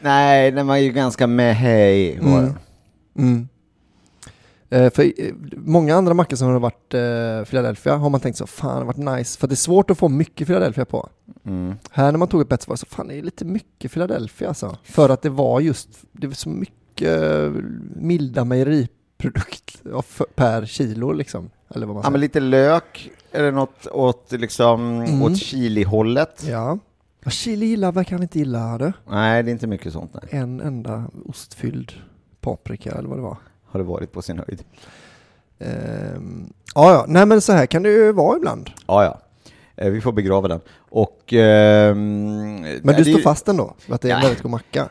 Nej, 0.00 0.50
den 0.50 0.66
var 0.66 0.76
ju 0.76 0.92
ganska 0.92 1.26
med 1.26 1.56
hej. 1.56 2.14
Mm. 2.16 2.52
Mm. 3.18 3.48
Eh, 4.70 4.90
för 4.92 5.02
eh, 5.02 5.34
många 5.56 5.94
andra 5.96 6.14
mackor 6.14 6.36
som 6.36 6.48
har 6.48 6.58
varit 6.60 6.94
eh, 6.94 7.50
Philadelphia 7.50 7.96
har 7.96 8.10
man 8.10 8.20
tänkt 8.20 8.36
så, 8.36 8.46
fan 8.46 8.70
det 8.70 8.76
har 8.78 8.84
varit 8.84 9.18
nice, 9.18 9.38
för 9.38 9.46
det 9.48 9.54
är 9.54 9.56
svårt 9.56 9.90
att 9.90 9.98
få 9.98 10.08
mycket 10.08 10.46
Philadelphia 10.46 10.84
på. 10.84 11.08
Mm. 11.46 11.74
Här 11.90 12.12
när 12.12 12.18
man 12.18 12.28
tog 12.28 12.40
ett 12.40 12.48
bett 12.48 12.62
så 12.62 12.68
var 12.70 12.74
det 12.76 12.78
så, 12.80 12.86
fan 12.86 13.08
det 13.08 13.14
är 13.14 13.22
lite 13.22 13.44
mycket 13.44 13.92
Philadelphia 13.92 14.48
alltså. 14.48 14.76
För 14.84 15.08
att 15.08 15.22
det 15.22 15.30
var 15.30 15.60
just, 15.60 15.88
det 16.12 16.26
var 16.26 16.34
så 16.34 16.48
mycket 16.48 17.22
eh, 17.22 17.50
milda 17.96 18.44
mejeriprodukt 18.44 19.82
ja, 19.92 20.02
per 20.34 20.66
kilo 20.66 21.12
liksom. 21.12 21.50
Eller 21.74 21.86
vad 21.86 21.94
man 21.94 22.00
Ja, 22.00 22.02
säger. 22.02 22.12
men 22.12 22.20
lite 22.20 22.40
lök, 22.40 23.10
det 23.32 23.50
något 23.50 23.86
åt, 23.86 24.32
liksom, 24.32 25.00
Mm. 25.00 25.22
åt 25.22 25.36
chili-hållet? 25.36 26.44
Ja. 26.48 26.78
Ja. 27.28 27.30
Chili 27.30 27.66
gillar 27.66 27.92
verkar 27.92 28.12
han 28.12 28.22
inte 28.22 28.38
gilla 28.38 28.78
det. 28.78 28.92
Nej, 29.10 29.42
det 29.42 29.50
är 29.50 29.52
inte 29.52 29.66
mycket 29.66 29.92
sånt. 29.92 30.10
Nej. 30.14 30.40
En 30.40 30.60
enda 30.60 31.04
ostfylld 31.26 31.92
paprika 32.40 32.90
eller 32.90 33.08
vad 33.08 33.18
det 33.18 33.22
var. 33.22 33.36
Har 33.66 33.80
det 33.80 33.84
varit 33.86 34.12
på 34.12 34.22
sin 34.22 34.38
höjd. 34.38 34.62
Ehm, 35.58 36.52
ja, 36.74 36.92
ja, 36.92 37.04
nej 37.08 37.26
men 37.26 37.40
så 37.40 37.52
här 37.52 37.66
kan 37.66 37.82
det 37.82 37.88
ju 37.90 38.12
vara 38.12 38.36
ibland. 38.36 38.70
Ja, 38.86 39.04
ja. 39.04 39.18
Eh, 39.76 39.90
Vi 39.90 40.00
får 40.00 40.12
begrava 40.12 40.48
den. 40.48 40.60
Och... 40.78 41.32
ehm, 41.32 42.54
Men 42.60 42.62
nej, 42.62 42.80
du 42.82 42.92
det 42.92 42.92
är 43.00 43.02
står 43.02 43.16
ju- 43.18 43.22
fast 43.22 43.48
ändå, 43.48 43.74
att 43.88 44.00
det 44.00 44.10
är 44.10 44.14
en 44.16 44.22
väldigt 44.22 44.42
god 44.42 44.50
macka? 44.50 44.88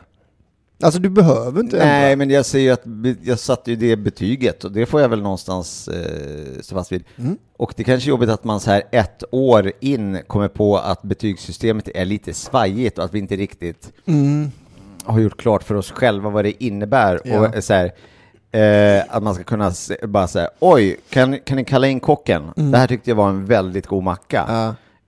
Alltså 0.82 1.00
du 1.00 1.08
behöver 1.08 1.60
inte 1.60 1.76
Nej, 1.76 2.04
ändra. 2.12 2.16
men 2.16 2.30
jag 2.30 2.46
säger 2.46 2.64
ju 2.64 2.72
att 2.72 3.16
jag 3.22 3.38
satte 3.38 3.70
ju 3.70 3.76
det 3.76 3.96
betyget 3.96 4.64
och 4.64 4.72
det 4.72 4.86
får 4.86 5.00
jag 5.00 5.08
väl 5.08 5.22
någonstans 5.22 5.88
eh, 5.88 6.60
stå 6.60 6.74
fast 6.74 6.92
vid. 6.92 7.04
Mm. 7.16 7.36
Och 7.56 7.72
det 7.76 7.84
kanske 7.84 8.08
är 8.08 8.10
jobbigt 8.10 8.28
att 8.30 8.44
man 8.44 8.60
så 8.60 8.70
här 8.70 8.82
ett 8.92 9.24
år 9.30 9.72
in 9.80 10.18
kommer 10.26 10.48
på 10.48 10.78
att 10.78 11.02
betygssystemet 11.02 11.88
är 11.94 12.04
lite 12.04 12.34
svajigt 12.34 12.98
och 12.98 13.04
att 13.04 13.14
vi 13.14 13.18
inte 13.18 13.36
riktigt 13.36 13.92
Mm. 14.06 14.50
har 15.04 15.20
gjort 15.20 15.36
klart 15.40 15.62
för 15.62 15.74
oss 15.74 15.90
själva 15.90 16.30
vad 16.30 16.44
det 16.44 16.64
innebär. 16.64 17.20
Ja. 17.24 17.48
Och 17.56 17.64
så 17.64 17.74
här, 17.74 17.92
eh, 18.52 19.04
att 19.08 19.22
man 19.22 19.34
ska 19.34 19.44
kunna 19.44 19.72
se, 19.72 20.06
bara 20.06 20.28
säga, 20.28 20.48
oj, 20.60 20.96
kan, 21.10 21.38
kan 21.38 21.56
ni 21.56 21.64
kalla 21.64 21.88
in 21.88 22.00
kocken? 22.00 22.42
Mm. 22.56 22.70
Det 22.70 22.78
här 22.78 22.86
tyckte 22.86 23.10
jag 23.10 23.16
var 23.16 23.28
en 23.28 23.44
väldigt 23.46 23.86
god 23.86 24.02
macka. 24.02 24.44
Ja. 24.48 24.66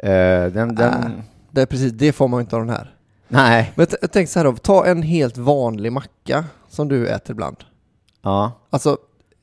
Eh, 0.08 0.52
den, 0.52 0.74
den, 0.74 0.92
Äh, 0.92 1.10
det 1.50 1.62
är 1.62 1.66
precis, 1.66 1.92
det 1.92 2.12
får 2.12 2.28
man 2.28 2.40
inte 2.40 2.56
av 2.56 2.62
den 2.66 2.70
här. 2.70 2.94
Nej, 3.32 3.72
Men 3.74 3.86
jag, 3.90 4.00
t- 4.00 4.08
tänker 4.08 4.32
så 4.32 4.38
här 4.38 4.44
då, 4.44 4.52
ta 4.56 4.86
en 4.86 5.02
helt 5.02 5.38
vanlig 5.38 5.92
macka 5.92 6.44
som 6.68 6.88
du 6.88 7.08
äter 7.08 7.30
ibland. 7.34 7.56
ja. 8.22 8.52
Alltså, 8.70 8.96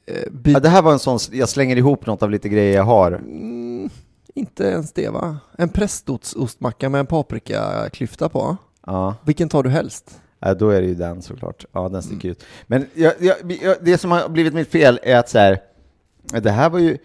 eh, 0.08 0.24
ja. 0.54 0.60
Det 0.60 0.70
här 0.70 0.82
var 0.82 0.92
en 0.94 1.00
sån, 1.00 1.20
jag 1.32 1.50
slänger 1.50 1.76
ihop 1.76 2.06
något 2.06 2.24
av 2.24 2.32
lite 2.32 2.50
grejer 2.50 2.76
jag 2.76 2.84
har. 2.84 3.12
mm, 3.12 3.90
inte 4.36 4.64
ens 4.64 4.94
det 4.94 5.10
va? 5.10 5.38
En 5.58 5.70
prästostmacka 5.70 6.90
med 6.90 7.00
en 7.00 7.06
paprikaklyfta 7.06 8.30
på. 8.30 8.58
Ja. 8.86 9.16
Vilken 9.26 9.50
tar 9.50 9.64
du 9.64 9.70
helst? 9.70 10.22
Ja, 10.40 10.54
då 10.54 10.70
är 10.70 10.82
det 10.82 10.88
ju 10.88 10.96
den 10.96 11.22
såklart. 11.22 11.66
Ja, 11.72 11.90
den 11.90 12.04
sticker 12.04 12.30
ut. 12.30 12.44
Men 12.68 12.86
jag, 12.94 13.14
jag, 13.20 13.36
jag, 13.62 13.76
det 13.82 13.98
som 13.98 14.12
har 14.12 14.30
blivit 14.30 14.54
mitt 14.54 14.72
fel 14.72 15.00
är 15.04 15.18
att 15.18 15.30
så 15.30 15.40
här, 15.40 15.60
det 16.42 16.52
här 16.52 16.70
var 16.70 16.80
ju, 16.80 16.98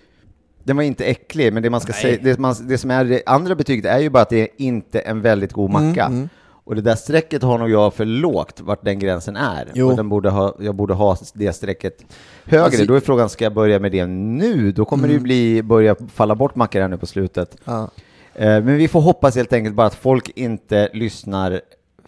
den 0.65 0.77
var 0.77 0.83
inte 0.83 1.05
äcklig, 1.05 1.53
men 1.53 1.63
det 1.63 1.71
man 1.71 1.81
ska 1.81 1.93
säga, 1.93 2.19
det, 2.23 2.39
man, 2.39 2.55
det 2.69 2.79
som 2.79 2.91
är 2.91 3.05
det 3.05 3.23
andra 3.27 3.55
betyget 3.55 3.85
är 3.85 3.99
ju 3.99 4.11
bara 4.11 4.23
att 4.23 4.29
det 4.31 4.41
är 4.41 4.49
inte 4.57 5.01
en 5.01 5.21
väldigt 5.21 5.53
god 5.53 5.71
macka. 5.71 6.05
Mm, 6.05 6.19
mm. 6.19 6.29
Och 6.65 6.75
det 6.75 6.81
där 6.83 6.95
strecket 6.95 7.43
har 7.43 7.59
nog 7.59 7.71
jag 7.71 7.95
för 7.95 8.05
lågt, 8.05 8.61
vart 8.61 8.85
den 8.85 8.99
gränsen 8.99 9.37
är. 9.37 9.71
Jo. 9.75 9.91
Och 9.91 9.97
den 9.97 10.09
borde 10.09 10.31
ha, 10.31 10.57
jag 10.61 10.75
borde 10.75 10.95
ha 10.95 11.17
det 11.35 11.53
strecket 11.53 12.05
högre. 12.45 12.65
Alltså- 12.65 12.85
Då 12.85 12.95
är 12.95 13.01
frågan, 13.01 13.29
ska 13.29 13.45
jag 13.45 13.55
börja 13.55 13.79
med 13.79 13.93
det 13.93 14.07
nu? 14.07 14.73
Då 14.73 14.85
kommer 14.85 15.03
det 15.03 15.13
ju 15.13 15.17
Mm. 15.17 15.23
bli, 15.23 15.63
börja 15.63 15.97
falla 16.13 16.35
bort 16.35 16.57
mackor 16.57 16.81
här 16.81 16.89
nu 16.89 16.97
på 16.99 17.07
slutet. 17.07 17.57
Ja. 17.65 17.91
Eh, 18.35 18.47
Men 18.47 18.77
vi 18.77 18.89
får 18.89 19.01
hoppas 19.01 19.37
helt 19.37 19.53
enkelt 19.53 19.75
bara 19.77 19.87
att 19.87 19.95
folk 19.95 20.29
inte 20.35 20.89
lyssnar 20.93 21.61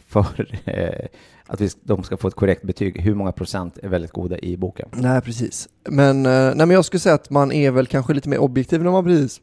för 0.08 0.48
eh, 0.64 1.06
att 1.46 1.60
vi, 1.60 1.68
de 1.82 2.02
ska 2.02 2.16
få 2.16 2.28
ett 2.28 2.34
korrekt 2.34 2.62
betyg. 2.62 3.00
Hur 3.00 3.14
många 3.14 3.32
procent 3.32 3.78
är 3.82 3.88
väldigt 3.88 4.12
goda 4.12 4.38
i 4.38 4.56
boken? 4.56 4.88
Nej, 4.92 5.20
precis. 5.20 5.68
Men, 5.88 6.26
eh, 6.26 6.32
nej, 6.32 6.54
men 6.56 6.70
jag 6.70 6.84
skulle 6.84 7.00
säga 7.00 7.14
att 7.14 7.30
man 7.30 7.52
är 7.52 7.70
väl 7.70 7.86
kanske 7.86 8.14
lite 8.14 8.28
mer 8.28 8.38
objektiv 8.38 8.82
när 8.82 8.90
man 8.90 9.04
precis 9.04 9.40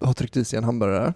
har 0.00 0.12
tryckt 0.12 0.36
i 0.36 0.44
sig 0.44 0.56
en 0.56 0.64
hamburgare. 0.64 1.12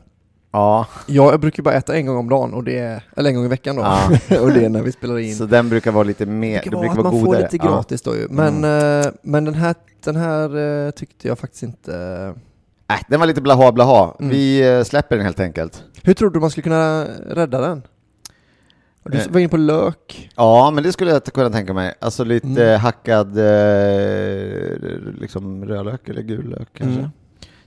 Ja, 0.54 0.86
Jag 1.06 1.40
brukar 1.40 1.62
bara 1.62 1.74
äta 1.74 1.96
en 1.96 2.06
gång 2.06 2.16
om 2.16 2.28
dagen, 2.28 2.54
och 2.54 2.64
det 2.64 2.78
är, 2.78 3.04
eller 3.16 3.30
en 3.30 3.36
gång 3.36 3.44
i 3.44 3.48
veckan 3.48 3.76
då. 3.76 3.82
Ja. 3.82 4.08
och 4.40 4.52
det 4.52 4.64
är 4.64 4.68
när 4.68 4.82
vi 4.82 4.92
spelar 4.92 5.18
in. 5.18 5.34
så 5.36 5.46
den 5.46 5.68
brukar 5.68 5.92
vara 5.92 6.04
lite 6.04 6.26
mer, 6.26 6.60
Det 6.64 6.70
brukar 6.70 6.86
vara 6.88 6.94
vara 6.96 7.08
att 7.08 7.14
man 7.14 7.22
godare. 7.24 7.36
får 7.48 7.52
lite 7.52 7.66
Ja. 7.66 7.72
gratis 7.72 8.02
då 8.02 8.16
ju. 8.16 8.26
Men, 8.30 8.64
eh, 8.64 9.06
men 9.22 9.44
den 9.44 9.54
här, 9.54 9.74
den 10.04 10.16
här 10.16 10.56
eh, 10.86 10.90
tyckte 10.90 11.28
jag 11.28 11.38
faktiskt 11.38 11.62
inte... 11.62 11.94
Äh, 12.90 12.96
den 13.08 13.20
var 13.20 13.26
lite 13.26 13.40
blaha 13.40 13.72
blaha. 13.72 14.14
Mm. 14.20 14.30
Vi 14.30 14.68
eh, 14.78 14.82
släpper 14.84 15.16
den 15.16 15.24
helt 15.24 15.40
enkelt. 15.40 15.84
Hur 16.02 16.14
tror 16.14 16.30
du 16.30 16.40
man 16.40 16.50
skulle 16.50 16.62
kunna 16.62 17.04
rädda 17.26 17.60
den? 17.60 17.82
Du 19.04 19.18
var 19.30 19.40
inne 19.40 19.48
på 19.48 19.56
lök. 19.56 20.30
Ja, 20.36 20.70
men 20.70 20.84
det 20.84 20.92
skulle 20.92 21.10
jag 21.10 21.24
kunna 21.24 21.50
tänka 21.50 21.72
mig. 21.72 21.94
Alltså 22.00 22.24
lite 22.24 22.46
Mm. 22.48 22.80
hackad 22.80 23.36
liksom 25.20 25.64
rödlök 25.64 26.08
eller 26.08 26.22
gul 26.22 26.48
lök 26.50 26.68
kanske. 26.72 26.98
Mm. 26.98 27.10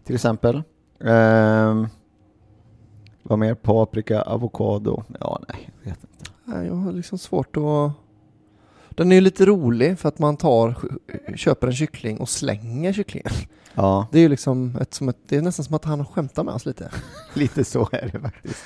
Till 0.05 0.15
exempel. 0.15 0.61
Ehm, 1.05 1.87
vad 3.29 3.39
mer? 3.39 3.53
Paprika, 3.55 4.21
avokado. 4.21 5.03
Ja, 5.19 5.39
nej, 5.49 5.69
jag 5.83 5.89
vet 5.91 5.99
inte. 6.03 6.31
Nej, 6.45 6.67
Jag 6.67 6.75
har 6.75 6.91
liksom 6.91 7.17
svårt 7.17 7.57
att... 7.57 7.91
Den 8.89 9.11
är 9.11 9.15
ju 9.15 9.21
lite 9.21 9.45
rolig 9.45 9.99
för 9.99 10.09
att 10.09 10.19
man 10.19 10.37
tar, 10.37 10.75
köper 11.35 11.67
en 11.67 11.73
kyckling 11.73 12.19
och 12.19 12.29
slänger 12.29 12.93
kycklingen. 12.93 13.31
Ja, 13.73 14.07
Det 14.11 14.17
är 14.17 14.21
ju 14.21 14.29
liksom 14.29 14.77
ett, 14.81 14.93
som 14.93 15.09
ett, 15.09 15.17
det 15.27 15.35
är 15.37 15.41
nästan 15.41 15.65
som 15.65 15.75
att 15.75 15.85
han 15.85 16.05
skämtar 16.05 16.43
med 16.43 16.53
oss 16.53 16.65
lite. 16.65 16.91
lite 17.33 17.63
så 17.63 17.89
är 17.91 18.09
det 18.13 18.19
faktiskt. 18.19 18.63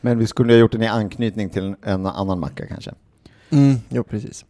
Men 0.00 0.18
vi 0.18 0.26
skulle 0.26 0.52
ha 0.52 0.58
gjort 0.58 0.72
den 0.72 0.82
i 0.82 0.86
anknytning 0.86 1.50
till 1.50 1.64
en, 1.64 1.76
en 1.82 2.06
annan 2.06 2.40
macka 2.40 2.66
kanske. 2.66 2.94
Mm, 3.50 3.76
jo, 3.88 4.02
precis. 4.04 4.44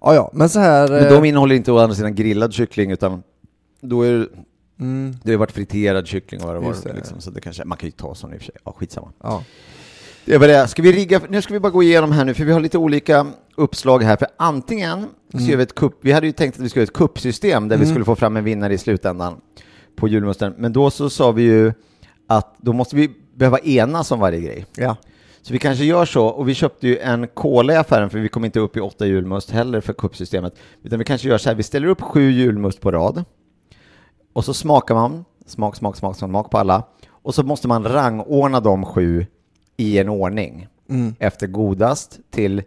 Ja, 0.00 0.14
ja, 0.14 0.30
men 0.32 0.48
så 0.48 0.60
här... 0.60 0.88
Men 0.88 1.04
eh, 1.04 1.12
de 1.12 1.24
innehåller 1.24 1.54
inte 1.54 1.72
å 1.72 1.78
andra 1.78 1.94
sidan 1.96 2.14
grillad 2.14 2.52
kyckling 2.52 2.90
utan 2.90 3.22
då 3.80 4.02
är 4.02 4.12
det, 4.12 4.28
mm, 4.82 5.16
det 5.22 5.30
har 5.32 5.38
varit 5.38 5.52
friterad 5.52 6.06
kyckling 6.06 6.40
och 6.40 6.46
vad 6.46 6.56
det 6.56 6.60
var. 6.60 6.74
det. 6.84 6.92
Liksom, 6.92 7.20
så 7.20 7.30
det 7.30 7.40
kanske, 7.40 7.64
man 7.64 7.78
kan 7.78 7.86
ju 7.86 7.90
ta 7.90 8.14
sån 8.14 8.32
i 8.32 8.36
och 8.36 8.40
för 8.40 8.46
sig. 8.46 8.54
Ja, 8.64 8.72
skitsamma. 8.78 9.12
ja. 9.22 9.44
Det 10.24 10.38
var 10.38 10.48
det. 10.48 10.68
Ska 10.68 10.82
vi 10.82 10.92
rigga, 10.92 11.20
nu 11.28 11.42
ska 11.42 11.52
vi 11.54 11.60
bara 11.60 11.72
gå 11.72 11.82
igenom 11.82 12.12
här 12.12 12.24
nu, 12.24 12.34
för 12.34 12.44
vi 12.44 12.52
har 12.52 12.60
lite 12.60 12.78
olika 12.78 13.26
uppslag 13.56 14.02
här. 14.02 14.16
För 14.16 14.28
antingen 14.36 15.06
så 15.32 15.38
Mm. 15.38 15.50
gör 15.50 15.56
vi 15.56 15.62
ett 15.62 15.74
kupp, 15.74 15.98
vi 16.00 16.12
hade 16.12 16.26
ju 16.26 16.32
tänkt 16.32 16.54
att 16.58 16.64
vi 16.64 16.68
skulle 16.68 16.80
göra 16.80 16.88
ett 16.88 16.92
kuppsystem 16.96 17.68
där 17.68 17.76
vi 17.76 17.82
Mm. 17.82 17.92
skulle 17.94 18.04
få 18.04 18.16
fram 18.16 18.36
en 18.36 18.44
vinnare 18.44 18.74
i 18.74 18.78
slutändan 18.78 19.40
på 19.96 20.08
julmusten. 20.08 20.54
Men 20.58 20.72
då 20.72 20.90
så 20.90 21.10
sa 21.10 21.32
vi 21.32 21.42
ju 21.42 21.72
att 22.26 22.54
då 22.58 22.72
måste 22.72 22.96
vi 22.96 23.10
behöva 23.34 23.58
enas 23.58 24.10
om 24.10 24.20
varje 24.20 24.40
grej. 24.40 24.66
ja. 24.76 24.96
Så 25.44 25.52
vi 25.52 25.58
kanske 25.58 25.84
gör 25.84 26.04
så, 26.04 26.26
och 26.26 26.48
vi 26.48 26.54
köpte 26.54 26.88
ju 26.88 26.98
en 26.98 27.26
kola 27.28 27.72
i 27.72 27.76
affären 27.76 28.10
för 28.10 28.18
vi 28.18 28.28
kom 28.28 28.44
inte 28.44 28.60
upp 28.60 28.76
i 28.76 28.80
åtta 28.80 29.06
julmust 29.06 29.50
heller 29.50 29.80
för 29.80 29.92
kuppsystemet. 29.92 30.54
Utan 30.82 30.98
vi 30.98 31.04
kanske 31.04 31.28
gör 31.28 31.38
så 31.38 31.48
här, 31.48 31.56
vi 31.56 31.62
ställer 31.62 31.88
upp 31.88 32.00
sju 32.00 32.30
julmust 32.30 32.80
på 32.80 32.90
rad. 32.92 33.24
Och 34.32 34.44
så 34.44 34.54
smakar 34.54 34.94
man, 34.94 35.24
smak, 35.46 35.76
smak, 35.76 35.96
smak, 35.96 36.16
smak 36.16 36.50
på 36.50 36.58
alla. 36.58 36.82
Och 37.10 37.34
så 37.34 37.42
måste 37.42 37.68
man 37.68 37.84
rangordna 37.84 38.60
de 38.60 38.84
sju 38.84 39.26
i 39.76 39.98
en 39.98 40.08
ordning. 40.08 40.68
Mm. 40.90 41.14
Efter 41.18 41.46
godast 41.46 42.18
till 42.30 42.62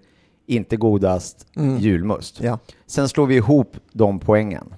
inte 0.48 0.78
godast 0.78 1.48
Mm. 1.56 1.78
julmust. 1.78 2.40
Ja, 2.42 2.60
Sen 2.88 3.10
slår 3.10 3.26
vi 3.26 3.36
ihop 3.36 3.78
de 3.94 4.20
poängen. 4.20 4.74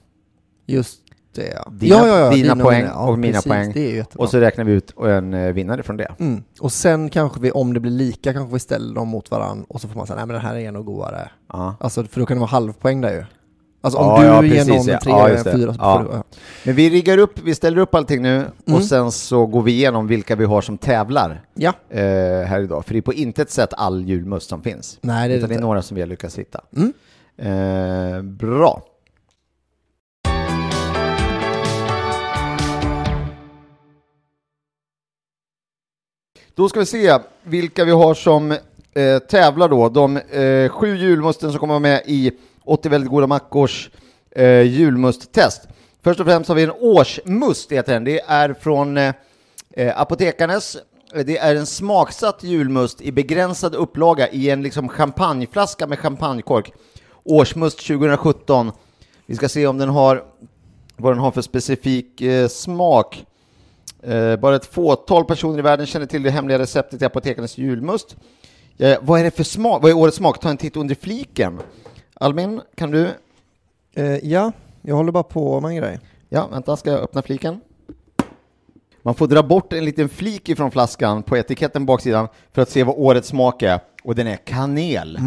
just 0.66 1.00
det. 1.36 1.54
Ja. 1.56 1.72
Dina, 1.72 1.96
ja, 1.96 2.08
ja, 2.08 2.20
ja, 2.20 2.30
dina 2.32 2.56
poäng 2.56 2.82
mina. 2.82 2.94
Ja, 2.94 3.08
och 3.10 3.20
mina 3.20 3.42
precis, 3.42 3.74
poäng. 3.74 4.04
Och 4.16 4.30
så 4.30 4.40
räknar 4.40 4.64
vi 4.66 4.72
ut 4.72 4.94
en 5.00 5.34
eh, 5.34 5.54
vinnare 5.54 5.84
från 5.84 5.98
det. 5.98 6.16
Mm. 6.20 6.44
Och 6.60 6.72
sen 6.72 7.10
kanske 7.10 7.40
vi, 7.40 7.52
om 7.52 7.74
det 7.74 7.80
blir 7.80 7.92
lika, 7.92 8.34
kanske 8.34 8.54
vi 8.54 8.60
ställer 8.60 8.96
dem 8.96 9.08
mot 9.08 9.32
varandra 9.32 9.66
och 9.70 9.82
så 9.82 9.88
får 9.88 9.96
man 9.98 10.08
säga, 10.08 10.16
nej 10.18 10.26
men 10.26 10.34
den 10.34 10.46
här 10.46 10.56
är 10.56 10.72
nog 10.72 10.86
godare. 10.86 11.32
Alltså, 11.48 12.04
för 12.04 12.20
då 12.20 12.26
kan 12.26 12.38
det 12.38 12.42
vara 12.42 12.50
halvpoäng 12.50 13.02
där 13.02 13.12
ju. 13.14 13.24
Alltså 13.82 14.00
om 14.00 14.06
Ja, 14.06 14.22
du 14.22 14.28
ja, 14.28 14.44
ger 14.44 14.50
precis, 14.66 14.68
någon 14.88 14.90
en 14.96 15.00
tre 15.00 15.12
Ja, 15.12 15.30
just 15.30 15.46
en 15.46 15.54
fyra 15.60 15.74
så 15.74 15.80
får 15.80 16.00
du... 16.04 16.10
Ja. 16.12 16.24
Men 16.64 16.76
vi 16.76 16.90
riggar 16.90 17.18
upp, 17.18 17.40
vi 17.44 17.56
ställer 17.56 17.78
upp 17.78 17.96
allting 17.96 18.22
nu 18.22 18.36
Mm. 18.36 18.52
och 18.80 18.84
sen 18.84 19.12
så 19.12 19.46
går 19.46 19.62
vi 19.62 19.72
igenom 19.72 20.08
vilka 20.08 20.36
vi 20.36 20.46
har 20.46 20.62
som 20.62 20.78
tävlar 20.78 21.42
ja. 21.54 21.74
eh, 21.90 22.00
här 22.48 22.62
idag. 22.62 22.86
För 22.86 22.94
det 22.94 23.00
är 23.00 23.02
på 23.02 23.14
intet 23.14 23.52
sätt 23.52 23.70
all 23.78 24.04
julmust 24.06 24.50
som 24.50 24.62
finns. 24.62 24.98
Nej, 25.02 25.28
det 25.30 25.34
är 25.34 25.38
Utan 25.38 25.50
det 25.50 25.56
är 25.56 25.60
några 25.60 25.82
som 25.82 25.96
vi 25.96 26.02
har 26.02 26.08
lyckats 26.08 26.38
hitta. 26.40 26.62
Mm. 26.76 26.94
Eh, 27.38 28.22
bra. 28.22 28.82
Då 36.56 36.70
ska 36.70 36.80
vi 36.80 36.86
se 36.86 37.18
vilka 37.44 37.86
vi 37.86 37.92
har 37.92 38.14
som 38.14 38.52
eh, 38.94 39.20
tävlar 39.30 39.70
då. 39.70 39.90
De 39.90 40.18
eh, 40.18 40.70
sju 40.70 40.96
julmusten 40.96 41.52
som 41.52 41.60
kommer 41.60 41.74
vara 41.74 41.80
med 41.80 42.02
i 42.06 42.32
80 42.68 42.90
väldigt 42.90 43.10
goda 43.10 43.28
mackors 43.28 43.90
eh, 44.32 44.62
julmusttest. 44.62 45.68
Först 46.04 46.20
och 46.20 46.26
främst 46.26 46.48
har 46.48 46.56
vi 46.56 46.64
en 46.64 46.72
årsmust, 46.72 47.72
heter 47.72 47.94
den. 47.94 48.04
Det 48.04 48.20
är 48.20 48.54
från 48.54 48.98
eh, 48.98 49.14
eh 49.72 50.02
Apotekarnes. 50.02 50.78
Eh, 51.16 51.26
det 51.26 51.38
är 51.38 51.56
en 51.56 51.66
smaksatt 51.66 52.44
julmust 52.44 53.02
i 53.02 53.12
begränsad 53.12 53.76
upplaga 53.76 54.30
i 54.30 54.50
en 54.50 54.64
liksom 54.64 54.90
champagneflaska 54.90 55.88
med 55.88 56.00
champagnekork. 56.00 56.74
Årsmust 57.24 57.88
2017. 57.88 58.72
Vi 59.26 59.36
ska 59.36 59.50
se 59.50 59.68
om 59.68 59.78
den 59.78 59.90
har 59.90 60.24
vad 60.96 61.14
den 61.14 61.20
har 61.20 61.32
för 61.32 61.42
specifik 61.42 62.22
eh, 62.22 62.48
smak. 62.48 63.26
Eh, 64.04 64.36
bara 64.36 64.56
ett 64.56 64.66
fåtal 64.66 65.26
personer 65.26 65.60
i 65.60 65.62
världen 65.62 65.86
känner 65.86 66.06
till 66.06 66.24
det 66.24 66.32
hemliga 66.32 66.60
receptet 66.60 67.00
till 67.00 67.06
apotekarnas 67.06 67.58
julmust. 67.58 68.16
Eh, 68.78 68.98
vad 69.02 69.20
är 69.20 69.24
det 69.24 69.32
för 69.32 69.44
smak? 69.44 69.82
Vad 69.82 69.92
är 69.92 69.98
årets 69.98 70.18
smak? 70.18 70.40
Ta 70.40 70.50
en 70.50 70.58
titt 70.58 70.76
under 70.76 70.96
fliken. 70.96 71.60
Albin, 72.20 72.62
kan 72.76 72.92
du? 72.92 73.10
Eh, 73.96 74.06
ja, 74.28 74.52
jag 74.82 74.96
håller 74.96 75.12
bara 75.12 75.24
på 75.24 75.62
med 75.62 75.70
en 75.70 75.76
grej. 75.76 76.00
Ja, 76.30 76.48
vänta, 76.48 76.76
ska 76.78 76.92
jag 76.92 77.00
öppna 77.00 77.22
fliken? 77.22 77.60
Man 79.02 79.16
får 79.16 79.28
dra 79.28 79.44
bort 79.44 79.74
en 79.74 79.86
liten 79.86 80.10
flik 80.10 80.50
ifrån 80.50 80.72
flaskan 80.72 81.24
på 81.24 81.38
etiketten 81.38 81.86
baksidan 81.86 82.28
för 82.52 82.62
att 82.62 82.70
se 82.70 82.84
vad 82.84 82.96
årets 82.98 83.28
smak 83.28 83.62
är. 83.62 83.80
Och 84.04 84.16
den 84.16 84.28
är 84.28 84.36
kanel, 84.36 85.20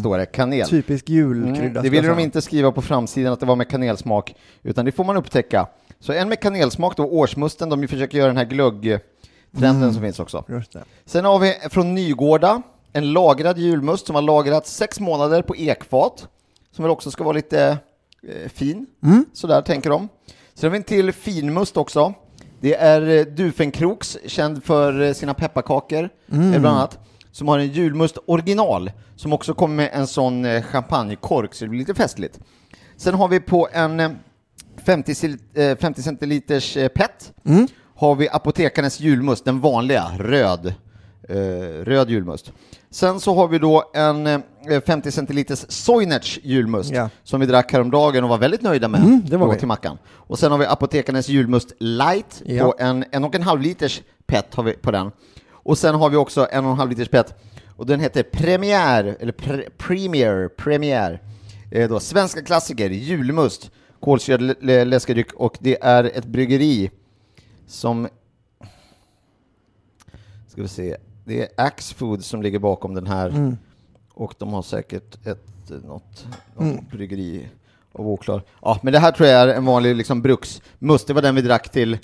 står 0.00 0.18
det. 0.18 0.26
Kanel. 0.26 0.68
Typisk 0.68 1.08
julkrydda. 1.08 1.60
Mm, 1.60 1.82
det 1.82 1.88
ville 1.90 2.08
de 2.08 2.18
inte 2.18 2.42
skriva 2.42 2.72
på 2.72 2.82
framsidan 2.82 3.32
att 3.32 3.40
det 3.40 3.46
var 3.46 3.56
med 3.56 3.68
kanelsmak, 3.68 4.34
utan 4.62 4.84
det 4.84 4.92
får 4.92 5.04
man 5.04 5.16
upptäcka. 5.16 5.66
Så 6.00 6.12
en 6.12 6.28
med 6.28 6.40
kanelsmak 6.40 6.96
då, 6.96 7.04
årsmusten, 7.04 7.68
de 7.68 7.88
försöker 7.88 8.18
göra 8.18 8.28
den 8.28 8.36
här 8.36 8.44
glöggtrenden 8.44 9.02
Mm. 9.82 9.92
som 9.92 10.02
finns 10.02 10.20
också. 10.20 10.44
Sen 11.04 11.24
har 11.24 11.38
vi 11.38 11.54
från 11.70 11.94
Nygårda, 11.94 12.62
en 12.92 13.12
lagrad 13.12 13.58
julmust 13.58 14.06
som 14.06 14.14
har 14.14 14.22
lagrats 14.22 14.76
sex 14.76 15.00
månader 15.00 15.42
på 15.42 15.56
ekfat, 15.56 16.28
som 16.76 16.82
väl 16.82 16.90
också 16.92 17.10
ska 17.10 17.24
vara 17.24 17.36
lite 17.36 17.78
eh, 18.28 18.48
fin. 18.48 18.86
Mm. 19.02 19.24
Sådär 19.32 19.62
tänker 19.62 19.90
de. 19.90 20.08
Sen 20.54 20.66
har 20.68 20.70
vi 20.72 20.76
en 20.76 20.82
till 20.84 21.12
finmust 21.12 21.76
också. 21.76 22.14
Det 22.60 22.74
är 22.74 23.08
eh, 23.18 23.24
Dufenkroks, 23.24 24.18
känd 24.26 24.64
för 24.64 25.00
eh, 25.02 25.12
sina 25.12 25.34
pepparkakor, 25.34 26.08
Mm. 26.32 26.50
bland 26.50 26.66
annat, 26.66 26.98
som 27.32 27.48
har 27.48 27.58
en 27.58 27.66
julmust 27.68 28.18
original, 28.26 28.90
som 29.16 29.32
också 29.32 29.54
kommer 29.54 29.74
med 29.74 29.90
en 29.92 30.06
sån 30.06 30.44
eh, 30.44 30.62
champagnekork, 30.62 31.54
så 31.54 31.64
det 31.64 31.68
blir 31.68 31.78
lite 31.78 31.94
festligt. 31.94 32.40
Sen 32.96 33.14
har 33.14 33.28
vi 33.28 33.40
på 33.40 33.68
en 33.72 34.00
eh, 34.00 34.10
50, 34.84 35.12
cil- 35.12 35.38
eh, 35.72 35.76
50 35.78 36.02
centiliters 36.02 36.74
PET, 36.74 37.32
Mm. 37.44 37.66
har 37.94 38.14
vi 38.14 38.28
Apotekarnes 38.28 39.00
julmust, 39.00 39.44
den 39.44 39.60
vanliga, 39.60 40.04
röd, 40.18 40.74
röd 41.84 42.10
julmust. 42.10 42.52
Sen 42.90 43.20
så 43.20 43.34
har 43.34 43.48
vi 43.48 43.58
då 43.58 43.90
en 43.94 44.26
eh, 44.26 44.40
50 44.86 45.12
centiliters 45.12 45.64
Soinerts 45.68 46.38
julmust, 46.42 46.90
Ja. 46.90 47.08
som 47.24 47.40
vi 47.40 47.46
drack 47.46 47.72
häromdagen 47.72 48.24
och 48.24 48.30
var 48.30 48.38
väldigt 48.38 48.62
nöjda 48.62 48.88
med 48.88 49.00
Mm, 49.00 49.22
det 49.26 49.36
var 49.36 49.52
vi. 49.52 49.58
till 49.58 49.68
mackan. 49.68 49.98
Och 50.08 50.38
sen 50.38 50.50
har 50.52 50.58
vi 50.58 50.66
Apotekarnes 50.66 51.28
julmust 51.28 51.72
light 51.78 52.42
Ja. 52.44 52.64
på 52.64 52.74
en 52.78 53.04
en 53.12 53.24
och 53.24 53.34
en 53.34 53.42
halv 53.42 53.60
liters 53.60 54.02
PET 54.26 54.54
har 54.54 54.62
vi 54.62 54.72
på 54.72 54.90
den. 54.90 55.10
Och 55.50 55.78
sen 55.78 55.94
har 55.94 56.10
vi 56.10 56.16
också 56.16 56.48
en 56.50 56.64
och 56.64 56.70
en 56.70 56.76
halv 56.78 56.90
liters 56.90 57.08
PET 57.08 57.34
och 57.76 57.86
den 57.86 58.00
heter 58.00 58.22
Premier, 58.22 59.16
eller 59.20 59.32
pre, 59.32 59.62
Premier, 59.78 60.48
Premier. 60.48 61.22
Eh, 61.70 61.88
då, 61.88 62.00
svenska 62.00 62.42
klassiker, 62.42 62.90
julmust, 62.90 63.70
kolsyrad 64.00 64.40
lä- 64.42 64.54
lä- 64.60 64.84
läskedryck 64.84 65.32
och 65.32 65.56
det 65.60 65.78
är 65.82 66.04
ett 66.04 66.24
bryggeri 66.24 66.90
som 67.66 68.08
ska 70.48 70.62
vi 70.62 70.68
se, 70.68 70.96
det 71.26 71.40
är 71.42 71.48
Axe 71.56 71.94
Food 71.94 72.24
som 72.24 72.42
ligger 72.42 72.58
bakom 72.58 72.94
den 72.94 73.06
här 73.06 73.28
Mm. 73.28 73.56
och 74.14 74.34
de 74.38 74.52
har 74.52 74.62
säkert 74.62 75.26
ett 75.26 75.46
något, 75.70 76.26
något 76.56 76.60
Mm. 76.60 76.84
bryggeri 76.92 77.48
av 77.92 78.08
oklar. 78.08 78.42
Ja, 78.62 78.78
men 78.82 78.92
det 78.92 78.98
här 78.98 79.12
tror 79.12 79.28
jag 79.28 79.40
är 79.40 79.48
en 79.54 79.64
vanlig 79.64 79.96
liksom 79.96 80.22
bruksmust. 80.22 81.06
Det 81.06 81.12
var 81.12 81.22
den 81.22 81.34
vi 81.34 81.42
drack 81.42 81.68
till 81.68 81.98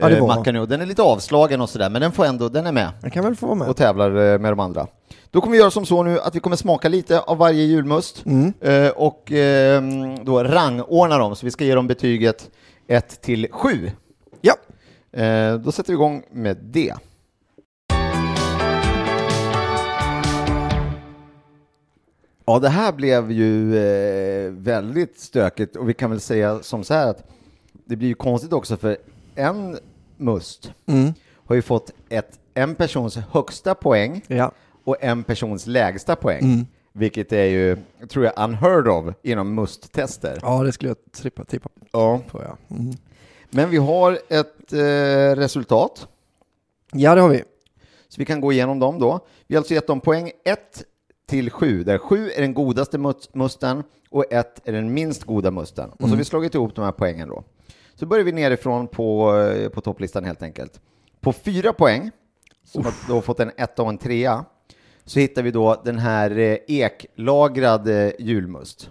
Ja, 0.00 0.10
eh, 0.10 0.26
mackan 0.26 0.54
nu. 0.54 0.66
Den 0.66 0.80
är 0.80 0.86
lite 0.86 1.02
avslagen 1.02 1.60
och 1.60 1.70
sådär, 1.70 1.90
men 1.90 2.02
den 2.02 2.12
får 2.12 2.24
ändå, 2.24 2.48
den 2.48 2.66
är 2.66 2.72
med 2.72 2.88
Den 3.00 3.10
kan 3.10 3.24
väl 3.24 3.36
få 3.36 3.54
med. 3.54 3.68
och 3.68 3.76
tävlar 3.76 4.10
eh, 4.32 4.38
med 4.38 4.52
de 4.52 4.60
andra. 4.60 4.86
Då 5.30 5.40
kommer 5.40 5.52
vi 5.52 5.58
göra 5.58 5.70
som 5.70 5.86
så 5.86 6.02
nu 6.02 6.20
att 6.20 6.34
vi 6.36 6.40
kommer 6.40 6.56
smaka 6.56 6.88
lite 6.88 7.20
av 7.20 7.36
varje 7.38 7.62
julmust 7.64 8.26
Mm. 8.26 8.52
eh, 8.60 8.88
och 8.90 9.32
eh, 9.32 9.82
då 10.22 10.44
rangordna 10.44 11.18
dem, 11.18 11.36
så 11.36 11.46
vi 11.46 11.50
ska 11.50 11.64
ge 11.64 11.74
dem 11.74 11.86
betyget 11.86 12.50
1 12.86 13.20
till 13.22 13.48
7. 13.52 13.90
Ja. 14.40 14.54
Eh, 15.20 15.54
då 15.54 15.72
sätter 15.72 15.88
vi 15.88 15.94
igång 15.94 16.22
med 16.32 16.56
det. 16.62 16.94
Ja, 22.48 22.58
det 22.58 22.68
här 22.68 22.92
blev 22.92 23.32
ju 23.32 23.76
eh, 23.76 24.50
väldigt 24.52 25.18
stökigt 25.20 25.76
och 25.76 25.88
vi 25.88 25.94
kan 25.94 26.10
väl 26.10 26.20
säga 26.20 26.62
som 26.62 26.84
så 26.84 26.94
här 26.94 27.06
att 27.10 27.24
det 27.84 27.96
blir 27.96 28.08
ju 28.08 28.14
konstigt 28.14 28.52
också 28.52 28.76
för 28.76 28.96
en 29.34 29.78
must 30.16 30.72
Mm. 30.86 31.12
har 31.46 31.54
ju 31.54 31.62
fått 31.62 31.90
ett, 32.08 32.38
en 32.54 32.74
persons 32.74 33.16
högsta 33.16 33.74
poäng 33.74 34.22
Ja. 34.26 34.52
och 34.84 34.96
en 35.00 35.24
persons 35.24 35.66
lägsta 35.66 36.16
poäng. 36.16 36.40
Mm. 36.42 36.66
Vilket 36.92 37.32
är 37.32 37.44
ju, 37.44 37.76
tror 38.08 38.24
jag, 38.24 38.32
unheard 38.44 38.88
of 38.88 39.14
inom 39.22 39.54
musttester. 39.54 40.38
ja, 40.42 40.62
det 40.62 40.72
skulle 40.72 40.90
jag 40.90 41.12
trippa, 41.12 41.44
tippa 41.44 41.68
Ja. 41.92 42.20
på. 42.30 42.42
Ja. 42.42 42.76
Mm. 42.76 42.92
Men 43.50 43.70
vi 43.70 43.76
har 43.76 44.18
ett 44.28 44.72
eh, 44.72 45.36
resultat, 45.40 46.08
ja, 46.92 47.14
det 47.14 47.20
har 47.20 47.28
vi. 47.28 47.42
så 48.08 48.14
vi 48.18 48.24
kan 48.24 48.40
gå 48.40 48.52
igenom 48.52 48.78
dem 48.78 48.98
då. 48.98 49.20
Vi 49.46 49.54
har 49.54 49.60
alltså 49.60 49.74
gett 49.74 49.86
dem 49.86 50.00
poäng 50.00 50.30
1 50.44 50.84
till 51.28 51.50
7, 51.50 51.84
där 51.84 51.98
7 51.98 52.30
är 52.30 52.40
den 52.40 52.54
godaste 52.54 52.98
mus- 52.98 53.30
musten 53.32 53.82
och 54.10 54.24
1 54.32 54.60
är 54.68 54.72
den 54.72 54.94
minst 54.94 55.24
goda 55.24 55.50
musten. 55.50 55.90
Och 55.90 55.96
så 55.98 56.02
har 56.02 56.08
Mm. 56.08 56.18
vi 56.18 56.24
slagit 56.24 56.54
ihop 56.54 56.74
de 56.74 56.84
här 56.84 56.92
poängen 56.92 57.28
då. 57.28 57.44
Så 57.94 58.06
börjar 58.06 58.24
vi 58.24 58.32
nerifrån 58.32 58.88
på, 58.88 59.36
eh, 59.36 59.68
på 59.68 59.80
topplistan 59.80 60.24
helt 60.24 60.42
enkelt. 60.42 60.80
På 61.20 61.32
4 61.32 61.72
poäng, 61.72 62.10
som 62.64 62.84
har 62.84 62.92
då 63.08 63.20
fått 63.20 63.40
en 63.40 63.50
1 63.56 63.78
och 63.78 63.88
en 63.88 63.98
3 63.98 64.30
så 65.04 65.20
hittar 65.20 65.42
vi 65.42 65.50
då 65.50 65.82
den 65.84 65.98
här 65.98 66.38
eh, 66.38 66.56
eklagrad 66.68 67.88
eh, 67.88 68.10
julmust. 68.18 68.90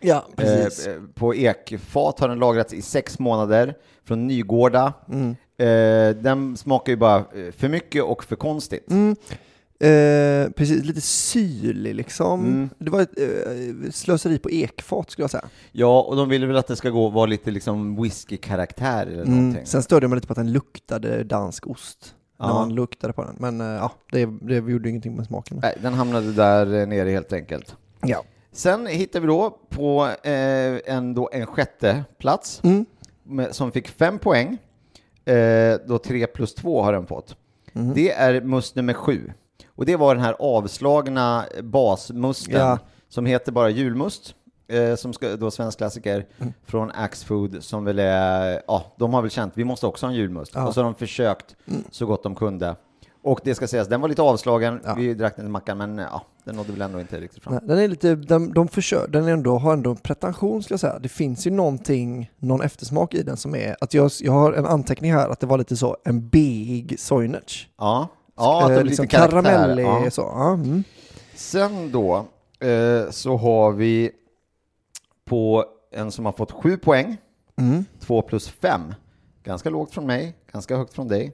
Ja, 0.00 0.26
precis. 0.36 0.86
Eh, 0.86 1.00
på 1.14 1.34
ekfat 1.34 2.20
har 2.20 2.28
den 2.28 2.38
lagrats 2.38 2.72
i 2.72 2.82
sex 2.82 3.18
månader 3.18 3.74
från 4.04 4.26
Nygårda. 4.26 4.92
Mm. 5.08 5.36
Eh, 5.58 6.16
den 6.22 6.56
smakar 6.56 6.92
ju 6.92 6.96
bara 6.96 7.24
för 7.56 7.68
mycket 7.68 8.02
och 8.02 8.24
för 8.24 8.36
konstigt. 8.36 8.90
Mm. 8.90 9.16
Eh, 9.80 10.50
precis, 10.50 10.84
lite 10.84 11.00
syrlig 11.00 11.94
liksom. 11.94 12.40
Mm. 12.44 12.68
Det 12.78 12.90
var 12.90 13.00
ett 13.00 13.18
eh, 13.18 13.90
slöseri 13.90 14.38
på 14.38 14.50
ekfat 14.50 15.10
skulle 15.10 15.22
jag 15.22 15.30
säga. 15.30 15.44
Ja, 15.72 16.00
och 16.02 16.16
de 16.16 16.28
vill 16.28 16.46
väl 16.46 16.56
att 16.56 16.66
det 16.66 16.76
ska 16.76 16.90
gå 16.90 17.08
vara 17.08 17.26
lite 17.26 17.50
liksom 17.50 18.02
whisky-karaktär 18.02 19.06
eller 19.06 19.16
någonting. 19.24 19.50
Mm. 19.50 19.66
Sen 19.66 19.82
störde 19.82 20.04
jag 20.04 20.10
mig 20.10 20.16
lite 20.16 20.26
på 20.26 20.32
att 20.32 20.36
den 20.38 20.52
luktade 20.52 21.24
dansk 21.24 21.66
ost. 21.66 22.14
När 22.40 22.48
man 22.48 22.74
luktade 22.74 23.12
på 23.12 23.24
den. 23.24 23.36
Men 23.38 23.60
eh, 23.60 23.66
ja, 23.66 23.92
det, 24.12 24.26
det 24.42 24.54
gjorde 24.54 24.88
ingenting 24.88 25.16
med 25.16 25.26
smaken. 25.26 25.58
Nej, 25.62 25.78
den 25.82 25.94
hamnade 25.94 26.32
där 26.32 26.74
eh, 26.80 26.86
nere 26.86 27.10
helt 27.10 27.32
enkelt. 27.32 27.76
Ja. 28.02 28.24
Sen 28.52 28.86
hittar 28.86 29.20
vi 29.20 29.26
då 29.26 29.58
på 29.68 30.08
eh, 30.22 30.94
en, 30.94 31.14
då 31.14 31.30
en 31.32 31.46
sjätte 31.46 32.04
plats 32.18 32.60
Mm. 32.64 32.86
med, 33.22 33.54
som 33.54 33.72
fick 33.72 33.88
fem 33.88 34.18
poäng. 34.18 34.58
Eh, 35.24 35.76
då 35.86 35.98
tre 35.98 36.26
plus 36.26 36.54
två 36.54 36.82
har 36.82 36.92
den 36.92 37.06
fått. 37.06 37.36
Mm. 37.72 37.94
Det 37.94 38.12
är 38.12 38.40
must 38.40 38.74
nummer 38.74 38.92
sju. 38.92 39.32
Och 39.78 39.86
det 39.86 39.96
var 39.96 40.14
den 40.14 40.24
här 40.24 40.36
avslagna 40.38 41.44
basmusten 41.62 42.54
Ja. 42.60 42.78
som 43.08 43.26
heter 43.26 43.52
bara 43.52 43.70
julmust. 43.70 44.34
Eh, 44.68 44.94
som 44.94 45.12
ska, 45.12 45.36
då 45.36 45.50
svensk 45.50 45.78
klassiker 45.78 46.26
Mm. 46.38 46.52
från 46.66 46.90
Axfood 46.90 47.64
som 47.64 47.84
väl 47.84 47.98
är, 47.98 48.62
ja, 48.66 48.84
de 48.96 49.14
har 49.14 49.22
väl 49.22 49.30
känt, 49.30 49.52
vi 49.56 49.64
måste 49.64 49.86
också 49.86 50.06
ha 50.06 50.10
en 50.10 50.16
julmust. 50.16 50.52
Ja. 50.54 50.66
Och 50.68 50.74
så 50.74 50.80
har 50.80 50.84
de 50.84 50.94
försökt 50.94 51.56
Mm. 51.68 51.84
så 51.90 52.06
gott 52.06 52.22
de 52.22 52.34
kunde. 52.34 52.76
Och 53.22 53.40
det 53.44 53.54
ska 53.54 53.66
sägas, 53.68 53.88
den 53.88 54.00
var 54.00 54.08
lite 54.08 54.22
avslagen, 54.22 54.80
vi 54.96 55.14
drack 55.14 55.36
den 55.36 55.44
till 55.44 55.50
mackan, 55.52 55.78
men 55.78 55.98
ja, 55.98 56.22
den 56.44 56.56
nådde 56.56 56.72
väl 56.72 56.82
ändå 56.82 57.00
inte 57.00 57.20
riktigt 57.20 57.42
fram. 57.42 57.54
Nej, 57.54 57.62
Den 57.66 57.78
är 57.78 57.88
lite, 57.88 58.14
de, 58.14 58.52
de 58.54 58.68
försöker, 58.68 59.08
den 59.12 59.28
ändå, 59.28 59.58
har 59.58 59.72
ändå 59.72 59.90
en 59.90 59.96
pretension 59.96 60.62
skulle 60.62 60.72
jag 60.72 60.80
säga. 60.80 60.98
Det 60.98 61.08
finns 61.08 61.46
ju 61.46 61.50
någonting, 61.50 62.30
någon 62.38 62.62
eftersmak 62.62 63.14
i 63.14 63.22
den 63.22 63.36
som 63.36 63.54
är, 63.54 63.76
att 63.80 63.94
jag, 63.94 64.10
jag 64.20 64.32
har 64.32 64.52
en 64.52 64.66
anteckning 64.66 65.12
här 65.12 65.28
att 65.28 65.40
det 65.40 65.46
var 65.46 65.58
lite 65.58 65.76
så, 65.76 65.96
en 66.04 66.28
beig 66.28 66.94
Soinerts. 67.00 67.68
Ja, 67.78 68.08
ja 68.38 68.62
att 68.62 68.68
det 68.68 68.74
är 68.80 68.84
lite 68.84 69.06
karaktär. 69.06 69.42
liksom 69.42 69.42
karamellig 69.42 69.84
ja. 69.84 70.10
så. 70.10 70.20
Ja, 70.22 70.52
mm. 70.54 70.84
Sen 71.34 71.92
då 71.92 72.16
eh, 72.60 73.10
så 73.10 73.36
har 73.36 73.72
vi 73.72 74.10
på 75.24 75.64
en 75.92 76.10
som 76.12 76.24
har 76.26 76.32
fått 76.32 76.52
sju 76.52 76.76
poäng, 76.76 77.16
Mm. 77.60 77.84
två 78.00 78.22
plus 78.22 78.48
fem, 78.48 78.94
ganska 79.44 79.70
lågt 79.70 79.90
från 79.94 80.06
mig, 80.06 80.34
ganska 80.52 80.76
högt 80.76 80.94
från 80.94 81.08
dig. 81.08 81.32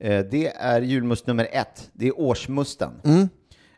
Eh, 0.00 0.24
det 0.24 0.46
är 0.56 0.80
julmust 0.80 1.26
nummer 1.26 1.48
ett, 1.52 1.90
det 1.92 2.06
är 2.08 2.20
årsmusten 2.20 2.90
Mm. 3.04 3.20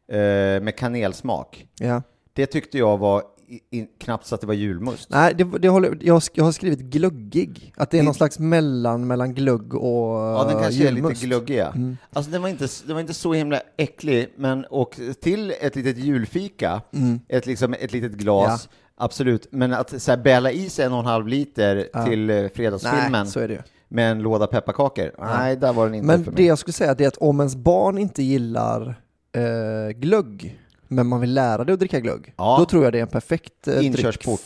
eh, 0.08 0.62
med 0.64 0.76
kanelsmak. 0.76 1.66
Ja. 1.80 2.02
Det 2.32 2.46
tyckte 2.46 2.78
jag 2.78 2.98
var 2.98 3.22
i, 3.48 3.78
i, 3.78 3.86
knappt 4.00 4.26
så 4.26 4.34
att 4.34 4.40
det 4.40 4.46
var 4.46 4.54
julmust. 4.54 5.10
Nej, 5.10 5.34
det, 5.34 5.44
det 5.44 5.68
håller, 5.68 5.98
jag, 6.00 6.22
jag 6.32 6.44
har 6.44 6.52
skrivit 6.52 6.78
glöggig. 6.80 7.72
Att 7.76 7.90
det 7.90 7.96
är 7.96 7.98
Det- 8.00 8.04
någon 8.04 8.14
slags 8.14 8.38
mellan 8.38 9.06
mellan 9.06 9.34
glögg 9.34 9.74
och 9.74 10.16
Ja, 10.18 10.44
den 10.48 10.62
kanske 10.62 10.82
är 10.82 10.92
julmust. 10.92 11.14
lite 11.14 11.26
glöggig. 11.26 11.56
ja. 11.58 11.72
Mm. 11.74 11.96
Alltså 12.12 12.32
den 12.32 12.42
var, 12.42 12.48
inte, 12.48 12.68
den 12.86 12.94
var 12.94 13.00
inte 13.00 13.14
så 13.14 13.32
himla 13.32 13.60
äcklig, 13.76 14.28
men 14.36 14.64
och 14.64 15.00
till 15.20 15.54
ett 15.60 15.76
litet 15.76 15.98
julfika, 15.98 16.82
Mm. 16.94 17.20
ett, 17.28 17.46
liksom, 17.46 17.74
ett 17.74 17.92
litet 17.92 18.12
glas, 18.12 18.68
absolut. 18.96 19.46
Men 19.50 19.72
att 19.72 20.02
så 20.02 20.10
här, 20.10 20.18
bäla 20.18 20.50
i 20.52 20.68
sig 20.70 20.84
en 20.84 20.92
och 20.92 20.98
en 20.98 21.06
halv 21.06 21.28
liter 21.28 21.88
Ja. 21.92 22.04
till 22.06 22.30
eh, 22.30 22.48
fredagsfilmen 22.54 23.12
Nej, 23.12 23.26
så 23.26 23.40
är 23.40 23.48
det 23.48 23.54
ju. 23.54 23.60
med 23.88 24.10
en 24.10 24.18
låda 24.22 24.46
pepparkakor, 24.46 25.10
nej, 25.18 25.56
där 25.56 25.72
var 25.72 25.84
den 25.86 25.94
inte 25.94 26.06
Men 26.06 26.24
för 26.24 26.30
det 26.30 26.36
mig. 26.36 26.46
jag 26.46 26.58
skulle 26.58 26.72
säga 26.72 26.94
det 26.94 27.04
är 27.04 27.08
att 27.08 27.16
om 27.16 27.40
ens 27.40 27.56
barn 27.56 27.98
inte 27.98 28.22
gillar 28.22 29.00
eh, 29.32 29.90
glögg, 29.96 30.58
men 30.88 31.06
man 31.06 31.20
vill 31.20 31.34
lära 31.34 31.64
det 31.64 31.72
att 31.72 31.78
dricka 31.78 32.00
glögg, 32.00 32.34
Ja. 32.36 32.56
då 32.58 32.64
tror 32.64 32.84
jag 32.84 32.92
det 32.92 32.98
är 32.98 33.02
en 33.02 33.08
perfekt 33.08 33.68
eh, 33.68 33.86
Inkörsport. 33.86 34.40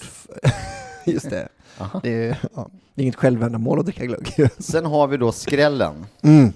Just 1.06 1.30
det. 1.30 1.48
Det 2.02 2.10
är, 2.24 2.38
ja, 2.54 2.70
det 2.94 3.02
är 3.02 3.04
inget 3.04 3.16
självändamål 3.16 3.78
att 3.80 3.86
dricka 3.86 4.06
glögg. 4.06 4.28
Sen 4.58 4.84
har 4.86 5.06
vi 5.06 5.16
då 5.16 5.32
skrällen, 5.32 6.06
Mm. 6.22 6.52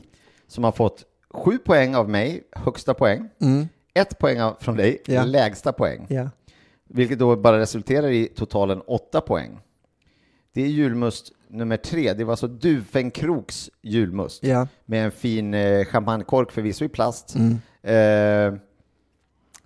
som 0.48 0.64
har 0.64 0.72
fått 0.72 1.04
sju 1.34 1.58
poäng 1.58 1.94
av 1.94 2.08
mig, 2.10 2.42
högsta 2.52 2.94
poäng, 2.94 3.28
Mm. 3.40 3.68
ett 3.94 4.18
poäng 4.18 4.40
av, 4.40 4.56
från 4.60 4.76
dig, 4.76 5.02
Ja. 5.06 5.24
lägsta 5.24 5.72
poäng. 5.72 6.06
Ja. 6.08 6.30
Vilket 6.88 7.18
då 7.18 7.36
bara 7.36 7.58
resulterar 7.58 8.08
i 8.08 8.26
totalen 8.26 8.80
åtta 8.80 9.20
poäng. 9.20 9.58
Det 10.54 10.62
är 10.62 10.66
julmust 10.66 11.32
nummer 11.48 11.76
tre. 11.76 12.12
Det 12.12 12.24
var 12.24 12.32
alltså 12.32 12.46
Duvfängkroks 12.48 13.70
julmust. 13.82 14.42
Med 14.84 15.04
en 15.04 15.10
fin 15.10 15.54
eh, 15.54 15.84
champagnekork, 15.84 16.52
förvisso 16.52 16.84
i 16.84 16.88
plast. 16.88 17.34
Mm. 17.34 17.52
Eh, 17.82 18.58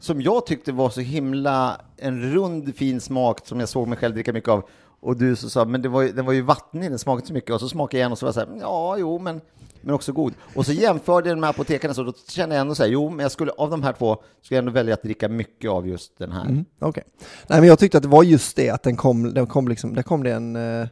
som 0.00 0.20
jag 0.22 0.46
tyckte 0.46 0.72
var 0.72 0.90
så 0.90 1.00
himla 1.00 1.80
en 1.96 2.32
rund 2.32 2.76
fin 2.76 3.00
smak 3.00 3.46
som 3.46 3.60
jag 3.60 3.68
såg 3.68 3.88
mig 3.88 3.98
själv 3.98 4.14
dricka 4.14 4.32
mycket 4.32 4.50
av. 4.50 4.64
Och 5.00 5.16
du 5.16 5.36
så 5.36 5.50
sa, 5.50 5.64
men 5.64 5.82
det 5.82 5.88
var, 5.88 6.04
den 6.04 6.26
var 6.26 6.32
ju 6.32 6.40
vattnig, 6.40 6.90
den 6.90 6.98
smakade 6.98 7.18
inte 7.18 7.28
så 7.28 7.34
mycket. 7.34 7.50
Och 7.50 7.60
så 7.60 7.68
smakade 7.68 7.98
jag 7.98 8.00
igen 8.00 8.12
och 8.12 8.18
så 8.18 8.26
var 8.26 8.28
jag 8.28 8.34
så 8.34 8.40
här, 8.40 8.60
ja, 8.60 8.96
jo, 8.98 9.18
men, 9.18 9.40
men 9.80 9.94
också 9.94 10.12
god. 10.12 10.34
Och 10.54 10.66
så 10.66 10.72
jämförde 10.72 11.28
jag 11.28 11.36
den 11.36 11.40
med 11.40 11.50
apotekarna, 11.50 11.94
så 11.94 12.02
då 12.02 12.12
kände 12.28 12.54
jag 12.54 12.60
ändå 12.60 12.74
så 12.74 12.82
här, 12.82 12.90
jo, 12.90 13.10
men 13.10 13.18
jag 13.18 13.32
skulle, 13.32 13.50
av 13.50 13.70
de 13.70 13.82
här 13.82 13.92
två, 13.92 14.22
skulle 14.42 14.56
jag 14.56 14.62
ändå 14.62 14.72
välja 14.72 14.94
att 14.94 15.02
dricka 15.02 15.28
mycket 15.28 15.70
av 15.70 15.88
just 15.88 16.18
den 16.18 16.32
här. 16.32 16.44
Mm, 16.44 16.64
Okej. 16.78 17.04
Nej 17.46 17.60
men 17.60 17.68
jag 17.68 17.78
tyckte 17.78 17.98
att 17.98 18.02
det 18.02 18.08
var 18.08 18.22
just 18.22 18.56
det 18.56 18.70
att 18.70 18.82
den 18.82 18.96
kom, 18.96 19.34
den 19.34 19.46
kom 19.46 19.68
liksom, 19.68 19.94
där 19.94 20.02
kom 20.02 20.22
det 20.22 20.32
en... 20.32 20.56
Eh, 20.56 20.88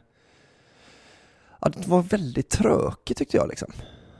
ja, 1.61 1.69
det 1.75 1.87
var 1.87 2.01
väldigt 2.01 2.49
trökig 2.49 3.17
tyckte 3.17 3.37
jag 3.37 3.47
liksom. 3.47 3.71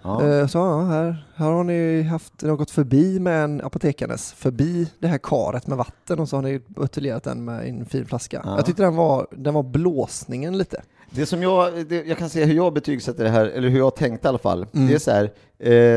Ja. 0.01 0.25
Eh, 0.27 0.47
så 0.47 0.57
ja, 0.57 0.81
här, 0.81 1.25
här 1.35 1.51
har 1.51 1.63
ni 1.63 2.01
haft, 2.01 2.41
gått 2.41 2.71
förbi 2.71 3.19
med 3.19 3.43
en 3.43 3.61
apotekarnes, 3.61 4.33
förbi 4.33 4.87
det 4.99 5.07
här 5.07 5.17
karet 5.23 5.67
med 5.67 5.77
vatten 5.77 6.19
och 6.19 6.29
så 6.29 6.35
har 6.37 6.43
ni 6.43 6.59
buteljerat 6.67 7.23
den 7.23 7.45
med 7.45 7.69
en 7.69 7.85
fin 7.85 8.05
flaska. 8.05 8.41
Ja. 8.45 8.55
Jag 8.55 8.65
tyckte 8.65 8.83
den 8.83 8.95
var, 8.95 9.27
den 9.31 9.53
var 9.53 9.63
blåsningen 9.63 10.57
lite. 10.57 10.81
Det 11.11 11.25
som 11.25 11.43
jag, 11.43 11.87
det, 11.87 12.05
jag 12.07 12.17
kan 12.17 12.29
säga 12.29 12.45
hur 12.45 12.53
jag 12.55 12.73
betygsätter 12.73 13.23
det 13.23 13.29
här, 13.29 13.45
eller 13.45 13.69
hur 13.69 13.77
jag 13.79 13.95
tänkte 13.95 14.27
i 14.27 14.29
alla 14.29 14.37
fall. 14.37 14.65
Mm. 14.73 14.87
Det 14.87 14.93
är 14.93 14.99
så 14.99 15.11
här, 15.11 15.31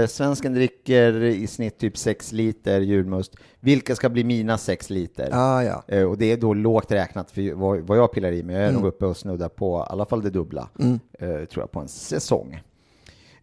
eh, 0.02 0.06
svensken 0.06 0.54
dricker 0.54 1.22
i 1.22 1.46
snitt 1.46 1.78
typ 1.78 1.96
6 1.96 2.32
liter 2.32 2.80
julmust. 2.80 3.36
Vilka 3.60 3.94
ska 3.96 4.08
bli 4.08 4.24
mina 4.24 4.58
6 4.58 4.90
liter? 4.90 5.28
Ah, 5.32 5.62
ja. 5.62 5.82
Eh, 5.88 6.04
och 6.04 6.18
det 6.18 6.32
är 6.32 6.36
då 6.36 6.54
lågt 6.54 6.92
räknat 6.92 7.30
för 7.30 7.54
vad, 7.54 7.80
vad 7.80 7.98
jag 7.98 8.12
pillar 8.12 8.32
i 8.32 8.42
mig. 8.42 8.54
Jag 8.56 8.64
är 8.64 8.68
Mm. 8.68 8.80
nog 8.80 8.88
uppe 8.88 9.06
och 9.06 9.16
snuddar 9.16 9.48
på 9.48 9.86
i 9.88 9.92
alla 9.92 10.06
fall 10.06 10.22
det 10.22 10.30
dubbla, 10.30 10.68
Mm. 10.78 11.00
eh, 11.18 11.28
tror 11.28 11.62
jag, 11.62 11.70
på 11.70 11.80
en 11.80 11.88
säsong. 11.88 12.62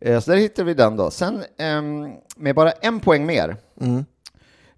Eh, 0.01 0.19
så 0.19 0.31
där 0.31 0.37
hittar 0.37 0.63
vi 0.63 0.73
den 0.73 0.95
då. 0.97 1.11
Sen 1.11 1.43
ehm, 1.57 2.11
med 2.37 2.55
bara 2.55 2.71
en 2.71 2.99
poäng 2.99 3.25
mer, 3.25 3.57
Mm. 3.81 4.05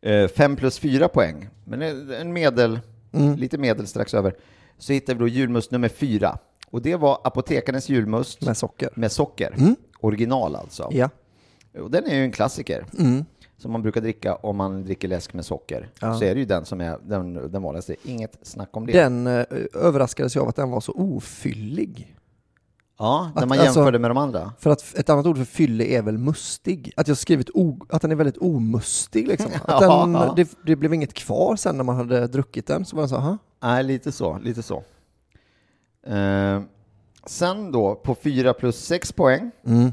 eh, 0.02 0.28
fem 0.28 0.56
plus 0.56 0.80
fyra 0.80 1.08
poäng, 1.08 1.50
men 1.66 1.82
en 2.12 2.34
medel, 2.34 2.80
Mm. 3.14 3.36
lite 3.36 3.58
medel 3.58 3.88
strax 3.88 4.14
över, 4.14 4.36
så 4.78 4.94
hittar 4.94 5.14
vi 5.14 5.20
då 5.20 5.28
julmust 5.28 5.72
nummer 5.72 5.90
fyra. 5.90 6.38
Och 6.68 6.82
det 6.82 6.96
var 6.96 7.22
apotekarnas 7.24 7.90
julmust 7.90 8.42
Med 8.46 8.58
socker. 8.58 8.90
med 8.96 9.12
socker. 9.12 9.54
Mm. 9.58 9.76
Original 10.00 10.56
alltså. 10.56 10.90
Ja. 10.92 11.10
Och 11.80 11.92
den 11.92 12.06
är 12.06 12.16
ju 12.16 12.24
en 12.24 12.32
klassiker 12.32 12.86
Mm. 13.00 13.26
som 13.58 13.72
man 13.72 13.82
brukar 13.82 14.02
dricka 14.02 14.36
om 14.36 14.58
man 14.58 14.84
dricker 14.84 15.08
läsk 15.08 15.34
med 15.34 15.46
socker. 15.46 15.90
Ja. 16.00 16.14
Så 16.20 16.24
är 16.26 16.34
det 16.34 16.40
ju 16.40 16.46
den 16.46 16.66
som 16.66 16.82
är 16.82 16.98
den, 17.04 17.34
den 17.52 17.62
vanligaste. 17.62 17.96
Inget 18.04 18.38
snack 18.42 18.70
om 18.78 18.86
det. 18.86 18.92
Den 18.94 19.28
eh, 19.28 19.46
överraskades 19.74 20.36
jag 20.36 20.42
av 20.42 20.50
att 20.50 20.56
den 20.56 20.70
var 20.70 20.82
så 20.82 20.92
ofyllig. 20.92 22.16
Ja, 23.02 23.32
när 23.36 23.42
att- 23.44 23.50
man 23.50 23.60
alltså- 23.60 23.80
jämför 23.80 23.92
det 23.92 24.00
med 24.00 24.10
de 24.10 24.18
andra. 24.18 24.54
För 24.60 24.70
att 24.70 24.94
ett 24.98 25.10
annat 25.10 25.26
ord 25.26 25.38
för 25.38 25.46
fyllig 25.46 25.94
är 25.94 26.02
väl 26.02 26.18
mustig. 26.18 26.94
Att 26.98 27.08
jag 27.08 27.18
skrivit 27.18 27.50
o, 27.54 27.86
att 27.90 28.02
den 28.02 28.12
är 28.12 28.16
väldigt 28.16 28.38
omustig 28.38 29.28
liksom. 29.28 29.52
Att 29.66 29.82
Ja. 29.82 30.06
den, 30.06 30.36
det, 30.36 30.50
det 30.66 30.76
blev 30.76 30.94
inget 30.94 31.14
kvar 31.14 31.56
sen 31.56 31.78
när 31.78 31.84
man 31.84 31.96
hade 31.96 32.28
druckit 32.28 32.68
den. 32.68 32.86
Så 32.86 32.96
var 32.96 33.02
den 33.04 33.10
så, 33.10 33.16
aha. 33.16 33.38
Nej, 33.64 33.84
lite 33.84 34.12
så. 34.12 34.38
Lite 34.44 34.64
så. 34.64 34.84
Eh, 36.08 36.62
sen 37.26 37.72
då, 37.72 37.96
på 37.96 38.16
4 38.16 38.54
plus 38.54 38.76
6 38.86 39.12
poäng, 39.12 39.52
Mm. 39.66 39.92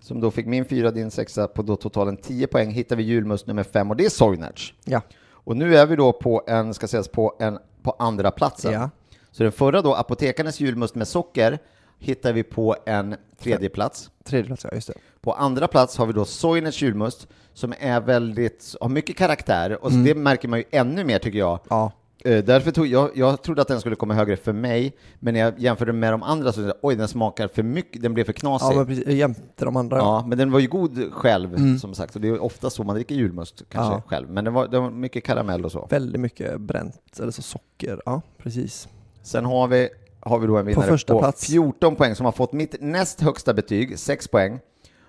som 0.00 0.20
då 0.20 0.30
fick 0.30 0.46
min 0.46 0.64
4, 0.64 0.90
din 0.90 1.10
6 1.10 1.38
på 1.54 1.62
då 1.62 1.76
totalen 1.76 2.16
10 2.16 2.46
poäng, 2.46 2.70
hittar 2.70 2.96
vi 2.96 3.02
julmust 3.02 3.46
nummer 3.46 3.62
5 3.62 3.90
och 3.90 3.96
det 3.96 4.04
är 4.04 4.10
Soinerts. 4.10 4.74
Ja. 4.84 5.00
Och 5.30 5.56
nu 5.56 5.76
är 5.76 5.86
vi 5.86 5.96
då 5.96 6.12
på 6.12 6.42
en, 6.46 6.74
ska 6.74 6.88
sägas, 6.88 7.08
på 7.08 7.36
en 7.40 7.58
på 7.82 7.96
andra 7.98 8.30
platsen. 8.30 8.72
Ja. 8.72 8.90
Så 9.30 9.42
den 9.42 9.52
förra 9.52 9.82
då, 9.82 9.94
apotekarnas 9.94 10.60
julmust 10.60 10.94
med 10.94 11.08
socker, 11.08 11.58
hittar 11.98 12.32
vi 12.32 12.42
på 12.42 12.76
en 12.86 13.14
tredje 13.42 13.68
plats. 13.68 14.10
Tredje 14.24 14.46
plats, 14.46 14.64
ja 14.64 14.70
just 14.74 14.86
det. 14.88 14.94
På 15.20 15.32
andra 15.32 15.68
plats 15.68 15.96
har 15.98 16.06
vi 16.06 16.12
då 16.12 16.24
Soinerts 16.24 16.82
julmust 16.82 17.28
som 17.54 17.74
är 17.80 18.00
väldigt, 18.00 18.74
har 18.80 18.88
mycket 18.88 19.16
karaktär 19.16 19.84
och 19.84 19.90
Mm. 19.90 20.04
det 20.04 20.14
märker 20.14 20.48
man 20.48 20.58
ju 20.58 20.64
ännu 20.70 21.04
mer 21.04 21.18
tycker 21.18 21.38
jag. 21.38 21.58
Ja. 21.70 21.92
Eh, 22.24 22.44
Därför 22.44 22.70
tog 22.70 22.86
jag, 22.86 23.10
jag 23.14 23.42
trodde 23.42 23.62
att 23.62 23.68
den 23.68 23.80
skulle 23.80 23.96
komma 23.96 24.14
högre 24.14 24.36
för 24.36 24.52
mig, 24.52 24.96
men 25.18 25.34
när 25.34 25.40
jag 25.40 25.58
jämförde 25.58 25.92
med 25.92 26.12
de 26.12 26.22
andra 26.22 26.52
så 26.52 26.74
oj, 26.82 26.96
den 26.96 27.08
smakar 27.08 27.48
för 27.48 27.62
mycket, 27.62 28.02
den 28.02 28.14
blev 28.14 28.24
för 28.24 28.32
knasig. 28.32 28.66
Ja, 28.66 28.76
men 28.76 28.86
precis, 28.86 29.06
jämte 29.08 29.64
de 29.64 29.76
andra. 29.76 29.96
Ja, 29.98 30.24
men 30.26 30.38
den 30.38 30.50
var 30.50 30.58
ju 30.60 30.68
god 30.68 31.12
själv, 31.12 31.54
Mm. 31.54 31.78
som 31.78 31.94
sagt. 31.94 32.14
Och 32.14 32.20
det 32.20 32.28
är 32.28 32.38
ofta 32.42 32.70
så 32.70 32.84
man 32.84 32.94
dricker 32.94 33.14
julmust, 33.14 33.62
kanske 33.68 33.94
Ja. 33.94 34.02
själv. 34.06 34.30
Men 34.30 34.44
den 34.44 34.54
var, 34.54 34.68
var 34.68 34.90
mycket 34.90 35.24
karamell 35.24 35.64
och 35.64 35.72
så. 35.72 35.86
Väldigt 35.90 36.20
mycket 36.20 36.60
bränt, 36.60 37.18
eller 37.20 37.30
så 37.30 37.42
socker. 37.42 38.02
Ja, 38.06 38.22
precis. 38.38 38.88
Sen 39.22 39.44
har 39.44 39.68
vi, 39.68 39.88
har 40.26 40.38
vi 40.38 40.46
då 40.46 40.56
en 40.56 40.66
vinnare 40.66 40.86
första 40.86 41.12
på 41.12 41.18
plats. 41.18 41.46
14 41.46 41.96
poäng 41.96 42.14
som 42.14 42.24
har 42.24 42.32
fått 42.32 42.52
mitt 42.52 42.74
näst 42.80 43.20
högsta 43.20 43.54
betyg, 43.54 43.98
6 43.98 44.28
poäng. 44.28 44.60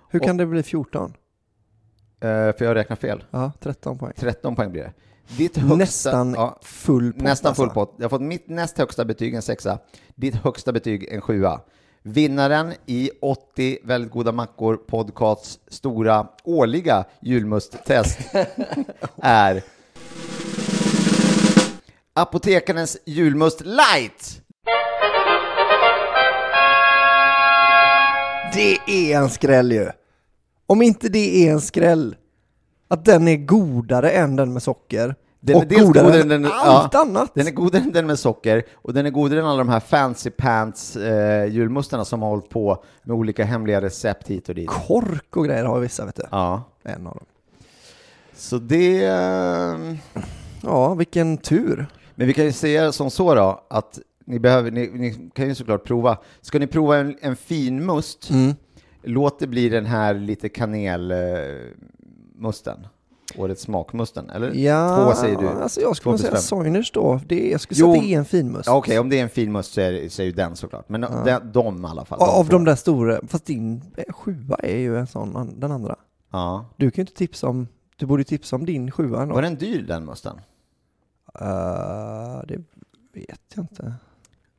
Hur 0.09 0.19
kan 0.19 0.37
det 0.37 0.45
bli 0.45 0.63
14? 0.63 1.13
Eh, 2.19 2.29
för 2.29 2.65
jag 2.65 2.75
räknar 2.75 2.95
fel. 2.95 3.23
Ja, 3.31 3.51
13 3.59 3.97
poäng. 3.97 4.13
13 4.17 4.55
poäng 4.55 4.71
blir 4.71 4.81
det. 4.83 4.93
Ditt 5.37 5.57
högsta, 5.57 5.75
Nästan 5.75 6.33
ja, 6.33 6.59
full 6.61 7.13
pott 7.13 7.21
Nästan 7.21 7.55
full 7.55 7.63
alltså. 7.63 7.73
pott. 7.73 7.95
Jag 7.97 8.03
har 8.03 8.09
fått 8.09 8.21
mitt 8.21 8.49
näst 8.49 8.77
högsta 8.77 9.05
betyg, 9.05 9.33
en 9.33 9.41
sexa. 9.41 9.79
Ditt 10.15 10.35
högsta 10.35 10.71
betyg, 10.73 11.07
en 11.11 11.21
sjua. 11.21 11.61
Vinnaren 12.01 12.73
i 12.85 13.11
80 13.21 13.77
väldigt 13.83 14.11
goda 14.11 14.31
mackor 14.31 14.77
podcasts 14.77 15.59
stora 15.67 16.27
årliga 16.43 17.05
julmusttest 17.21 18.19
är 19.21 19.63
Apotekarens 22.13 22.97
julmust 23.05 23.61
light. 23.65 24.41
Det 28.53 28.77
är 28.87 29.17
en 29.17 29.29
skräll 29.29 29.71
ju. 29.71 29.89
Om 30.67 30.81
inte 30.81 31.09
det 31.09 31.47
är 31.47 31.51
en 31.51 31.61
skräll, 31.61 32.15
att 32.87 33.05
den 33.05 33.27
är 33.27 33.35
godare 33.35 34.09
än 34.09 34.35
den 34.35 34.53
med 34.53 34.63
socker. 34.63 35.15
Den 35.39 35.55
och 35.55 35.63
är 35.63 35.79
godare 35.79 36.03
godare 36.03 36.21
än 36.21 36.31
än 36.31 36.45
allt 36.45 36.93
ja, 36.93 37.01
annat. 37.01 37.31
Den 37.33 37.47
är 37.47 37.51
godare 37.51 37.81
än 37.83 37.91
den 37.91 38.07
med 38.07 38.19
socker 38.19 38.63
och 38.73 38.93
den 38.93 39.05
är 39.05 39.09
godare 39.09 39.39
än 39.39 39.45
alla 39.45 39.57
de 39.57 39.69
här 39.69 39.79
fancy 39.79 40.29
pants 40.29 40.95
eh, 40.95 41.45
julmustarna 41.45 42.05
som 42.05 42.21
har 42.21 42.29
hållit 42.29 42.49
på 42.49 42.83
med 43.03 43.15
olika 43.15 43.43
hemliga 43.43 43.81
recept 43.81 44.27
hit 44.27 44.49
och 44.49 44.55
dit. 44.55 44.69
Kork 44.69 45.37
och 45.37 45.45
grejer 45.45 45.63
har 45.65 45.79
vissa, 45.79 46.05
vet 46.05 46.15
du. 46.15 46.23
Ja. 46.31 46.63
En 46.83 47.07
av 47.07 47.13
dem. 47.13 47.25
Så 48.35 48.57
det... 48.57 49.05
eh, 49.05 49.95
Ja, 50.61 50.93
vilken 50.93 51.37
tur. 51.37 51.85
Men 52.15 52.27
vi 52.27 52.33
kan 52.33 52.45
ju 52.45 52.51
säga 52.51 52.91
som 52.91 53.11
så 53.11 53.35
då, 53.35 53.61
att 53.69 53.99
ni, 54.27 54.39
behöver, 54.39 54.71
ni, 54.71 54.89
ni 54.93 55.29
kan 55.33 55.47
ju 55.47 55.55
såklart 55.55 55.83
prova. 55.83 56.17
Ska 56.41 56.59
ni 56.59 56.67
prova 56.67 56.97
en, 56.97 57.15
en 57.21 57.35
fin 57.35 57.85
must, 57.85 58.29
Mm. 58.29 58.53
låt 59.03 59.39
det 59.39 59.47
bli 59.47 59.69
den 59.69 59.85
här 59.85 60.13
lite 60.13 60.49
kanelmusten. 60.49 62.87
Årets 63.37 63.61
smakmusten, 63.61 64.29
eller? 64.29 64.51
Ja, 64.53 65.05
Två 65.05 65.13
säger 65.21 65.37
du. 65.37 65.47
alltså 65.47 65.81
jag 65.81 65.95
skulle 65.95 66.17
säga. 66.17 66.35
Soiners 66.37 66.91
då. 66.91 67.19
Det 67.27 67.47
är, 67.47 67.51
jag 67.51 67.61
skulle 67.61 67.75
säga 67.77 67.89
att 67.91 67.99
det 68.03 68.13
är 68.13 68.17
en 68.17 68.25
fin 68.25 68.51
must. 68.51 68.67
Ja, 68.67 68.75
Okej, 68.77 68.99
om 68.99 69.09
det 69.09 69.19
är 69.19 69.23
en 69.23 69.29
fin 69.29 69.51
must 69.51 69.73
så 69.73 69.81
är, 69.81 70.09
så 70.09 70.21
är 70.21 70.25
ju 70.25 70.31
den 70.31 70.55
såklart. 70.55 70.89
Men 70.89 71.01
de, 71.01 71.39
de 71.53 71.85
i 71.85 71.87
alla 71.87 72.05
fall. 72.05 72.19
Av 72.19 72.43
får- 72.43 72.51
de 72.51 72.65
där 72.65 72.75
stora, 72.75 73.19
fast 73.27 73.45
din 73.45 73.81
eh, 73.97 74.13
sjua 74.13 74.55
är 74.55 74.77
ju 74.77 74.97
en 74.97 75.07
sån, 75.07 75.59
den 75.59 75.71
andra. 75.71 75.95
Ja. 76.31 76.65
Du 76.77 76.91
kan 76.91 77.01
ju 77.01 77.03
inte 77.03 77.13
tipsa 77.17 77.47
om, 77.47 77.67
du 77.95 78.05
borde 78.05 78.23
tipsa 78.23 78.55
om 78.55 78.65
din 78.65 78.91
sjua 78.91 79.21
ändå. 79.21 79.35
Var 79.35 79.41
den 79.41 79.55
dyr 79.55 79.81
den 79.81 80.05
musten? 80.05 80.35
Uh, 81.41 82.41
det 82.47 82.57
vet 83.13 83.41
jag 83.55 83.63
inte. 83.63 83.93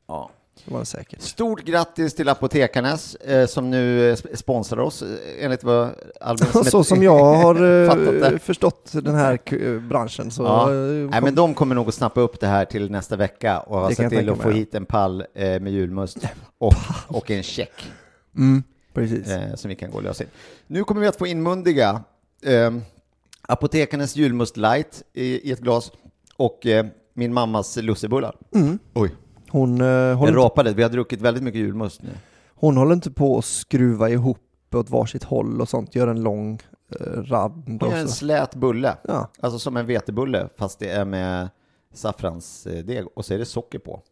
Ja. 0.09 0.31
Det 0.65 0.73
var 0.73 0.81
det 0.81 0.87
säkert. 0.87 1.21
Stort 1.23 1.65
grattis 1.65 2.15
till 2.15 2.29
Apotekarnes 2.29 3.15
eh, 3.15 3.47
som 3.47 3.71
nu 3.71 4.11
eh, 4.11 4.15
sp- 4.15 4.37
sponsrar 4.37 4.81
oss 4.81 5.03
eh, 5.03 5.09
enligt 5.45 5.65
vad 5.65 5.91
Albin 6.21 6.47
Smith- 6.49 6.63
så 6.71 6.85
som 6.85 7.03
jag 7.03 7.19
har 7.25 7.55
eh, 8.33 8.39
förstått 8.39 8.91
den 8.93 9.15
här 9.15 9.79
branschen 9.89 10.31
så... 10.31 10.43
Ja. 10.43 10.71
eh, 10.71 10.77
Nej, 10.77 11.09
kom- 11.13 11.25
men 11.25 11.35
de 11.35 11.55
kommer 11.55 11.75
nog 11.75 11.89
att 11.89 11.95
snappa 11.95 12.21
upp 12.21 12.41
det 12.41 12.47
här 12.47 12.65
till 12.65 12.91
nästa 12.91 13.17
vecka 13.17 13.61
och 13.61 13.81
ha 13.81 13.89
sett 13.91 13.99
jag 13.99 14.11
till 14.11 14.31
att 14.31 14.39
få 14.43 14.51
hit 14.51 14.75
en 14.75 14.85
pall 14.87 15.25
eh, 15.35 15.61
med 15.61 15.69
julmust 15.73 16.19
och, 16.59 16.75
och 17.09 17.31
en 17.31 17.43
check 17.43 17.91
Mm, 18.37 18.63
precis. 18.95 19.29
eh, 19.29 19.55
som 19.55 19.69
vi 19.69 19.75
kan 19.75 19.91
gå 19.91 19.97
och 19.97 20.03
lösa 20.03 20.25
in. 20.25 20.31
Nu 20.67 20.85
kommer 20.85 21.01
vi 21.01 21.07
att 21.07 21.17
få 21.17 21.27
inmundiga 21.27 22.03
eh, 22.43 22.71
Apotekarnes 23.43 24.17
julmust 24.17 24.57
light 24.57 25.03
i, 25.13 25.49
i 25.49 25.53
ett 25.53 25.61
glas 25.61 25.93
och 26.37 26.67
min 27.15 27.35
mammas 27.35 27.77
lussebullar. 27.77 28.37
Mm. 28.55 28.79
Oj, 28.95 29.11
Hon, 29.51 29.81
eh, 29.81 29.87
jag 29.87 30.17
håller 30.17 30.33
rapade. 30.33 30.73
Vi 30.75 30.83
har 30.83 30.91
druckit 30.91 31.21
väldigt 31.21 31.43
mycket 31.43 31.61
julmust 31.61 32.03
nu. 32.03 32.11
hon 32.55 32.77
håller 32.77 32.95
inte 32.95 33.11
på 33.11 33.39
att 33.39 33.45
skruva 33.45 34.09
ihop 34.11 34.39
åt 34.75 34.91
varsitt 34.91 35.25
håll 35.25 35.61
och 35.61 35.69
sånt, 35.69 35.95
gör 35.95 36.09
en 36.09 36.23
lång 36.23 36.61
eh, 37.01 37.07
rad. 37.07 37.63
Hon 37.81 37.91
gör 37.91 37.99
en 37.99 38.09
slät 38.09 38.55
bulle, 38.55 38.97
Ja. 39.09 39.31
alltså 39.41 39.59
som 39.59 39.77
en 39.77 39.87
vetebulle 39.87 40.49
fast 40.57 40.79
det 40.79 40.91
är 40.91 41.05
med 41.05 41.49
saffransdeg 41.95 43.05
och 43.15 43.25
så 43.25 43.35
är 43.35 43.39
det 43.39 43.45
socker 43.45 43.79
på. 43.79 44.03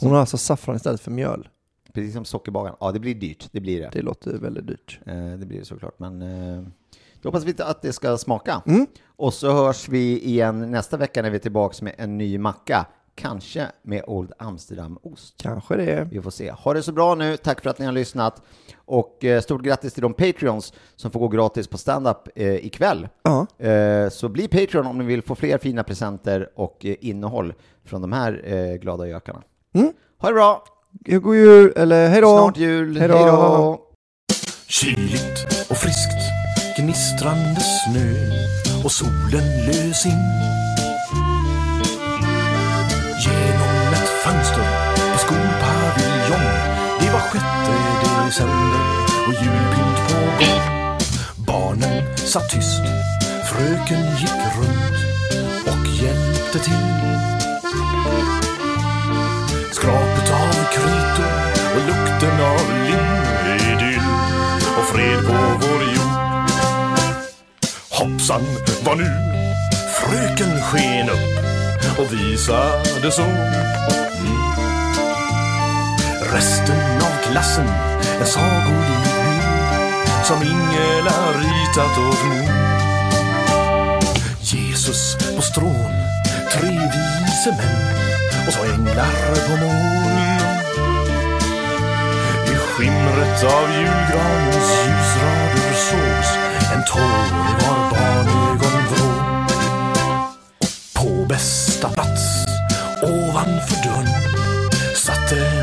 Hon 0.00 0.10
har 0.10 0.18
alltså 0.18 0.38
saffran 0.38 0.76
istället 0.76 1.00
för 1.00 1.10
mjöl. 1.10 1.48
Precis 1.94 2.14
som 2.14 2.24
sockerbagaren. 2.24 2.76
Ja, 2.80 2.92
det 2.92 3.00
blir 3.00 3.14
dyrt, 3.14 3.48
det 3.52 3.60
blir 3.60 3.80
det. 3.80 3.90
Det 3.92 4.02
låter 4.02 4.38
väldigt 4.38 4.66
dyrt. 4.66 5.00
Eh, 5.06 5.14
det 5.14 5.46
blir 5.46 5.58
det 5.58 5.64
såklart, 5.64 5.98
men 5.98 6.22
eh, 6.22 6.62
då 7.22 7.28
hoppas 7.28 7.44
vi 7.44 7.54
att 7.58 7.82
det 7.82 7.92
ska 7.92 8.18
smaka. 8.18 8.62
Mm. 8.66 8.86
Och 9.16 9.34
så 9.34 9.52
hörs 9.52 9.88
vi 9.88 10.20
igen 10.24 10.70
nästa 10.70 10.96
vecka 10.96 11.22
när 11.22 11.30
vi 11.30 11.36
är 11.36 11.40
tillbaka 11.40 11.84
med 11.84 11.94
en 11.98 12.18
ny 12.18 12.38
macka. 12.38 12.86
Kanske 13.14 13.66
med 13.82 14.02
Old 14.06 14.32
Amsterdam-ost. 14.38 15.34
Kanske 15.42 15.76
det. 15.76 16.08
Vi 16.10 16.22
får 16.22 16.30
se. 16.30 16.50
Ha 16.50 16.74
det 16.74 16.82
så 16.82 16.92
bra 16.92 17.14
nu. 17.14 17.36
Tack 17.36 17.62
för 17.62 17.70
att 17.70 17.78
ni 17.78 17.84
har 17.86 17.92
lyssnat. 17.92 18.42
Och 18.74 19.24
eh, 19.24 19.40
stort 19.40 19.62
grattis 19.62 19.92
till 19.92 20.02
de 20.02 20.14
Patreons 20.14 20.72
som 20.96 21.10
får 21.10 21.20
gå 21.20 21.28
gratis 21.28 21.68
på 21.68 21.78
standup 21.78 22.28
eh, 22.34 22.54
ikväll. 22.54 23.08
Ja. 23.22 23.46
Eh, 23.66 24.08
så 24.08 24.28
bli 24.28 24.48
Patreon 24.48 24.86
om 24.86 24.98
ni 24.98 25.04
vill 25.04 25.22
få 25.22 25.34
fler 25.34 25.58
fina 25.58 25.84
presenter 25.84 26.48
och 26.54 26.86
eh, 26.86 26.94
innehåll 27.00 27.54
från 27.84 28.00
de 28.02 28.12
här 28.12 28.42
eh, 28.44 28.74
glada 28.74 29.06
gökarna. 29.06 29.42
Mm. 29.74 29.92
Ha 30.18 30.28
det 30.28 30.34
bra! 30.34 30.64
God 31.04 31.36
jul, 31.36 31.72
eller 31.76 32.08
hej 32.08 32.20
då! 32.20 32.38
Snart 32.38 32.56
jul. 32.56 32.98
Hej 32.98 33.08
då. 33.08 33.14
Hej 33.16 33.26
då. 33.26 33.80
Kyligt 34.68 35.70
och 35.70 35.76
friskt, 35.76 36.22
gnistrande 36.78 37.60
snö 37.60 38.14
och 38.84 38.92
solen 38.92 39.66
lös 39.66 40.06
in. 40.06 40.71
Sjätte 47.32 48.24
december 48.26 48.80
och 49.26 49.32
julpynt 49.32 49.98
på 50.08 50.14
gång. 50.14 50.98
Barnen 51.46 52.16
satt 52.16 52.50
tyst, 52.50 52.82
fröken 53.50 54.02
gick 54.20 54.42
runt 54.56 54.98
och 55.66 55.86
hjälpte 56.02 56.58
till. 56.58 56.86
Skrapet 59.72 60.30
av 60.30 60.52
kritor 60.74 61.32
och 61.74 61.82
lukten 61.86 62.40
av 62.40 62.60
lim-idyll 62.86 64.02
och 64.78 64.84
fred 64.84 65.26
på 65.26 65.32
vår 65.60 65.82
jord. 65.82 66.50
Hoppsan, 67.90 68.42
vad 68.84 68.98
nu? 68.98 69.10
Fröken 70.00 70.62
sken 70.62 71.08
upp 71.08 71.98
och 71.98 72.12
visade 72.12 73.10
så. 73.12 73.26
Resten 76.32 76.76
av 76.96 77.30
klassen 77.30 77.66
en 78.20 78.26
sagolik 78.26 79.04
bild 79.04 80.24
som 80.24 80.42
Ingela 80.42 81.16
ritat 81.38 81.98
åt 81.98 82.24
mor. 82.24 82.52
Jesus 84.40 85.16
på 85.36 85.42
strån, 85.42 85.92
tre 86.52 86.70
vise 86.70 87.50
män 87.58 88.46
och 88.46 88.52
så 88.52 88.64
änglar 88.64 89.34
på 89.46 89.56
moln. 89.56 90.18
I 92.46 92.56
skimret 92.56 93.44
av 93.44 93.70
julgranens 93.72 94.70
ljusrader 94.84 95.74
sågs 95.74 96.30
en 96.74 96.84
tår 96.84 97.24
i 97.48 97.52
var 97.64 97.90
barnögon 97.90 98.82
vrå. 98.90 99.10
På 100.94 101.26
bästa 101.28 101.88
plats 101.88 102.46
ovanför 103.02 103.88
dörren 103.88 104.22
satte 104.96 105.61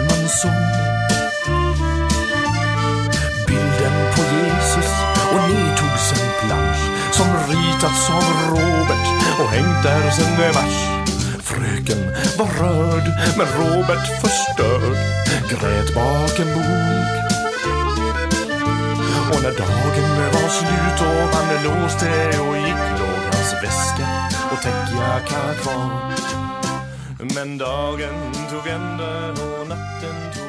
som 7.20 7.32
ritats 7.50 8.10
av 8.10 8.24
Robert 8.50 9.08
och 9.40 9.50
hängt 9.56 9.84
där 9.84 10.12
sen 10.12 10.54
mars. 10.58 10.78
Fröken 11.44 12.02
var 12.38 12.48
rörd 12.62 13.08
men 13.38 13.48
Robert 13.60 14.06
förstörd 14.22 14.98
grät 15.50 15.96
bak 15.96 16.40
en 16.40 16.54
bok. 16.56 17.14
Och 19.32 19.44
när 19.44 19.56
dagen 19.64 20.10
var 20.34 20.50
slut 20.50 21.00
och 21.10 21.36
han 21.36 21.64
låste 21.64 22.40
och 22.40 22.58
gick 22.58 22.84
låg 23.00 23.24
hans 23.34 23.54
väska 23.64 24.08
och 24.52 24.62
täckjacka 24.62 25.54
kvar. 25.62 26.14
Men 27.36 27.58
dagen 27.58 28.34
tog 28.50 28.68
ända 28.68 29.30
och 29.30 29.68
natten 29.68 30.16
tog 30.34 30.49